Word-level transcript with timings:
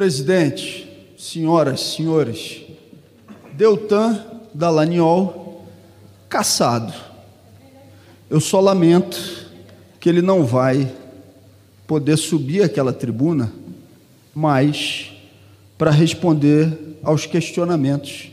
Presidente, 0.00 0.88
senhoras, 1.18 1.94
senhores, 1.94 2.62
Deltan 3.52 4.24
Dallagnol 4.54 5.62
caçado. 6.26 6.90
Eu 8.30 8.40
só 8.40 8.60
lamento 8.60 9.46
que 10.00 10.08
ele 10.08 10.22
não 10.22 10.42
vai 10.42 10.90
poder 11.86 12.16
subir 12.16 12.62
aquela 12.62 12.94
tribuna 12.94 13.52
mais 14.34 15.12
para 15.76 15.90
responder 15.90 16.96
aos 17.02 17.26
questionamentos 17.26 18.30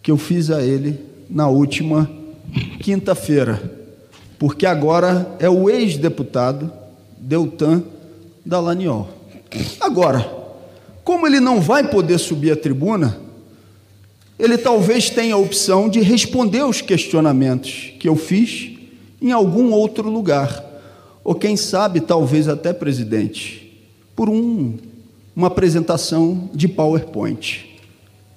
que 0.00 0.12
eu 0.12 0.16
fiz 0.16 0.48
a 0.48 0.62
ele 0.62 1.04
na 1.28 1.48
última 1.48 2.08
quinta-feira, 2.80 3.60
porque 4.38 4.64
agora 4.64 5.28
é 5.40 5.50
o 5.50 5.68
ex-deputado 5.68 6.72
Deltan 7.18 7.82
Dallagnol. 8.46 9.08
Agora, 9.80 10.37
como 11.08 11.26
ele 11.26 11.40
não 11.40 11.58
vai 11.58 11.88
poder 11.88 12.18
subir 12.18 12.50
a 12.50 12.56
tribuna, 12.56 13.18
ele 14.38 14.58
talvez 14.58 15.08
tenha 15.08 15.36
a 15.36 15.38
opção 15.38 15.88
de 15.88 16.02
responder 16.02 16.62
os 16.62 16.82
questionamentos 16.82 17.94
que 17.98 18.06
eu 18.06 18.14
fiz 18.14 18.76
em 19.18 19.32
algum 19.32 19.72
outro 19.72 20.10
lugar, 20.10 20.62
ou 21.24 21.34
quem 21.34 21.56
sabe, 21.56 22.02
talvez 22.02 22.46
até 22.46 22.74
presidente, 22.74 23.90
por 24.14 24.28
um, 24.28 24.76
uma 25.34 25.46
apresentação 25.46 26.50
de 26.52 26.68
PowerPoint. 26.68 27.80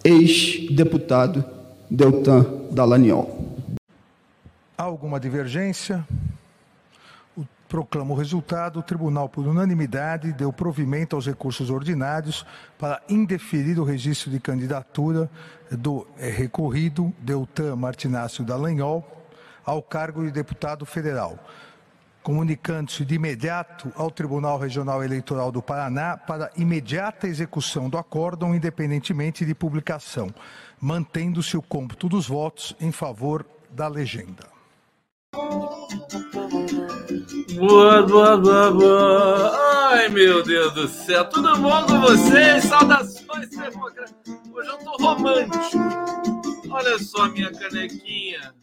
Ex-deputado 0.01 1.43
Deltan 1.89 2.45
Dallagnol. 2.71 3.53
Há 4.77 4.83
alguma 4.83 5.19
divergência? 5.19 6.07
Proclama 7.71 8.11
o 8.11 8.17
resultado. 8.17 8.79
O 8.79 8.83
tribunal, 8.83 9.29
por 9.29 9.47
unanimidade, 9.47 10.33
deu 10.33 10.51
provimento 10.51 11.15
aos 11.15 11.25
recursos 11.25 11.69
ordinários 11.69 12.45
para 12.77 13.01
indeferir 13.07 13.79
o 13.79 13.85
registro 13.85 14.29
de 14.29 14.41
candidatura 14.41 15.31
do 15.71 16.05
eh, 16.17 16.29
recorrido 16.29 17.13
Deltan 17.19 17.77
Martinácio 17.77 18.43
Dallagnol 18.43 19.07
ao 19.65 19.81
cargo 19.81 20.21
de 20.25 20.31
deputado 20.31 20.85
federal, 20.85 21.39
comunicando-se 22.21 23.05
de 23.05 23.15
imediato 23.15 23.89
ao 23.95 24.11
Tribunal 24.11 24.59
Regional 24.59 25.01
Eleitoral 25.01 25.49
do 25.49 25.61
Paraná 25.61 26.17
para 26.17 26.51
imediata 26.57 27.25
execução 27.25 27.89
do 27.89 27.97
acórdão, 27.97 28.53
independentemente 28.53 29.45
de 29.45 29.55
publicação, 29.55 30.29
mantendo-se 30.77 31.55
o 31.55 31.61
cômputo 31.61 32.09
dos 32.09 32.27
votos 32.27 32.75
em 32.81 32.91
favor 32.91 33.45
da 33.69 33.87
legenda. 33.87 34.51
Boa, 37.61 38.01
boa, 38.01 38.37
boa, 38.37 38.71
boa. 38.71 39.89
Ai, 39.91 40.09
meu 40.09 40.41
Deus 40.41 40.73
do 40.73 40.87
céu. 40.87 41.29
Tudo 41.29 41.55
bom 41.57 41.85
com 41.85 42.01
vocês? 42.01 42.63
Saudações. 42.63 43.49
Hoje 44.51 44.67
eu 44.67 44.77
tô 44.79 44.97
romântico. 44.99 45.77
Olha 46.71 46.97
só 46.97 47.27
minha 47.27 47.51
canequinha. 47.51 48.55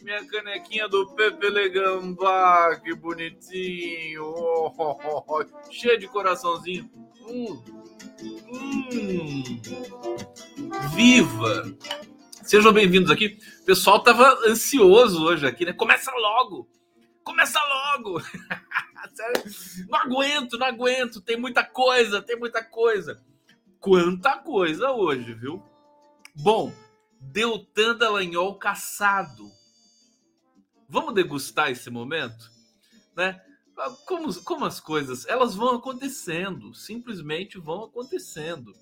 Minha 0.00 0.24
canequinha 0.28 0.86
do 0.86 1.08
Pepe 1.16 1.50
Legambá, 1.50 2.80
que 2.84 2.94
bonitinho. 2.94 4.22
Oh, 4.22 4.72
oh, 4.78 4.96
oh, 5.04 5.24
oh. 5.26 5.72
Cheio 5.72 5.98
de 5.98 6.06
coraçãozinho. 6.06 6.88
Hum. 7.28 7.60
Hum. 8.22 9.60
Viva! 10.94 11.76
Sejam 12.44 12.72
bem-vindos 12.72 13.10
aqui. 13.10 13.38
O 13.62 13.64
pessoal 13.64 14.04
tava 14.04 14.38
ansioso 14.46 15.24
hoje 15.24 15.44
aqui, 15.44 15.64
né? 15.64 15.72
Começa 15.72 16.12
logo! 16.12 16.75
Começa 17.26 17.58
logo! 17.58 18.22
não 19.90 19.98
aguento, 19.98 20.56
não 20.56 20.66
aguento. 20.68 21.20
Tem 21.20 21.36
muita 21.36 21.64
coisa, 21.64 22.22
tem 22.22 22.38
muita 22.38 22.62
coisa. 22.62 23.20
Quanta 23.80 24.38
coisa 24.38 24.92
hoje, 24.92 25.34
viu? 25.34 25.60
Bom, 26.36 26.72
Deltan 27.20 27.96
Dallagnol 27.96 28.54
caçado. 28.54 29.50
Vamos 30.88 31.14
degustar 31.14 31.72
esse 31.72 31.90
momento? 31.90 32.48
Né? 33.16 33.40
Como, 34.06 34.32
como 34.44 34.64
as 34.64 34.78
coisas, 34.78 35.26
elas 35.26 35.56
vão 35.56 35.74
acontecendo, 35.74 36.72
simplesmente 36.74 37.58
vão 37.58 37.86
acontecendo. 37.86 38.72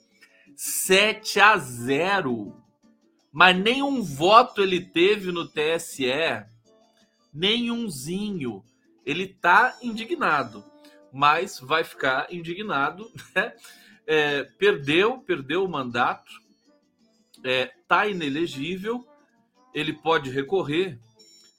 7 0.55 1.41
a 1.41 1.57
0 1.57 2.63
mas 3.33 3.57
nenhum 3.57 4.01
voto 4.01 4.63
ele 4.63 4.81
teve 4.81 5.33
no 5.33 5.49
TSE, 5.49 6.05
nenhumzinho. 7.35 8.65
Ele 9.05 9.27
tá 9.27 9.77
indignado, 9.83 10.65
mas 11.13 11.59
vai 11.59 11.85
ficar 11.85 12.33
indignado, 12.33 13.11
né? 13.35 13.55
É, 14.07 14.45
perdeu, 14.59 15.19
perdeu 15.19 15.65
o 15.65 15.69
mandato, 15.69 16.31
é, 17.43 17.73
tá 17.89 18.07
inelegível, 18.07 19.07
ele 19.73 19.95
pode 19.95 20.31
recorrer, 20.31 20.99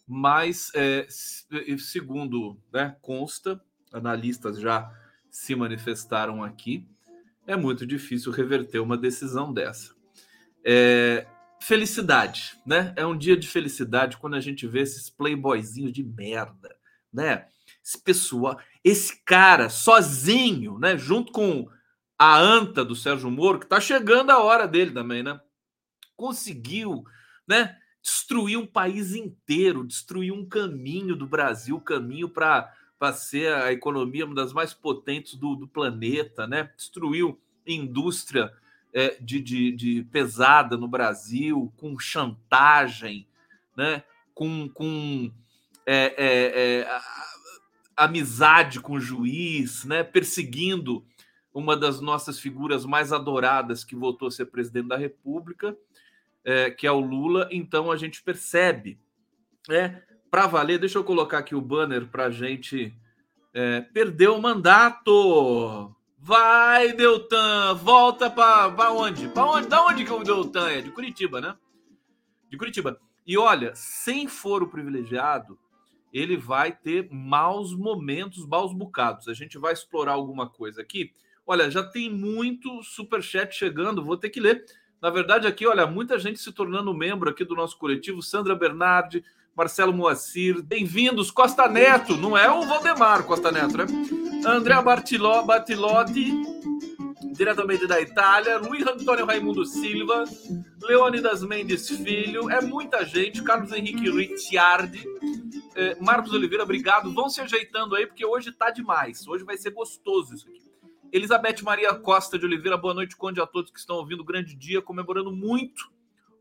mas 0.08 0.72
é, 0.76 1.08
segundo 1.80 2.56
né, 2.72 2.96
consta, 3.02 3.60
analistas 3.92 4.60
já 4.60 4.92
se 5.30 5.56
manifestaram 5.56 6.44
aqui, 6.44 6.88
é 7.48 7.56
muito 7.56 7.86
difícil 7.86 8.32
reverter 8.32 8.80
uma 8.80 8.98
decisão 8.98 9.52
dessa. 9.52 9.94
É, 10.64 11.28
felicidade, 11.66 12.56
né? 12.64 12.94
É 12.96 13.04
um 13.08 13.18
dia 13.18 13.36
de 13.36 13.48
felicidade 13.48 14.18
quando 14.18 14.36
a 14.36 14.40
gente 14.40 14.68
vê 14.68 14.82
esses 14.82 15.10
playboyzinhos 15.10 15.92
de 15.92 16.04
merda, 16.04 16.76
né? 17.12 17.48
Esse 17.84 18.00
pessoal, 18.00 18.60
esse 18.84 19.24
cara 19.26 19.68
sozinho, 19.68 20.78
né? 20.78 20.96
Junto 20.96 21.32
com 21.32 21.68
a 22.20 22.40
anta 22.40 22.86
do 22.86 22.96
Sérgio 22.96 23.32
Moro, 23.32 23.60
que 23.60 23.66
tá 23.66 23.82
chegando 23.82 24.30
a 24.30 24.38
hora 24.44 24.68
dele 24.68 24.92
também, 24.92 25.24
né? 25.24 25.40
Conseguiu, 26.16 27.04
né? 27.48 27.76
Destruir 28.00 28.58
um 28.58 28.68
país 28.68 29.16
inteiro, 29.16 29.84
destruir 29.84 30.32
um 30.32 30.48
caminho 30.48 31.16
do 31.16 31.26
Brasil, 31.26 31.82
caminho 31.82 32.30
para 32.30 32.72
ser 33.16 33.52
a 33.52 33.74
economia 33.74 34.26
uma 34.26 34.36
das 34.36 34.54
mais 34.54 34.72
potentes 34.72 35.34
do, 35.34 35.56
do 35.56 35.68
planeta, 35.68 36.46
né? 36.46 36.72
Destruiu 36.78 37.42
indústria 37.66 38.54
de, 39.20 39.42
de, 39.42 39.72
de, 39.72 40.04
pesada 40.04 40.78
no 40.78 40.88
Brasil, 40.88 41.72
com 41.78 42.00
chantagem, 42.00 43.28
né? 43.76 44.04
com, 44.34 44.70
com 44.70 45.32
é, 45.86 46.14
é, 46.18 46.80
é 46.82 47.02
amizade 47.96 48.80
com 48.80 48.94
o 48.94 49.00
juiz, 49.00 49.84
né? 49.84 50.04
perseguindo 50.04 51.06
uma 51.54 51.76
das 51.76 52.02
nossas 52.02 52.40
figuras 52.40 52.86
mais 52.86 53.14
adoradas 53.14 53.84
que 53.84 53.96
voltou 53.96 54.28
a 54.28 54.32
ser 54.32 54.46
presidente 54.46 54.88
da 54.88 54.98
República, 54.98 55.76
é, 56.44 56.70
que 56.70 56.86
é 56.86 56.92
o 56.92 57.00
Lula. 57.00 57.48
Então 57.52 57.92
a 57.92 57.98
gente 57.98 58.22
percebe, 58.22 59.00
né? 59.68 60.04
para 60.36 60.48
valer, 60.48 60.78
deixa 60.78 60.98
eu 60.98 61.04
colocar 61.06 61.38
aqui 61.38 61.56
o 61.56 61.62
banner 61.62 62.08
para 62.08 62.26
a 62.26 62.30
gente. 62.30 62.94
É, 63.54 63.80
perdeu 63.80 64.36
o 64.36 64.42
mandato. 64.42 65.95
Vai, 66.28 66.92
Deltan, 66.94 67.76
volta 67.76 68.32
para 68.32 68.92
onde? 68.92 69.28
Para 69.28 69.46
onde? 69.46 69.68
Da 69.68 69.86
onde 69.86 70.04
que 70.04 70.12
o 70.12 70.24
Deltan 70.24 70.72
é? 70.72 70.82
De 70.82 70.90
Curitiba, 70.90 71.40
né? 71.40 71.56
De 72.50 72.58
Curitiba. 72.58 73.00
E 73.28 73.38
olha, 73.38 73.74
sem 73.76 74.28
foro 74.28 74.68
privilegiado, 74.68 75.56
ele 76.12 76.36
vai 76.36 76.72
ter 76.72 77.08
maus 77.12 77.78
momentos, 77.78 78.44
maus 78.48 78.74
bocados. 78.74 79.28
A 79.28 79.36
gente 79.36 79.60
vai 79.60 79.72
explorar 79.72 80.14
alguma 80.14 80.50
coisa 80.50 80.82
aqui. 80.82 81.12
Olha, 81.46 81.70
já 81.70 81.84
tem 81.84 82.10
muito 82.10 82.82
super 82.82 83.22
chat 83.22 83.54
chegando, 83.54 84.04
vou 84.04 84.18
ter 84.18 84.32
que 84.32 84.40
ler. 84.40 84.66
Na 85.00 85.12
verdade, 85.12 85.46
aqui, 85.46 85.68
olha, 85.68 85.86
muita 85.86 86.18
gente 86.18 86.40
se 86.40 86.52
tornando 86.52 86.92
membro 86.92 87.30
aqui 87.30 87.46
do 87.46 87.54
nosso 87.54 87.78
coletivo. 87.78 88.24
Sandra 88.24 88.56
Bernardi, 88.56 89.24
Marcelo 89.56 89.94
Moacir, 89.94 90.64
bem-vindos. 90.64 91.30
Costa 91.30 91.68
Neto, 91.68 92.18
não 92.18 92.36
é 92.36 92.50
o 92.50 92.66
Valdemar 92.66 93.24
Costa 93.26 93.52
Neto, 93.52 93.78
né? 93.78 93.86
André 94.46 94.82
Bartiló, 94.82 95.44
Bartilotti, 95.44 96.32
diretamente 97.34 97.88
da 97.88 98.00
Itália. 98.00 98.58
Luiz 98.58 98.86
Antônio 98.86 99.26
Raimundo 99.26 99.66
Silva, 99.66 100.24
Leônidas 100.82 101.44
Mendes 101.44 101.90
Filho, 101.90 102.50
é 102.50 102.62
muita 102.62 103.06
gente. 103.06 103.44
Carlos 103.44 103.72
Henrique 103.72 104.10
Ricciardi, 104.10 105.04
eh, 105.76 105.98
Marcos 106.00 106.34
Oliveira, 106.34 106.64
obrigado. 106.64 107.14
Vão 107.14 107.30
se 107.30 107.42
ajeitando 107.42 107.96
aí, 107.96 108.08
porque 108.08 108.26
hoje 108.26 108.52
tá 108.52 108.70
demais. 108.70 109.28
Hoje 109.28 109.44
vai 109.44 109.58
ser 109.58 109.72
gostoso 109.72 110.36
isso 110.36 110.48
aqui. 110.48 110.64
Elizabeth 111.12 111.62
Maria 111.64 111.94
Costa 111.94 112.38
de 112.38 112.46
Oliveira, 112.46 112.78
boa 112.78 112.94
noite, 112.94 113.16
Conde, 113.16 113.42
a 113.42 113.46
todos 113.46 113.72
que 113.72 113.80
estão 113.80 113.98
ouvindo. 113.98 114.24
Grande 114.24 114.56
dia, 114.56 114.82
comemorando 114.82 115.32
muito 115.32 115.90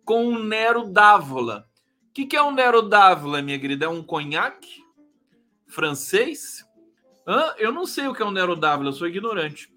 com 0.04 0.28
o 0.28 0.38
Nero 0.38 0.84
Dávola 0.84 1.66
que, 2.14 2.24
que 2.24 2.36
é 2.36 2.42
um 2.42 2.52
Nero 2.52 2.80
Dávila, 2.80 3.42
minha 3.42 3.58
querida? 3.58 3.86
É 3.86 3.88
um 3.88 4.02
conhaque 4.02 4.84
francês? 5.66 6.64
Hã? 7.26 7.55
Eu 7.59 7.73
não 7.73 7.87
sei 7.87 8.06
o 8.06 8.15
que 8.15 8.23
é 8.23 8.25
um 8.25 8.31
Nero 8.31 8.55
Dávila, 8.55 8.91
eu 8.91 8.93
sou 8.93 9.09
ignorante. 9.09 9.73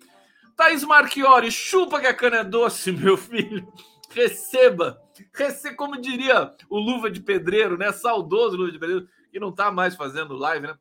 Thaís 0.56 0.84
Marchiori, 0.84 1.52
chupa 1.52 2.00
que 2.00 2.08
a 2.08 2.14
cana 2.14 2.38
é 2.38 2.44
doce, 2.44 2.92
meu 2.94 3.16
filho. 3.16 3.72
Receba. 4.10 5.02
Receba, 5.34 5.76
como 5.76 6.00
diria 6.02 6.54
o 6.70 6.78
Luva 6.78 7.10
de 7.10 7.22
Pedreiro, 7.22 7.78
né? 7.78 7.92
Saudoso 7.92 8.58
Luva 8.58 8.72
de 8.72 8.80
Pedreiro, 8.80 9.08
que 9.32 9.40
não 9.40 9.52
tá 9.52 9.72
mais 9.72 9.96
fazendo 9.96 10.36
live, 10.36 10.68
né? 10.68 10.78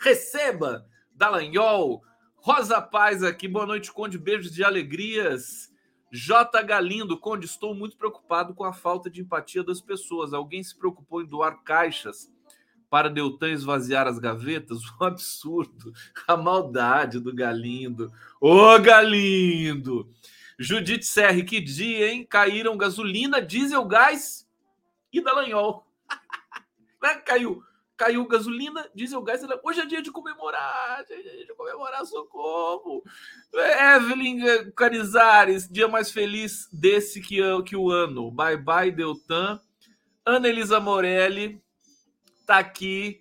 Receba 0.00 0.86
Dallagnol, 1.12 2.02
Rosa 2.36 2.80
Paz 2.80 3.22
aqui, 3.22 3.48
boa 3.48 3.66
noite, 3.66 3.92
Conde. 3.92 4.18
Beijos 4.18 4.52
de 4.52 4.62
alegrias. 4.62 5.68
J. 6.10 6.62
Galindo, 6.62 7.18
Conde, 7.18 7.44
estou 7.44 7.74
muito 7.74 7.96
preocupado 7.96 8.54
com 8.54 8.64
a 8.64 8.72
falta 8.72 9.10
de 9.10 9.20
empatia 9.20 9.62
das 9.62 9.80
pessoas. 9.80 10.32
Alguém 10.32 10.62
se 10.62 10.76
preocupou 10.78 11.20
em 11.20 11.26
doar 11.26 11.62
caixas 11.64 12.30
para 12.90 13.10
Deltan 13.10 13.50
esvaziar 13.50 14.06
as 14.06 14.18
gavetas? 14.18 14.78
Um 15.00 15.04
absurdo. 15.04 15.92
A 16.26 16.36
maldade 16.36 17.20
do 17.20 17.34
Galindo. 17.34 18.12
Ô, 18.40 18.78
Galindo! 18.78 20.08
Judite 20.58 21.06
Serre, 21.06 21.44
que 21.44 21.60
dia, 21.60 22.10
hein? 22.10 22.26
Caíram 22.28 22.76
gasolina, 22.76 23.40
diesel, 23.40 23.84
gás 23.84 24.48
e 25.12 25.20
Dallagnol. 25.20 25.86
Né? 27.00 27.14
Caiu 27.24 27.62
caiu 27.98 28.24
gasolina, 28.26 28.88
diesel, 28.94 29.20
gás. 29.22 29.42
Hoje 29.64 29.80
é 29.80 29.86
dia 29.86 30.00
de 30.00 30.12
comemorar, 30.12 31.04
hoje 31.10 31.28
é 31.28 31.32
dia 31.32 31.46
de 31.46 31.54
comemorar 31.54 32.06
socorro. 32.06 33.02
Evelyn 33.52 34.40
eh, 34.46 34.70
Canizares, 34.76 35.68
dia 35.68 35.88
mais 35.88 36.10
feliz 36.10 36.68
desse 36.72 37.20
que, 37.20 37.40
que 37.64 37.76
o 37.76 37.90
ano. 37.90 38.30
Bye 38.30 38.56
bye, 38.56 38.92
Deltan. 38.92 39.60
Ana 40.24 40.48
Elisa 40.48 40.78
Morelli 40.78 41.60
tá 42.48 42.58
aqui. 42.58 43.20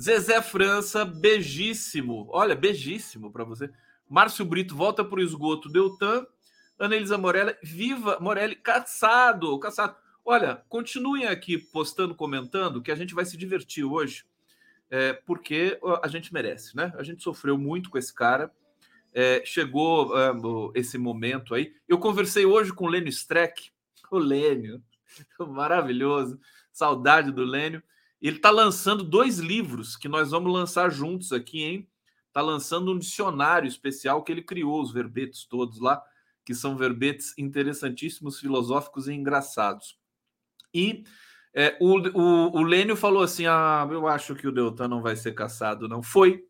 Zezé 0.00 0.42
França, 0.42 1.04
beijíssimo. 1.04 2.26
Olha, 2.30 2.54
beijíssimo 2.54 3.30
para 3.30 3.44
você. 3.44 3.70
Márcio 4.08 4.44
Brito 4.44 4.74
volta 4.74 5.04
para 5.04 5.20
o 5.20 5.22
esgoto. 5.22 5.68
Deltan. 5.68 6.26
Ana 6.78 6.96
Elisa 6.96 7.16
Morelli, 7.16 7.56
viva 7.62 8.18
Morelli, 8.20 8.54
caçado, 8.56 9.58
caçado. 9.58 9.96
Olha, 10.22 10.62
continuem 10.68 11.26
aqui 11.26 11.56
postando, 11.56 12.14
comentando, 12.14 12.82
que 12.82 12.90
a 12.90 12.94
gente 12.94 13.14
vai 13.14 13.24
se 13.24 13.34
divertir 13.36 13.84
hoje, 13.84 14.26
é, 14.90 15.14
porque 15.14 15.80
a 16.02 16.08
gente 16.08 16.34
merece, 16.34 16.76
né? 16.76 16.92
A 16.98 17.02
gente 17.02 17.22
sofreu 17.22 17.56
muito 17.56 17.88
com 17.88 17.96
esse 17.96 18.12
cara. 18.12 18.52
É, 19.14 19.42
chegou 19.46 20.12
é, 20.18 20.32
esse 20.74 20.98
momento 20.98 21.54
aí. 21.54 21.72
Eu 21.88 21.98
conversei 21.98 22.44
hoje 22.44 22.74
com 22.74 22.84
o 22.84 22.88
Lênio 22.88 23.08
Streck, 23.08 23.70
o 24.10 24.18
Lênio, 24.18 24.82
maravilhoso, 25.48 26.38
saudade 26.72 27.32
do 27.32 27.44
Lênio. 27.44 27.82
Ele 28.20 28.36
está 28.36 28.50
lançando 28.50 29.04
dois 29.04 29.38
livros 29.38 29.96
que 29.96 30.08
nós 30.08 30.30
vamos 30.30 30.52
lançar 30.52 30.90
juntos 30.90 31.32
aqui, 31.32 31.62
hein? 31.62 31.88
Está 32.28 32.40
lançando 32.40 32.92
um 32.92 32.98
dicionário 32.98 33.68
especial 33.68 34.22
que 34.22 34.32
ele 34.32 34.42
criou, 34.42 34.80
os 34.80 34.92
verbetes 34.92 35.44
todos 35.44 35.80
lá, 35.80 36.02
que 36.44 36.54
são 36.54 36.76
verbetes 36.76 37.36
interessantíssimos, 37.38 38.38
filosóficos 38.38 39.08
e 39.08 39.12
engraçados. 39.12 39.98
E 40.72 41.04
é, 41.54 41.76
o, 41.80 41.96
o, 41.96 42.58
o 42.58 42.62
Lênio 42.62 42.94
falou 42.94 43.22
assim: 43.22 43.46
Ah, 43.46 43.88
eu 43.90 44.06
acho 44.06 44.34
que 44.34 44.46
o 44.46 44.52
Deltan 44.52 44.88
não 44.88 45.00
vai 45.00 45.16
ser 45.16 45.32
caçado, 45.32 45.88
não. 45.88 46.02
Foi. 46.02 46.44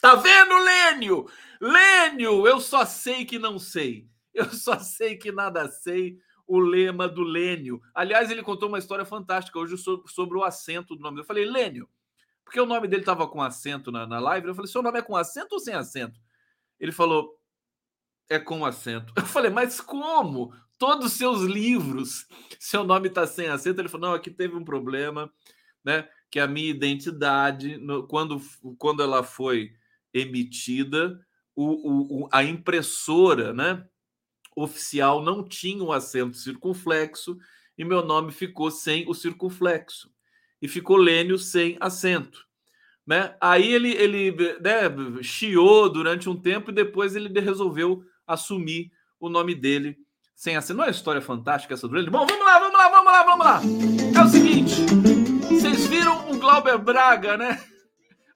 Tá 0.00 0.14
vendo, 0.14 0.56
Lênio? 0.56 1.26
Lênio, 1.60 2.46
eu 2.46 2.60
só 2.60 2.86
sei 2.86 3.24
que 3.24 3.38
não 3.38 3.58
sei. 3.58 4.08
Eu 4.32 4.50
só 4.52 4.78
sei 4.78 5.16
que 5.16 5.32
nada 5.32 5.68
sei. 5.68 6.18
O 6.48 6.58
lema 6.58 7.06
do 7.06 7.22
Lênio. 7.22 7.80
Aliás, 7.94 8.30
ele 8.30 8.42
contou 8.42 8.68
uma 8.68 8.78
história 8.78 9.04
fantástica 9.04 9.58
hoje 9.58 9.78
sobre, 9.78 10.10
sobre 10.10 10.36
o 10.36 10.42
acento 10.42 10.96
do 10.96 11.02
nome. 11.02 11.20
Eu 11.20 11.24
falei, 11.24 11.44
Lênio, 11.44 11.88
porque 12.44 12.58
o 12.58 12.66
nome 12.66 12.88
dele 12.88 13.02
estava 13.02 13.28
com 13.28 13.40
acento 13.40 13.92
na, 13.92 14.06
na 14.06 14.18
live. 14.18 14.48
Eu 14.48 14.54
falei, 14.54 14.70
seu 14.70 14.82
nome 14.82 14.98
é 14.98 15.02
com 15.02 15.14
acento 15.14 15.54
ou 15.54 15.60
sem 15.60 15.74
acento? 15.74 16.18
Ele 16.80 16.90
falou, 16.90 17.38
é 18.28 18.38
com 18.38 18.64
acento. 18.64 19.12
Eu 19.16 19.26
falei, 19.26 19.50
mas 19.50 19.80
como? 19.80 20.52
todos 20.78 21.06
os 21.06 21.12
seus 21.12 21.42
livros, 21.42 22.26
seu 22.58 22.84
nome 22.84 23.08
está 23.08 23.26
sem 23.26 23.48
acento. 23.48 23.80
Ele 23.80 23.88
falou: 23.88 24.08
não, 24.08 24.14
aqui 24.14 24.30
teve 24.30 24.54
um 24.54 24.64
problema, 24.64 25.30
né? 25.84 26.08
Que 26.30 26.38
a 26.38 26.46
minha 26.46 26.70
identidade, 26.70 27.76
no, 27.78 28.06
quando, 28.06 28.40
quando 28.78 29.02
ela 29.02 29.22
foi 29.22 29.72
emitida, 30.14 31.18
o, 31.54 32.24
o, 32.24 32.28
a 32.32 32.44
impressora, 32.44 33.52
né? 33.52 33.84
Oficial 34.62 35.22
não 35.22 35.42
tinha 35.42 35.82
um 35.82 35.92
acento 35.92 36.36
circunflexo 36.36 37.38
e 37.76 37.84
meu 37.84 38.04
nome 38.04 38.32
ficou 38.32 38.70
sem 38.70 39.08
o 39.08 39.14
circunflexo 39.14 40.10
e 40.60 40.66
ficou 40.66 40.96
Lênio 40.96 41.38
sem 41.38 41.76
acento. 41.80 42.46
Né? 43.06 43.36
Aí 43.40 43.72
ele, 43.72 43.92
ele 43.92 44.32
né, 44.60 45.22
chiou 45.22 45.88
durante 45.88 46.28
um 46.28 46.36
tempo 46.36 46.70
e 46.70 46.74
depois 46.74 47.16
ele 47.16 47.40
resolveu 47.40 48.04
assumir 48.26 48.90
o 49.18 49.28
nome 49.28 49.54
dele 49.54 49.96
sem 50.34 50.56
assim. 50.56 50.72
Não 50.72 50.84
é 50.84 50.90
história 50.90 51.20
fantástica 51.20 51.74
essa 51.74 51.88
do 51.88 51.94
Lênin? 51.94 52.10
Bom, 52.10 52.26
vamos 52.26 52.44
lá, 52.44 52.58
vamos 52.58 52.78
lá, 52.78 52.88
vamos 52.88 53.12
lá, 53.12 53.22
vamos 53.24 53.46
lá. 53.46 53.60
É 54.20 54.24
o 54.24 54.28
seguinte: 54.28 54.74
vocês 55.48 55.86
viram 55.86 56.30
o 56.30 56.38
Glauber 56.38 56.78
Braga, 56.78 57.36
né? 57.36 57.64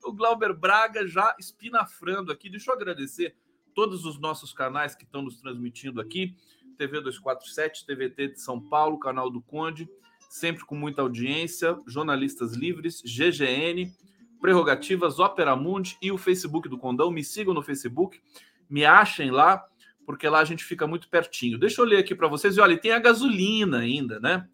O 0.04 0.12
Glauber 0.12 0.52
Braga 0.52 1.06
já 1.06 1.36
espinafrando 1.38 2.32
aqui. 2.32 2.50
Deixa 2.50 2.72
eu 2.72 2.74
agradecer 2.74 3.36
todos 3.74 4.04
os 4.04 4.18
nossos 4.18 4.52
canais 4.52 4.94
que 4.94 5.04
estão 5.04 5.22
nos 5.22 5.36
transmitindo 5.40 6.00
aqui. 6.00 6.36
TV 6.76 7.00
247, 7.00 7.86
TVT 7.86 8.28
de 8.28 8.40
São 8.40 8.60
Paulo, 8.60 8.98
canal 8.98 9.30
do 9.30 9.40
Conde, 9.40 9.88
sempre 10.28 10.64
com 10.64 10.74
muita 10.74 11.02
audiência, 11.02 11.76
jornalistas 11.86 12.54
livres, 12.54 13.02
GGN, 13.02 13.92
Prerrogativas, 14.40 15.18
Opera 15.18 15.54
Mundi 15.54 15.96
e 16.02 16.10
o 16.10 16.18
Facebook 16.18 16.68
do 16.68 16.78
Condão. 16.78 17.10
Me 17.10 17.22
sigam 17.22 17.54
no 17.54 17.62
Facebook, 17.62 18.20
me 18.68 18.84
achem 18.84 19.30
lá 19.30 19.64
porque 20.04 20.28
lá 20.28 20.40
a 20.40 20.44
gente 20.44 20.64
fica 20.64 20.86
muito 20.86 21.08
pertinho. 21.08 21.58
Deixa 21.58 21.80
eu 21.80 21.84
ler 21.84 21.98
aqui 21.98 22.14
para 22.14 22.28
vocês. 22.28 22.56
E 22.56 22.60
olha, 22.60 22.76
tem 22.76 22.92
a 22.92 22.98
gasolina 22.98 23.78
ainda, 23.78 24.18
né? 24.18 24.48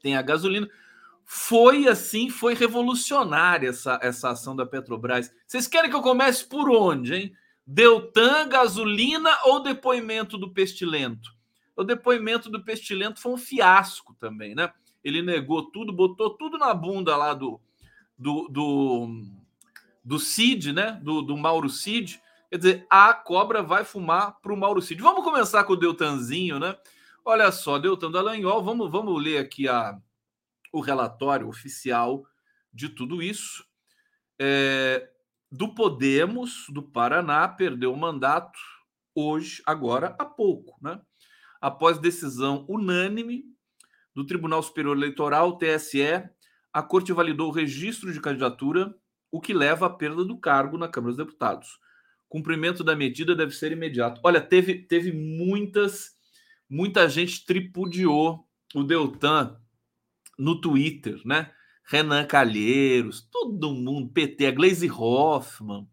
Tem 0.00 0.16
a 0.16 0.22
gasolina. 0.22 0.68
Foi 1.24 1.88
assim, 1.88 2.28
foi 2.28 2.54
revolucionária 2.54 3.68
essa, 3.68 3.98
essa 4.02 4.30
ação 4.30 4.54
da 4.54 4.66
Petrobras. 4.66 5.32
Vocês 5.46 5.66
querem 5.66 5.90
que 5.90 5.96
eu 5.96 6.02
comece 6.02 6.44
por 6.44 6.70
onde, 6.70 7.14
hein? 7.14 7.36
Deltan, 7.66 8.48
gasolina 8.48 9.30
ou 9.44 9.62
depoimento 9.62 10.36
do 10.36 10.50
Pestilento? 10.50 11.34
O 11.76 11.82
depoimento 11.82 12.50
do 12.50 12.62
Pestilento 12.62 13.20
foi 13.20 13.32
um 13.32 13.38
fiasco 13.38 14.14
também, 14.14 14.54
né? 14.54 14.72
Ele 15.02 15.22
negou 15.22 15.70
tudo, 15.70 15.92
botou 15.92 16.30
tudo 16.30 16.56
na 16.56 16.72
bunda 16.72 17.16
lá 17.16 17.34
do, 17.34 17.60
do, 18.16 18.48
do, 18.48 19.22
do 20.04 20.18
Cid, 20.18 20.72
né? 20.72 21.00
Do, 21.02 21.22
do 21.22 21.36
Mauro 21.36 21.68
Cid 21.68 22.22
Quer 22.54 22.58
dizer, 22.58 22.86
a 22.88 23.12
cobra 23.12 23.64
vai 23.64 23.82
fumar 23.82 24.38
para 24.40 24.52
o 24.52 24.56
Mauro 24.56 24.80
Cid. 24.80 25.02
Vamos 25.02 25.24
começar 25.24 25.64
com 25.64 25.72
o 25.72 25.76
Deltanzinho, 25.76 26.60
né? 26.60 26.76
Olha 27.24 27.50
só, 27.50 27.80
Deltan 27.80 28.12
Dallagnol, 28.12 28.62
vamos, 28.62 28.88
vamos 28.88 29.20
ler 29.20 29.38
aqui 29.38 29.66
a, 29.66 29.98
o 30.72 30.78
relatório 30.78 31.48
oficial 31.48 32.24
de 32.72 32.88
tudo 32.88 33.20
isso. 33.20 33.66
É, 34.38 35.10
do 35.56 35.74
Podemos, 35.74 36.66
do 36.68 36.82
Paraná, 36.82 37.46
perdeu 37.48 37.92
o 37.92 37.96
mandato 37.96 38.58
hoje, 39.14 39.62
agora, 39.64 40.16
há 40.18 40.24
pouco, 40.24 40.76
né? 40.82 41.00
Após 41.60 41.98
decisão 41.98 42.66
unânime 42.68 43.44
do 44.14 44.26
Tribunal 44.26 44.62
Superior 44.62 44.96
Eleitoral, 44.96 45.56
TSE, 45.56 46.28
a 46.72 46.82
corte 46.82 47.12
validou 47.12 47.48
o 47.48 47.52
registro 47.52 48.12
de 48.12 48.20
candidatura, 48.20 48.94
o 49.30 49.40
que 49.40 49.54
leva 49.54 49.86
à 49.86 49.90
perda 49.90 50.24
do 50.24 50.38
cargo 50.38 50.76
na 50.76 50.88
Câmara 50.88 51.14
dos 51.14 51.24
Deputados 51.24 51.78
cumprimento 52.34 52.82
da 52.82 52.96
medida 52.96 53.32
deve 53.36 53.52
ser 53.52 53.70
imediato. 53.70 54.20
Olha, 54.24 54.40
teve, 54.40 54.74
teve 54.74 55.12
muitas, 55.12 56.16
muita 56.68 57.08
gente 57.08 57.46
tripudiou 57.46 58.44
o 58.74 58.82
Deltan 58.82 59.56
no 60.36 60.60
Twitter, 60.60 61.20
né? 61.24 61.52
Renan 61.84 62.24
Calheiros, 62.26 63.20
todo 63.30 63.72
mundo, 63.72 64.12
PT, 64.12 64.46
a 64.46 64.50
Glaze 64.50 64.90
Hoffman. 64.90 65.86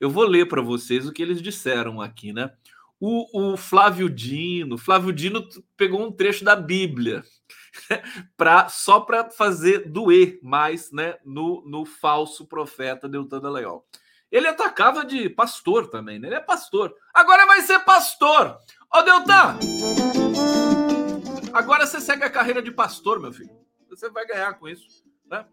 Eu 0.00 0.10
vou 0.10 0.24
ler 0.24 0.48
para 0.48 0.62
vocês 0.62 1.06
o 1.06 1.12
que 1.12 1.22
eles 1.22 1.40
disseram 1.40 2.00
aqui, 2.00 2.32
né? 2.32 2.50
O, 2.98 3.52
o, 3.52 3.56
Flávio 3.56 4.08
Dino, 4.08 4.78
Flávio 4.78 5.12
Dino 5.12 5.46
pegou 5.76 6.02
um 6.02 6.12
trecho 6.12 6.44
da 6.44 6.56
Bíblia 6.56 7.22
pra, 8.36 8.68
só 8.68 9.00
para 9.00 9.30
fazer 9.30 9.90
doer 9.90 10.38
mais 10.42 10.90
né, 10.90 11.16
no, 11.24 11.62
no 11.66 11.84
falso 11.84 12.46
profeta 12.46 13.08
Deltan 13.08 13.40
Dallagnol. 13.40 13.86
Ele 14.32 14.48
atacava 14.48 15.04
de 15.04 15.28
pastor 15.28 15.88
também, 15.88 16.18
né? 16.18 16.28
Ele 16.28 16.36
é 16.36 16.40
pastor. 16.40 16.94
Agora 17.12 17.46
vai 17.46 17.60
ser 17.60 17.78
pastor. 17.80 18.58
Ô, 18.92 19.02
Deltan! 19.02 19.58
Agora 21.52 21.86
você 21.86 22.00
segue 22.00 22.24
a 22.24 22.30
carreira 22.30 22.60
de 22.60 22.72
pastor, 22.72 23.20
meu 23.20 23.32
filho. 23.32 23.50
Você 23.88 24.10
vai 24.10 24.26
ganhar 24.26 24.54
com 24.54 24.68
isso, 24.68 25.04
né? 25.26 25.46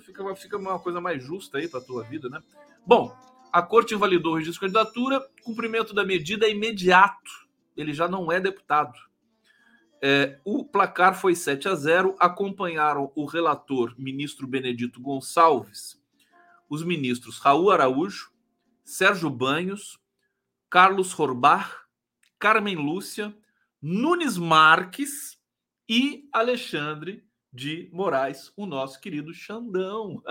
Fica, 0.00 0.36
fica 0.36 0.56
uma 0.56 0.78
coisa 0.78 1.00
mais 1.00 1.22
justa 1.22 1.58
aí 1.58 1.68
para 1.68 1.80
tua 1.80 2.02
vida, 2.04 2.28
né? 2.28 2.42
Bom, 2.86 3.16
a 3.52 3.62
corte 3.62 3.94
invalidou 3.94 4.32
o 4.32 4.36
registro 4.36 4.68
de 4.68 4.72
candidatura, 4.72 5.26
cumprimento 5.42 5.94
da 5.94 6.04
medida 6.04 6.46
é 6.46 6.50
imediato. 6.50 7.46
Ele 7.76 7.92
já 7.92 8.06
não 8.06 8.30
é 8.30 8.38
deputado. 8.38 8.94
É, 10.02 10.38
o 10.44 10.64
placar 10.64 11.18
foi 11.18 11.34
7 11.34 11.68
a 11.68 11.74
0. 11.74 12.16
Acompanharam 12.18 13.10
o 13.14 13.24
relator, 13.24 13.94
ministro 13.98 14.46
Benedito 14.46 15.00
Gonçalves, 15.00 16.00
os 16.68 16.82
ministros 16.82 17.38
Raul 17.38 17.70
Araújo, 17.70 18.30
Sérgio 18.84 19.30
Banhos, 19.30 19.98
Carlos 20.68 21.18
Horbach, 21.18 21.70
Carmen 22.38 22.76
Lúcia, 22.76 23.34
Nunes 23.80 24.36
Marques 24.36 25.40
e 25.88 26.28
Alexandre 26.32 27.25
de 27.56 27.88
Moraes, 27.90 28.52
o 28.54 28.66
nosso 28.66 29.00
querido 29.00 29.32
Xandão. 29.32 30.22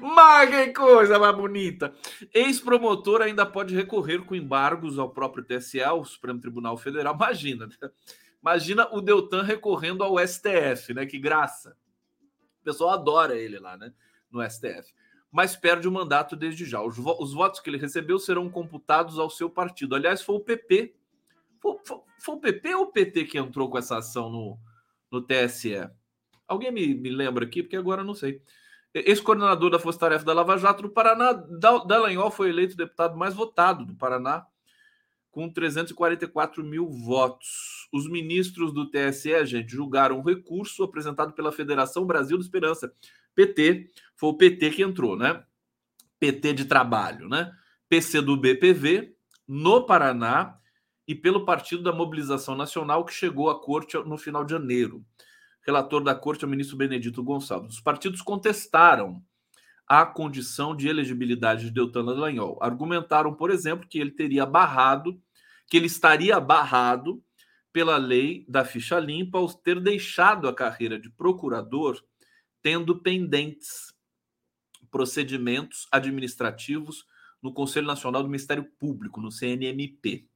Mas 0.00 0.50
que 0.50 0.72
coisa 0.72 1.18
mais 1.18 1.36
bonita. 1.36 1.92
Ex-promotor 2.32 3.20
ainda 3.20 3.44
pode 3.44 3.74
recorrer 3.74 4.24
com 4.24 4.34
embargos 4.34 4.98
ao 4.98 5.10
próprio 5.10 5.44
TSE, 5.44 5.82
ao 5.82 6.02
Supremo 6.04 6.40
Tribunal 6.40 6.78
Federal. 6.78 7.14
Imagina, 7.14 7.66
né? 7.66 7.74
Imagina 8.42 8.88
o 8.90 9.02
Deltan 9.02 9.42
recorrendo 9.42 10.02
ao 10.02 10.18
STF, 10.18 10.94
né? 10.94 11.04
Que 11.04 11.18
graça. 11.18 11.76
O 12.62 12.64
pessoal 12.64 12.90
adora 12.90 13.36
ele 13.36 13.58
lá, 13.58 13.76
né? 13.76 13.92
No 14.30 14.42
STF. 14.42 14.94
Mas 15.30 15.54
perde 15.54 15.86
o 15.86 15.92
mandato 15.92 16.34
desde 16.34 16.64
já. 16.64 16.82
Os, 16.82 16.98
os 16.98 17.34
votos 17.34 17.60
que 17.60 17.68
ele 17.68 17.76
recebeu 17.76 18.18
serão 18.18 18.48
computados 18.48 19.18
ao 19.18 19.28
seu 19.28 19.50
partido. 19.50 19.94
Aliás, 19.94 20.22
foi 20.22 20.36
o 20.36 20.40
PP. 20.40 20.94
Foi, 21.60 21.76
foi, 21.84 21.98
foi 22.18 22.34
o 22.34 22.40
PP 22.40 22.74
ou 22.74 22.84
o 22.84 22.92
PT 22.92 23.26
que 23.26 23.38
entrou 23.38 23.68
com 23.68 23.76
essa 23.76 23.98
ação 23.98 24.30
no, 24.30 24.58
no 25.10 25.20
TSE? 25.20 25.88
Alguém 26.46 26.70
me, 26.70 26.94
me 26.94 27.10
lembra 27.10 27.44
aqui, 27.44 27.62
porque 27.62 27.76
agora 27.76 28.02
eu 28.02 28.06
não 28.06 28.14
sei. 28.14 28.42
Ex-coordenador 28.92 29.70
da 29.70 29.78
Força 29.78 30.00
Tarefa 30.00 30.24
da 30.24 30.32
Lava 30.32 30.58
Jato 30.58 30.82
do 30.82 30.90
Paraná, 30.90 31.32
Dallagnol 31.32 32.30
foi 32.30 32.48
eleito 32.48 32.76
deputado 32.76 33.16
mais 33.16 33.34
votado 33.34 33.84
do 33.84 33.94
Paraná, 33.94 34.44
com 35.30 35.48
344 35.48 36.64
mil 36.64 36.88
votos. 36.90 37.88
Os 37.92 38.10
ministros 38.10 38.72
do 38.72 38.90
TSE, 38.90 39.46
gente, 39.46 39.70
julgaram 39.70 40.18
o 40.18 40.22
recurso 40.22 40.82
apresentado 40.82 41.32
pela 41.32 41.52
Federação 41.52 42.04
Brasil 42.04 42.36
do 42.36 42.42
Esperança. 42.42 42.92
PT, 43.34 43.90
foi 44.16 44.30
o 44.30 44.36
PT 44.36 44.70
que 44.70 44.82
entrou, 44.82 45.16
né? 45.16 45.44
PT 46.18 46.52
de 46.52 46.64
trabalho, 46.64 47.28
né? 47.28 47.52
PC 47.88 48.20
do 48.20 48.36
BPV, 48.36 49.14
no 49.46 49.86
Paraná, 49.86 50.58
e 51.10 51.14
pelo 51.14 51.44
Partido 51.44 51.82
da 51.82 51.92
Mobilização 51.92 52.54
Nacional, 52.54 53.04
que 53.04 53.12
chegou 53.12 53.50
à 53.50 53.60
corte 53.60 53.96
no 53.98 54.16
final 54.16 54.44
de 54.44 54.52
janeiro 54.52 55.04
relator 55.62 56.02
da 56.02 56.14
corte 56.14 56.44
é 56.44 56.46
o 56.46 56.50
ministro 56.50 56.76
Benedito 56.76 57.22
Gonçalves. 57.22 57.74
Os 57.74 57.80
partidos 57.80 58.22
contestaram 58.22 59.22
a 59.86 60.06
condição 60.06 60.74
de 60.74 60.88
elegibilidade 60.88 61.66
de 61.66 61.70
Deltan 61.72 62.04
Dallagnol. 62.04 62.58
Argumentaram, 62.62 63.34
por 63.34 63.50
exemplo, 63.50 63.88
que 63.88 63.98
ele 63.98 64.12
teria 64.12 64.46
barrado, 64.46 65.20
que 65.66 65.76
ele 65.76 65.86
estaria 65.86 66.38
barrado 66.38 67.22
pela 67.72 67.96
lei 67.96 68.44
da 68.48 68.64
ficha 68.64 68.98
limpa 68.98 69.38
ao 69.38 69.52
ter 69.52 69.80
deixado 69.80 70.48
a 70.48 70.54
carreira 70.54 70.98
de 70.98 71.10
procurador 71.10 72.00
tendo 72.62 73.00
pendentes 73.00 73.92
procedimentos 74.90 75.86
administrativos 75.90 77.04
no 77.42 77.52
Conselho 77.52 77.86
Nacional 77.86 78.22
do 78.22 78.28
Ministério 78.28 78.64
Público, 78.78 79.20
no 79.20 79.30
CNMP. 79.30 80.29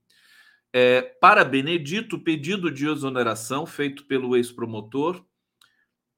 É, 0.77 1.03
para 1.03 1.45
Benedito, 1.45 2.17
o 2.17 2.21
pedido 2.21 2.69
de 2.69 2.89
exoneração 2.89 3.65
feito 3.65 4.05
pelo 4.07 4.37
ex-promotor 4.37 5.25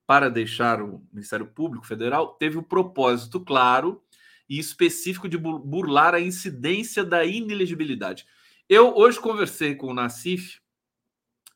para 0.07 0.31
deixar 0.31 0.81
o 0.81 1.07
Ministério 1.13 1.47
Público 1.47 1.87
Federal 1.87 2.29
teve 2.37 2.57
o 2.57 2.63
propósito 2.63 3.39
claro 3.39 4.03
e 4.49 4.59
específico 4.59 5.29
de 5.29 5.37
burlar 5.37 6.15
a 6.15 6.21
incidência 6.21 7.05
da 7.05 7.23
inelegibilidade. 7.23 8.27
Eu 8.67 8.97
hoje 8.97 9.21
conversei 9.21 9.75
com 9.75 9.89
o 9.89 9.95
Nassif 9.95 10.59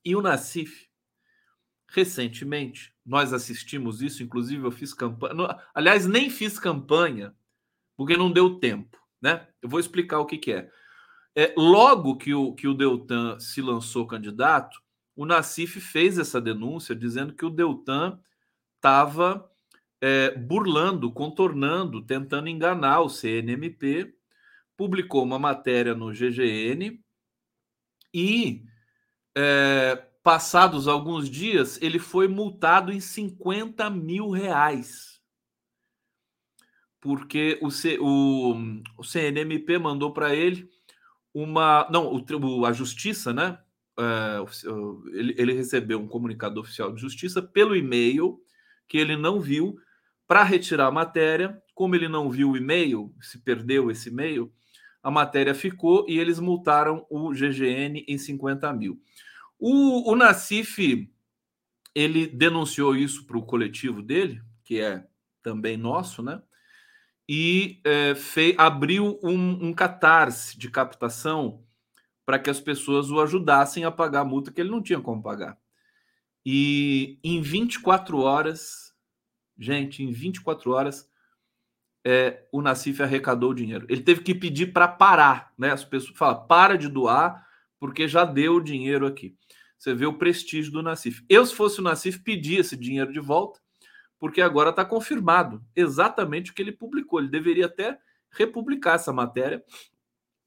e 0.05 0.15
o 0.15 0.21
Nassif, 0.21 0.87
recentemente, 1.89 2.93
nós 3.05 3.33
assistimos 3.33 4.03
isso, 4.03 4.23
inclusive 4.23 4.63
eu 4.63 4.71
fiz 4.71 4.93
campanha. 4.93 5.59
Aliás, 5.73 6.07
nem 6.07 6.29
fiz 6.29 6.59
campanha, 6.59 7.35
porque 7.97 8.15
não 8.15 8.31
deu 8.31 8.59
tempo, 8.59 9.01
né? 9.23 9.49
Eu 9.63 9.71
vou 9.71 9.81
explicar 9.81 10.19
o 10.19 10.27
que, 10.27 10.37
que 10.37 10.53
é. 10.53 10.71
É, 11.35 11.55
logo 11.57 12.17
que 12.17 12.35
o, 12.35 12.53
que 12.53 12.67
o 12.67 12.75
Deltan 12.75 13.39
se 13.39 13.63
lançou 13.63 14.07
candidato, 14.07 14.81
o 15.15 15.25
Nassif 15.25 15.81
fez 15.81 16.19
essa 16.19 16.41
denúncia 16.41 16.95
dizendo 16.95 17.35
que 17.35 17.45
o 17.45 17.51
Deltan 17.51 18.19
estava 18.77 19.51
é, 20.01 20.35
burlando, 20.37 21.13
contornando, 21.13 22.03
tentando 22.03 22.49
enganar 22.49 23.01
o 23.01 23.09
CNMP, 23.09 24.15
publicou 24.77 25.23
uma 25.23 25.39
matéria 25.39 25.95
no 25.95 26.13
GGN 26.13 27.01
e, 28.13 28.65
é, 29.37 29.97
passados 30.23 30.89
alguns 30.89 31.29
dias, 31.29 31.81
ele 31.83 31.99
foi 31.99 32.27
multado 32.27 32.93
em 32.93 33.01
50 33.01 33.89
mil 33.91 34.31
reais. 34.31 35.21
Porque 37.01 37.59
o, 37.63 37.71
C, 37.71 37.99
o, 38.01 38.55
o 38.97 39.05
CNMP 39.05 39.79
mandou 39.79 40.13
para 40.13 40.35
ele 40.35 40.71
uma. 41.35 41.89
Não, 41.91 42.13
o, 42.13 42.67
a 42.67 42.73
justiça, 42.73 43.33
né? 43.33 43.59
É, 43.99 44.39
ele, 45.13 45.35
ele 45.37 45.53
recebeu 45.53 46.01
um 46.01 46.09
comunicado 46.09 46.61
oficial 46.61 46.93
de 46.93 47.01
justiça 47.01 47.43
pelo 47.43 47.77
e-mail 47.77 48.41
que 48.89 48.99
ele 48.99 49.17
não 49.17 49.41
viu 49.41 49.79
para 50.27 50.43
retirar 50.43 50.87
a 50.87 50.93
matéria. 50.93 51.61
Como 51.75 51.95
ele 51.95 52.09
não 52.09 52.31
viu 52.31 52.51
o 52.51 52.57
e-mail, 52.57 53.15
se 53.21 53.39
perdeu 53.39 53.91
esse 53.91 54.09
e-mail, 54.11 54.53
a 55.03 55.11
matéria 55.11 55.55
ficou 55.55 56.05
e 56.09 56.19
eles 56.19 56.39
multaram 56.39 57.07
o 57.09 57.31
GGN 57.31 58.05
em 58.07 58.19
50 58.19 58.73
mil. 58.73 59.01
O, 59.59 60.11
o 60.11 60.17
Nacif 60.17 61.11
ele 61.95 62.27
denunciou 62.27 62.95
isso 62.97 63.27
para 63.27 63.39
o 63.39 63.43
coletivo 63.45 64.03
dele, 64.03 64.41
que 64.65 64.81
é 64.81 65.07
também 65.43 65.77
nosso, 65.77 66.23
né? 66.23 66.41
E 67.33 67.81
é, 67.85 68.13
fei, 68.17 68.57
abriu 68.59 69.17
um, 69.23 69.69
um 69.69 69.73
catarse 69.73 70.59
de 70.59 70.69
captação 70.69 71.63
para 72.27 72.41
que 72.41 72.51
as 72.51 72.59
pessoas 72.59 73.09
o 73.09 73.21
ajudassem 73.21 73.85
a 73.85 73.91
pagar 73.93 74.23
a 74.23 74.25
multa 74.25 74.51
que 74.51 74.61
ele 74.61 74.69
não 74.73 74.83
tinha 74.83 75.01
como 75.01 75.23
pagar. 75.23 75.57
E 76.45 77.21
em 77.23 77.41
24 77.41 78.19
horas, 78.19 78.93
gente, 79.57 80.03
em 80.03 80.11
24 80.11 80.73
horas, 80.73 81.09
é, 82.05 82.49
o 82.51 82.61
Nacif 82.61 83.01
arrecadou 83.01 83.51
o 83.51 83.55
dinheiro. 83.55 83.87
Ele 83.89 84.03
teve 84.03 84.23
que 84.23 84.35
pedir 84.35 84.73
para 84.73 84.89
parar, 84.89 85.53
né? 85.57 85.71
As 85.71 85.85
pessoas 85.85 86.19
falam, 86.19 86.49
para 86.49 86.77
de 86.77 86.89
doar, 86.89 87.47
porque 87.79 88.09
já 88.09 88.25
deu 88.25 88.57
o 88.57 88.61
dinheiro 88.61 89.07
aqui. 89.07 89.37
Você 89.79 89.95
vê 89.95 90.05
o 90.05 90.19
prestígio 90.19 90.73
do 90.73 90.83
Nacif. 90.83 91.25
Eu, 91.29 91.47
se 91.47 91.55
fosse 91.55 91.79
o 91.79 91.85
Nacif, 91.85 92.19
pedia 92.25 92.59
esse 92.59 92.77
dinheiro 92.77 93.13
de 93.13 93.21
volta 93.21 93.61
porque 94.21 94.43
agora 94.43 94.69
está 94.69 94.85
confirmado 94.85 95.65
exatamente 95.75 96.51
o 96.51 96.55
que 96.55 96.61
ele 96.61 96.71
publicou. 96.71 97.19
Ele 97.19 97.29
deveria 97.29 97.67
até 97.67 97.99
republicar 98.31 98.97
essa 98.97 99.13
matéria. 99.13 99.65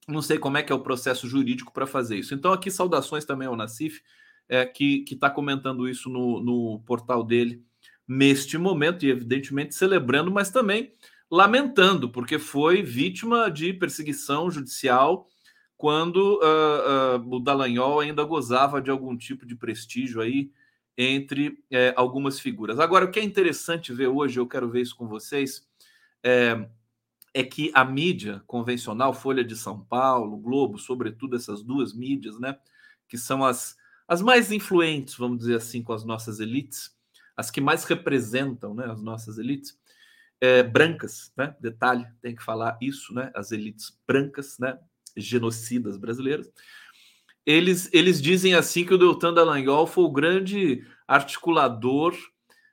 Não 0.07 0.21
sei 0.21 0.37
como 0.37 0.57
é 0.57 0.63
que 0.63 0.71
é 0.71 0.75
o 0.75 0.83
processo 0.83 1.27
jurídico 1.27 1.73
para 1.73 1.87
fazer 1.87 2.17
isso. 2.17 2.35
Então, 2.35 2.53
aqui, 2.53 2.69
saudações 2.69 3.25
também 3.25 3.47
ao 3.47 3.55
Nacif, 3.55 4.01
é, 4.47 4.63
que 4.63 5.03
está 5.09 5.29
comentando 5.29 5.89
isso 5.89 6.07
no, 6.07 6.39
no 6.39 6.79
portal 6.85 7.23
dele 7.23 7.63
neste 8.07 8.57
momento, 8.57 9.05
e 9.05 9.09
evidentemente 9.09 9.73
celebrando, 9.73 10.29
mas 10.29 10.51
também 10.51 10.93
lamentando, 11.31 12.09
porque 12.09 12.37
foi 12.37 12.83
vítima 12.83 13.49
de 13.49 13.73
perseguição 13.73 14.51
judicial 14.51 15.27
quando 15.75 16.39
uh, 16.41 17.17
uh, 17.17 17.35
o 17.35 17.39
Dallagnol 17.39 18.01
ainda 18.01 18.23
gozava 18.23 18.81
de 18.81 18.91
algum 18.91 19.17
tipo 19.17 19.45
de 19.45 19.55
prestígio 19.55 20.21
aí 20.21 20.51
entre 20.97 21.63
é, 21.71 21.93
algumas 21.95 22.39
figuras. 22.39 22.79
Agora, 22.79 23.05
o 23.05 23.11
que 23.11 23.19
é 23.19 23.23
interessante 23.23 23.93
ver 23.93 24.07
hoje, 24.07 24.39
eu 24.39 24.47
quero 24.47 24.69
ver 24.69 24.81
isso 24.81 24.95
com 24.95 25.07
vocês, 25.07 25.67
é, 26.23 26.67
é, 27.33 27.43
que 27.43 27.71
a 27.73 27.83
mídia 27.83 28.43
convencional, 28.45 29.13
Folha 29.13 29.43
de 29.43 29.55
São 29.55 29.83
Paulo, 29.83 30.37
Globo, 30.37 30.77
sobretudo 30.77 31.35
essas 31.35 31.63
duas 31.63 31.93
mídias, 31.93 32.39
né, 32.39 32.57
que 33.07 33.17
são 33.17 33.43
as, 33.43 33.75
as 34.07 34.21
mais 34.21 34.51
influentes, 34.51 35.15
vamos 35.15 35.39
dizer 35.39 35.55
assim, 35.55 35.81
com 35.81 35.93
as 35.93 36.05
nossas 36.05 36.39
elites, 36.39 36.95
as 37.35 37.49
que 37.49 37.59
mais 37.59 37.83
representam 37.83 38.75
né, 38.75 38.85
as 38.85 39.01
nossas 39.01 39.39
elites, 39.39 39.77
é, 40.39 40.61
brancas, 40.61 41.31
né? 41.37 41.55
Detalhe, 41.57 42.05
tem 42.21 42.35
que 42.35 42.43
falar 42.43 42.77
isso, 42.81 43.13
né? 43.13 43.31
As 43.33 43.53
elites 43.53 43.97
brancas, 44.05 44.59
né? 44.59 44.77
Genocidas 45.15 45.95
brasileiras 45.95 46.51
eles, 47.45 47.89
eles 47.93 48.21
dizem 48.21 48.55
assim 48.55 48.85
que 48.85 48.93
o 48.93 48.97
Deltan 48.97 49.33
Dallagnol 49.33 49.85
foi 49.85 50.03
o 50.05 50.11
grande 50.11 50.85
articulador 51.07 52.15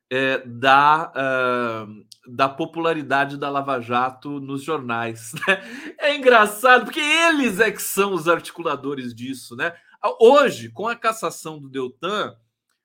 é, 0.08 0.38
da, 0.46 1.12
uh, 1.12 2.32
da 2.34 2.48
popularidade 2.48 3.36
da 3.36 3.48
Lava 3.48 3.80
Jato 3.80 4.40
nos 4.40 4.62
jornais. 4.62 5.32
Né? 5.46 5.94
É 5.98 6.16
engraçado, 6.16 6.84
porque 6.84 7.00
eles 7.00 7.60
é 7.60 7.70
que 7.70 7.82
são 7.82 8.12
os 8.12 8.28
articuladores 8.28 9.14
disso. 9.14 9.56
Né? 9.56 9.72
Hoje, 10.20 10.70
com 10.70 10.88
a 10.88 10.96
cassação 10.96 11.58
do 11.58 11.68
Deltan, 11.68 12.36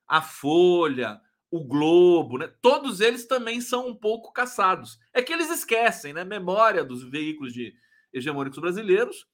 a 0.08 0.22
Folha, 0.22 1.20
o 1.50 1.64
Globo, 1.64 2.38
né? 2.38 2.52
todos 2.62 3.00
eles 3.00 3.26
também 3.26 3.62
são 3.62 3.88
um 3.88 3.96
pouco 3.96 4.34
caçados. 4.34 5.00
É 5.14 5.22
que 5.22 5.32
eles 5.32 5.50
esquecem, 5.50 6.14
né? 6.14 6.24
Memória 6.24 6.84
dos 6.84 7.04
veículos 7.04 7.54
de 7.54 7.74
hegemônicos 8.14 8.60
brasileiros 8.60 9.26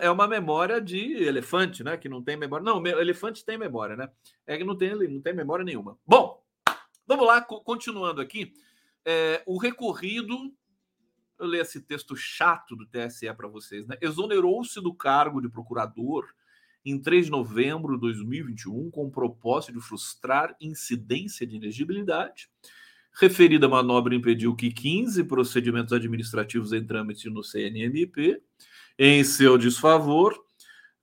é 0.00 0.10
uma 0.10 0.26
memória 0.26 0.80
de 0.80 1.12
elefante, 1.22 1.84
né? 1.84 1.96
Que 1.96 2.08
não 2.08 2.22
tem 2.22 2.36
memória. 2.36 2.64
Não, 2.64 2.84
elefante 2.86 3.44
tem 3.44 3.58
memória, 3.58 3.96
né? 3.96 4.08
É 4.46 4.56
que 4.56 4.64
não 4.64 4.76
tem, 4.76 4.94
não 5.08 5.20
tem 5.20 5.34
memória 5.34 5.64
nenhuma. 5.64 5.98
Bom, 6.06 6.42
vamos 7.06 7.26
lá, 7.26 7.42
continuando 7.42 8.20
aqui. 8.20 8.52
É, 9.04 9.42
o 9.46 9.58
recorrido, 9.58 10.52
eu 11.38 11.46
leio 11.46 11.62
esse 11.62 11.80
texto 11.80 12.16
chato 12.16 12.74
do 12.74 12.86
TSE 12.86 13.32
para 13.34 13.48
vocês, 13.48 13.86
né? 13.86 13.96
Exonerou-se 14.00 14.80
do 14.80 14.94
cargo 14.94 15.40
de 15.40 15.48
procurador 15.48 16.26
em 16.84 17.00
3 17.00 17.26
de 17.26 17.30
novembro 17.30 17.94
de 17.94 18.00
2021 18.00 18.90
com 18.90 19.06
o 19.06 19.10
propósito 19.10 19.72
de 19.72 19.80
frustrar 19.80 20.56
incidência 20.60 21.46
de 21.46 21.56
elegibilidade. 21.56 22.48
Referida 23.12 23.68
manobra 23.68 24.14
impediu 24.14 24.54
que 24.54 24.70
15 24.70 25.24
procedimentos 25.24 25.92
administrativos 25.92 26.72
em 26.72 26.84
trâmite 26.84 27.28
no 27.28 27.42
CNMP, 27.42 28.40
em 28.98 29.22
seu 29.24 29.58
desfavor, 29.58 30.36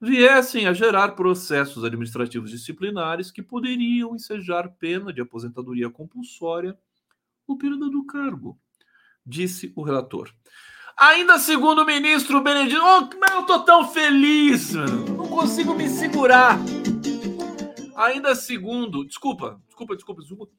viessem 0.02 0.68
a 0.68 0.74
gerar 0.74 1.10
processos 1.10 1.84
administrativos 1.84 2.52
disciplinares 2.52 3.32
que 3.32 3.42
poderiam 3.42 4.16
ensejar 4.16 4.70
pena 4.78 5.14
de 5.14 5.22
aposentadoria 5.22 5.90
compulsória 5.90 6.78
ou 7.48 7.58
perda 7.58 7.90
do 7.90 8.06
cargo, 8.06 8.60
disse 9.26 9.72
o 9.76 9.84
relator. 9.84 10.30
Ainda 11.00 11.40
segundo 11.40 11.82
o 11.82 11.86
ministro 11.86 12.42
Benedito, 12.42 12.82
oh, 12.82 13.34
eu 13.34 13.44
tô 13.44 13.60
tão 13.60 13.88
feliz, 13.92 14.74
não 14.74 15.28
consigo 15.28 15.74
me 15.74 15.90
segurar. 15.90 16.60
Ainda 17.96 18.36
segundo, 18.36 19.06
desculpa, 19.06 19.62
desculpa, 19.68 19.96
desculpa, 19.96 20.22
desculpa. 20.22 20.52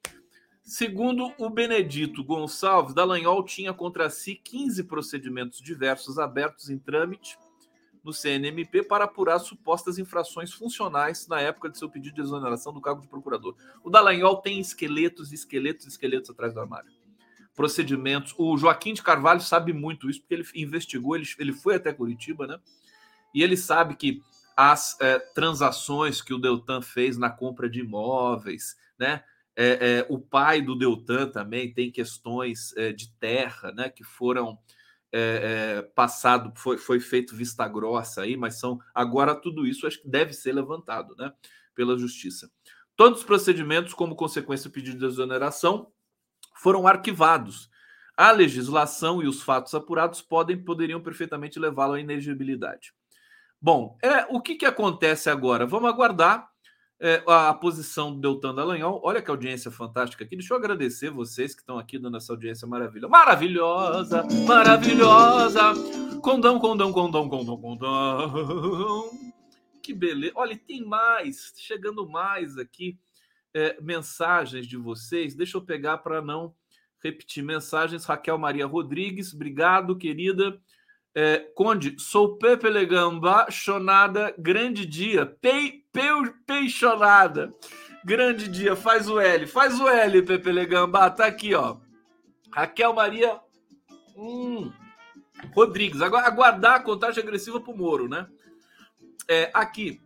Segundo 0.65 1.31
o 1.37 1.47
Benedito 1.47 2.23
Gonçalves, 2.23 2.95
Dallagnol 2.95 3.43
tinha 3.43 3.71
contra 3.71 4.09
si 4.09 4.33
15 4.33 4.83
procedimentos 4.85 5.61
diversos 5.61 6.17
abertos 6.17 6.71
em 6.71 6.79
trâmite 6.79 7.37
no 8.03 8.11
CNMP 8.11 8.81
para 8.81 9.05
apurar 9.05 9.37
supostas 9.37 9.99
infrações 9.99 10.51
funcionais 10.51 11.27
na 11.27 11.39
época 11.39 11.69
de 11.69 11.77
seu 11.77 11.87
pedido 11.87 12.15
de 12.15 12.21
exoneração 12.21 12.73
do 12.73 12.81
cargo 12.81 13.01
de 13.01 13.07
procurador. 13.07 13.55
O 13.83 13.91
Dallagnol 13.91 14.37
tem 14.37 14.59
esqueletos, 14.59 15.31
esqueletos, 15.31 15.85
esqueletos 15.85 16.31
atrás 16.31 16.51
do 16.51 16.59
armário 16.59 16.91
procedimentos. 17.55 18.35
O 18.37 18.57
Joaquim 18.57 18.93
de 18.93 19.01
Carvalho 19.01 19.41
sabe 19.41 19.71
muito 19.71 20.09
isso, 20.09 20.19
porque 20.19 20.33
ele 20.33 20.45
investigou, 20.55 21.15
ele, 21.15 21.25
ele 21.39 21.53
foi 21.53 21.75
até 21.75 21.93
Curitiba, 21.93 22.45
né? 22.45 22.59
E 23.33 23.41
ele 23.41 23.55
sabe 23.55 23.95
que 23.95 24.21
as 24.57 24.99
é, 24.99 25.19
transações 25.19 26.21
que 26.21 26.33
o 26.33 26.37
Deltan 26.37 26.81
fez 26.81 27.17
na 27.17 27.29
compra 27.29 27.69
de 27.69 27.79
imóveis, 27.79 28.75
né? 28.99 29.23
É, 29.55 29.99
é, 29.99 30.05
o 30.09 30.19
pai 30.19 30.61
do 30.61 30.75
Deltan 30.75 31.29
também 31.29 31.73
tem 31.73 31.91
questões 31.91 32.75
é, 32.75 32.91
de 32.91 33.11
terra, 33.13 33.71
né? 33.71 33.89
Que 33.89 34.03
foram 34.03 34.59
é, 35.11 35.77
é, 35.77 35.81
passado, 35.81 36.51
foi, 36.57 36.77
foi 36.77 36.99
feito 36.99 37.35
vista 37.35 37.65
grossa 37.67 38.23
aí, 38.23 38.35
mas 38.35 38.59
são 38.59 38.79
agora 38.93 39.33
tudo 39.33 39.65
isso 39.65 39.87
acho 39.87 40.01
que 40.01 40.09
deve 40.09 40.33
ser 40.33 40.51
levantado, 40.51 41.15
né? 41.17 41.31
Pela 41.73 41.97
justiça. 41.97 42.51
Todos 42.97 43.19
os 43.19 43.25
procedimentos, 43.25 43.93
como 43.93 44.15
consequência 44.15 44.69
do 44.69 44.73
pedido 44.73 44.99
de 44.99 45.05
exoneração, 45.05 45.91
foram 46.55 46.85
arquivados. 46.85 47.69
A 48.17 48.31
legislação 48.31 49.21
e 49.21 49.27
os 49.27 49.41
fatos 49.41 49.73
apurados 49.73 50.21
podem 50.21 50.61
poderiam 50.61 51.01
perfeitamente 51.01 51.59
levá-lo 51.59 51.93
à 51.93 51.99
inegibilidade. 51.99 52.93
Bom, 53.61 53.97
é, 54.01 54.25
o 54.29 54.41
que, 54.41 54.55
que 54.55 54.65
acontece 54.65 55.29
agora? 55.29 55.65
Vamos 55.65 55.89
aguardar 55.89 56.49
é, 57.05 57.23
a, 57.27 57.49
a, 57.49 57.53
posição 57.53 58.11
do 58.11 58.19
Deltan 58.19 58.55
Dallagnol. 58.55 58.99
Olha 59.03 59.21
que 59.21 59.29
audiência 59.29 59.69
fantástica 59.69 60.23
aqui. 60.23 60.35
Deixa 60.35 60.51
eu 60.51 60.57
agradecer 60.57 61.11
vocês 61.11 61.53
que 61.53 61.61
estão 61.61 61.77
aqui 61.77 61.99
dando 61.99 62.17
essa 62.17 62.33
audiência 62.33 62.67
maravilhosa. 62.67 63.11
Maravilhosa, 63.11 64.27
maravilhosa. 64.47 65.61
Condão, 66.23 66.57
condão, 66.57 66.91
condão, 66.91 67.29
condão, 67.29 67.57
condão. 67.61 69.11
Que 69.83 69.93
beleza. 69.93 70.33
Olha, 70.35 70.57
tem 70.57 70.83
mais, 70.83 71.53
chegando 71.55 72.09
mais 72.09 72.57
aqui 72.57 72.97
é, 73.53 73.79
mensagens 73.79 74.65
de 74.65 74.75
vocês. 74.75 75.35
Deixa 75.35 75.57
eu 75.57 75.61
pegar 75.61 75.99
para 75.99 76.23
não 76.23 76.55
repetir 77.03 77.43
mensagens. 77.43 78.03
Raquel 78.03 78.39
Maria 78.39 78.65
Rodrigues, 78.65 79.31
obrigado, 79.31 79.95
querida. 79.95 80.59
É, 81.13 81.37
Conde, 81.53 81.95
sou 81.99 82.35
Pepe 82.35 82.67
Legamba, 82.67 83.45
chonada, 83.51 84.33
grande 84.39 84.87
dia. 84.87 85.23
Pei, 85.23 85.84
peixonada. 86.45 87.53
Grande 88.03 88.47
dia, 88.47 88.75
faz 88.75 89.09
o 89.09 89.19
L, 89.19 89.47
faz 89.47 89.79
o 89.79 89.87
L, 89.87 90.21
Pepe 90.21 90.51
Legamba. 90.51 91.09
Tá 91.09 91.25
aqui, 91.25 91.55
ó. 91.55 91.77
Raquel 92.51 92.93
Maria 92.93 93.39
hum, 94.15 94.71
Rodrigues. 95.53 96.01
Agora, 96.01 96.27
aguardar 96.27 96.75
a 96.75 96.79
contagem 96.79 97.23
agressiva 97.23 97.59
pro 97.59 97.75
Moro, 97.75 98.07
né? 98.07 98.27
É, 99.27 99.49
aqui, 99.53 99.99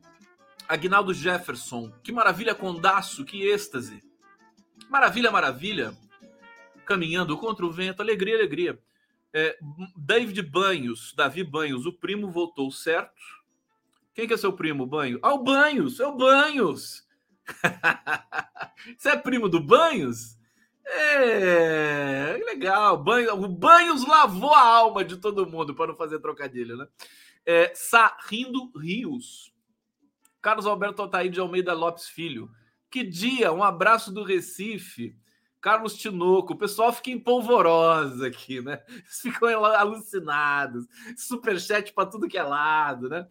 Agnaldo 0.67 1.13
Jefferson. 1.13 1.91
Que 2.04 2.12
maravilha, 2.12 2.56
Condaço, 2.56 3.25
que 3.25 3.43
êxtase. 3.43 4.02
Maravilha, 4.89 5.32
maravilha. 5.32 5.93
Caminhando 6.86 7.38
contra 7.38 7.65
o 7.65 7.71
vento, 7.71 8.02
alegria, 8.02 8.36
alegria. 8.36 8.80
É, 9.34 9.58
David 9.95 10.41
Banhos, 10.41 11.13
Davi 11.15 11.43
Banhos, 11.43 11.86
o 11.86 11.93
primo 11.93 12.32
voltou 12.32 12.71
certo. 12.71 13.38
Quem 14.19 14.27
que 14.27 14.34
é 14.34 14.38
seu 14.38 14.51
primo, 14.51 14.86
Banho? 14.86 15.17
Ah, 15.21 15.34
o 15.34 15.41
Banhos, 15.41 15.97
é 16.01 16.05
o 16.05 16.17
Banhos. 16.17 17.08
Você 18.97 19.12
é 19.12 19.15
primo 19.15 19.47
do 19.47 19.62
Banhos? 19.62 20.38
É, 20.84 22.38
legal. 22.45 23.01
Banho, 23.01 23.34
o 23.34 23.47
Banhos 23.47 24.05
lavou 24.05 24.53
a 24.53 24.62
alma 24.62 25.05
de 25.05 25.15
todo 25.15 25.49
mundo 25.49 25.73
para 25.73 25.88
não 25.88 25.95
fazer 25.95 26.19
trocadilho, 26.19 26.75
né? 26.75 26.86
É, 27.45 27.71
Sarrindo 27.73 28.69
Rios. 28.77 29.53
Carlos 30.41 30.65
Alberto 30.65 31.01
Altair 31.01 31.32
de 31.32 31.39
Almeida 31.39 31.71
Lopes 31.71 32.10
Filho. 32.10 32.51
Que 32.91 33.05
dia, 33.05 33.53
um 33.53 33.63
abraço 33.63 34.12
do 34.12 34.25
Recife. 34.25 35.15
Carlos 35.62 35.95
Tinoco, 35.95 36.53
o 36.53 36.58
pessoal 36.58 36.91
fica 36.91 37.10
em 37.10 37.19
polvorosa 37.19 38.27
aqui, 38.27 38.62
né? 38.62 38.82
Ficam 39.05 39.63
alucinados. 39.63 40.86
Superchat 41.15 41.93
para 41.93 42.10
tudo 42.10 42.27
que 42.27 42.38
é 42.38 42.43
lado, 42.43 43.08
né? 43.08 43.25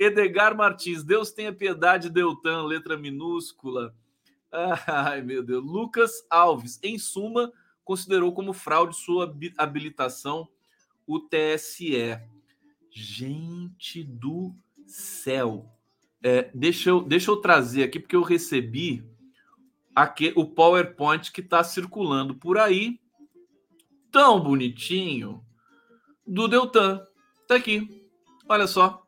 Edgar 0.00 0.56
Martins, 0.56 1.04
Deus 1.04 1.30
tenha 1.30 1.52
piedade, 1.52 2.08
Deltan, 2.08 2.62
letra 2.62 2.96
minúscula. 2.96 3.94
Ai, 4.50 5.20
meu 5.20 5.42
Deus. 5.42 5.62
Lucas 5.62 6.24
Alves, 6.30 6.80
em 6.82 6.98
suma, 6.98 7.52
considerou 7.84 8.32
como 8.32 8.54
fraude 8.54 8.96
sua 8.96 9.30
habilitação 9.58 10.48
o 11.06 11.20
TSE. 11.20 12.18
Gente 12.90 14.02
do 14.02 14.54
céu. 14.86 15.70
É, 16.22 16.50
deixa, 16.54 16.88
eu, 16.88 17.02
deixa 17.02 17.30
eu 17.30 17.36
trazer 17.36 17.82
aqui, 17.82 18.00
porque 18.00 18.16
eu 18.16 18.22
recebi 18.22 19.04
aqui, 19.94 20.32
o 20.34 20.46
PowerPoint 20.46 21.30
que 21.30 21.42
está 21.42 21.62
circulando 21.62 22.34
por 22.34 22.56
aí, 22.56 22.98
tão 24.10 24.40
bonitinho, 24.40 25.44
do 26.26 26.48
Deltan. 26.48 27.04
Está 27.42 27.56
aqui. 27.56 28.08
Olha 28.48 28.66
só. 28.66 29.06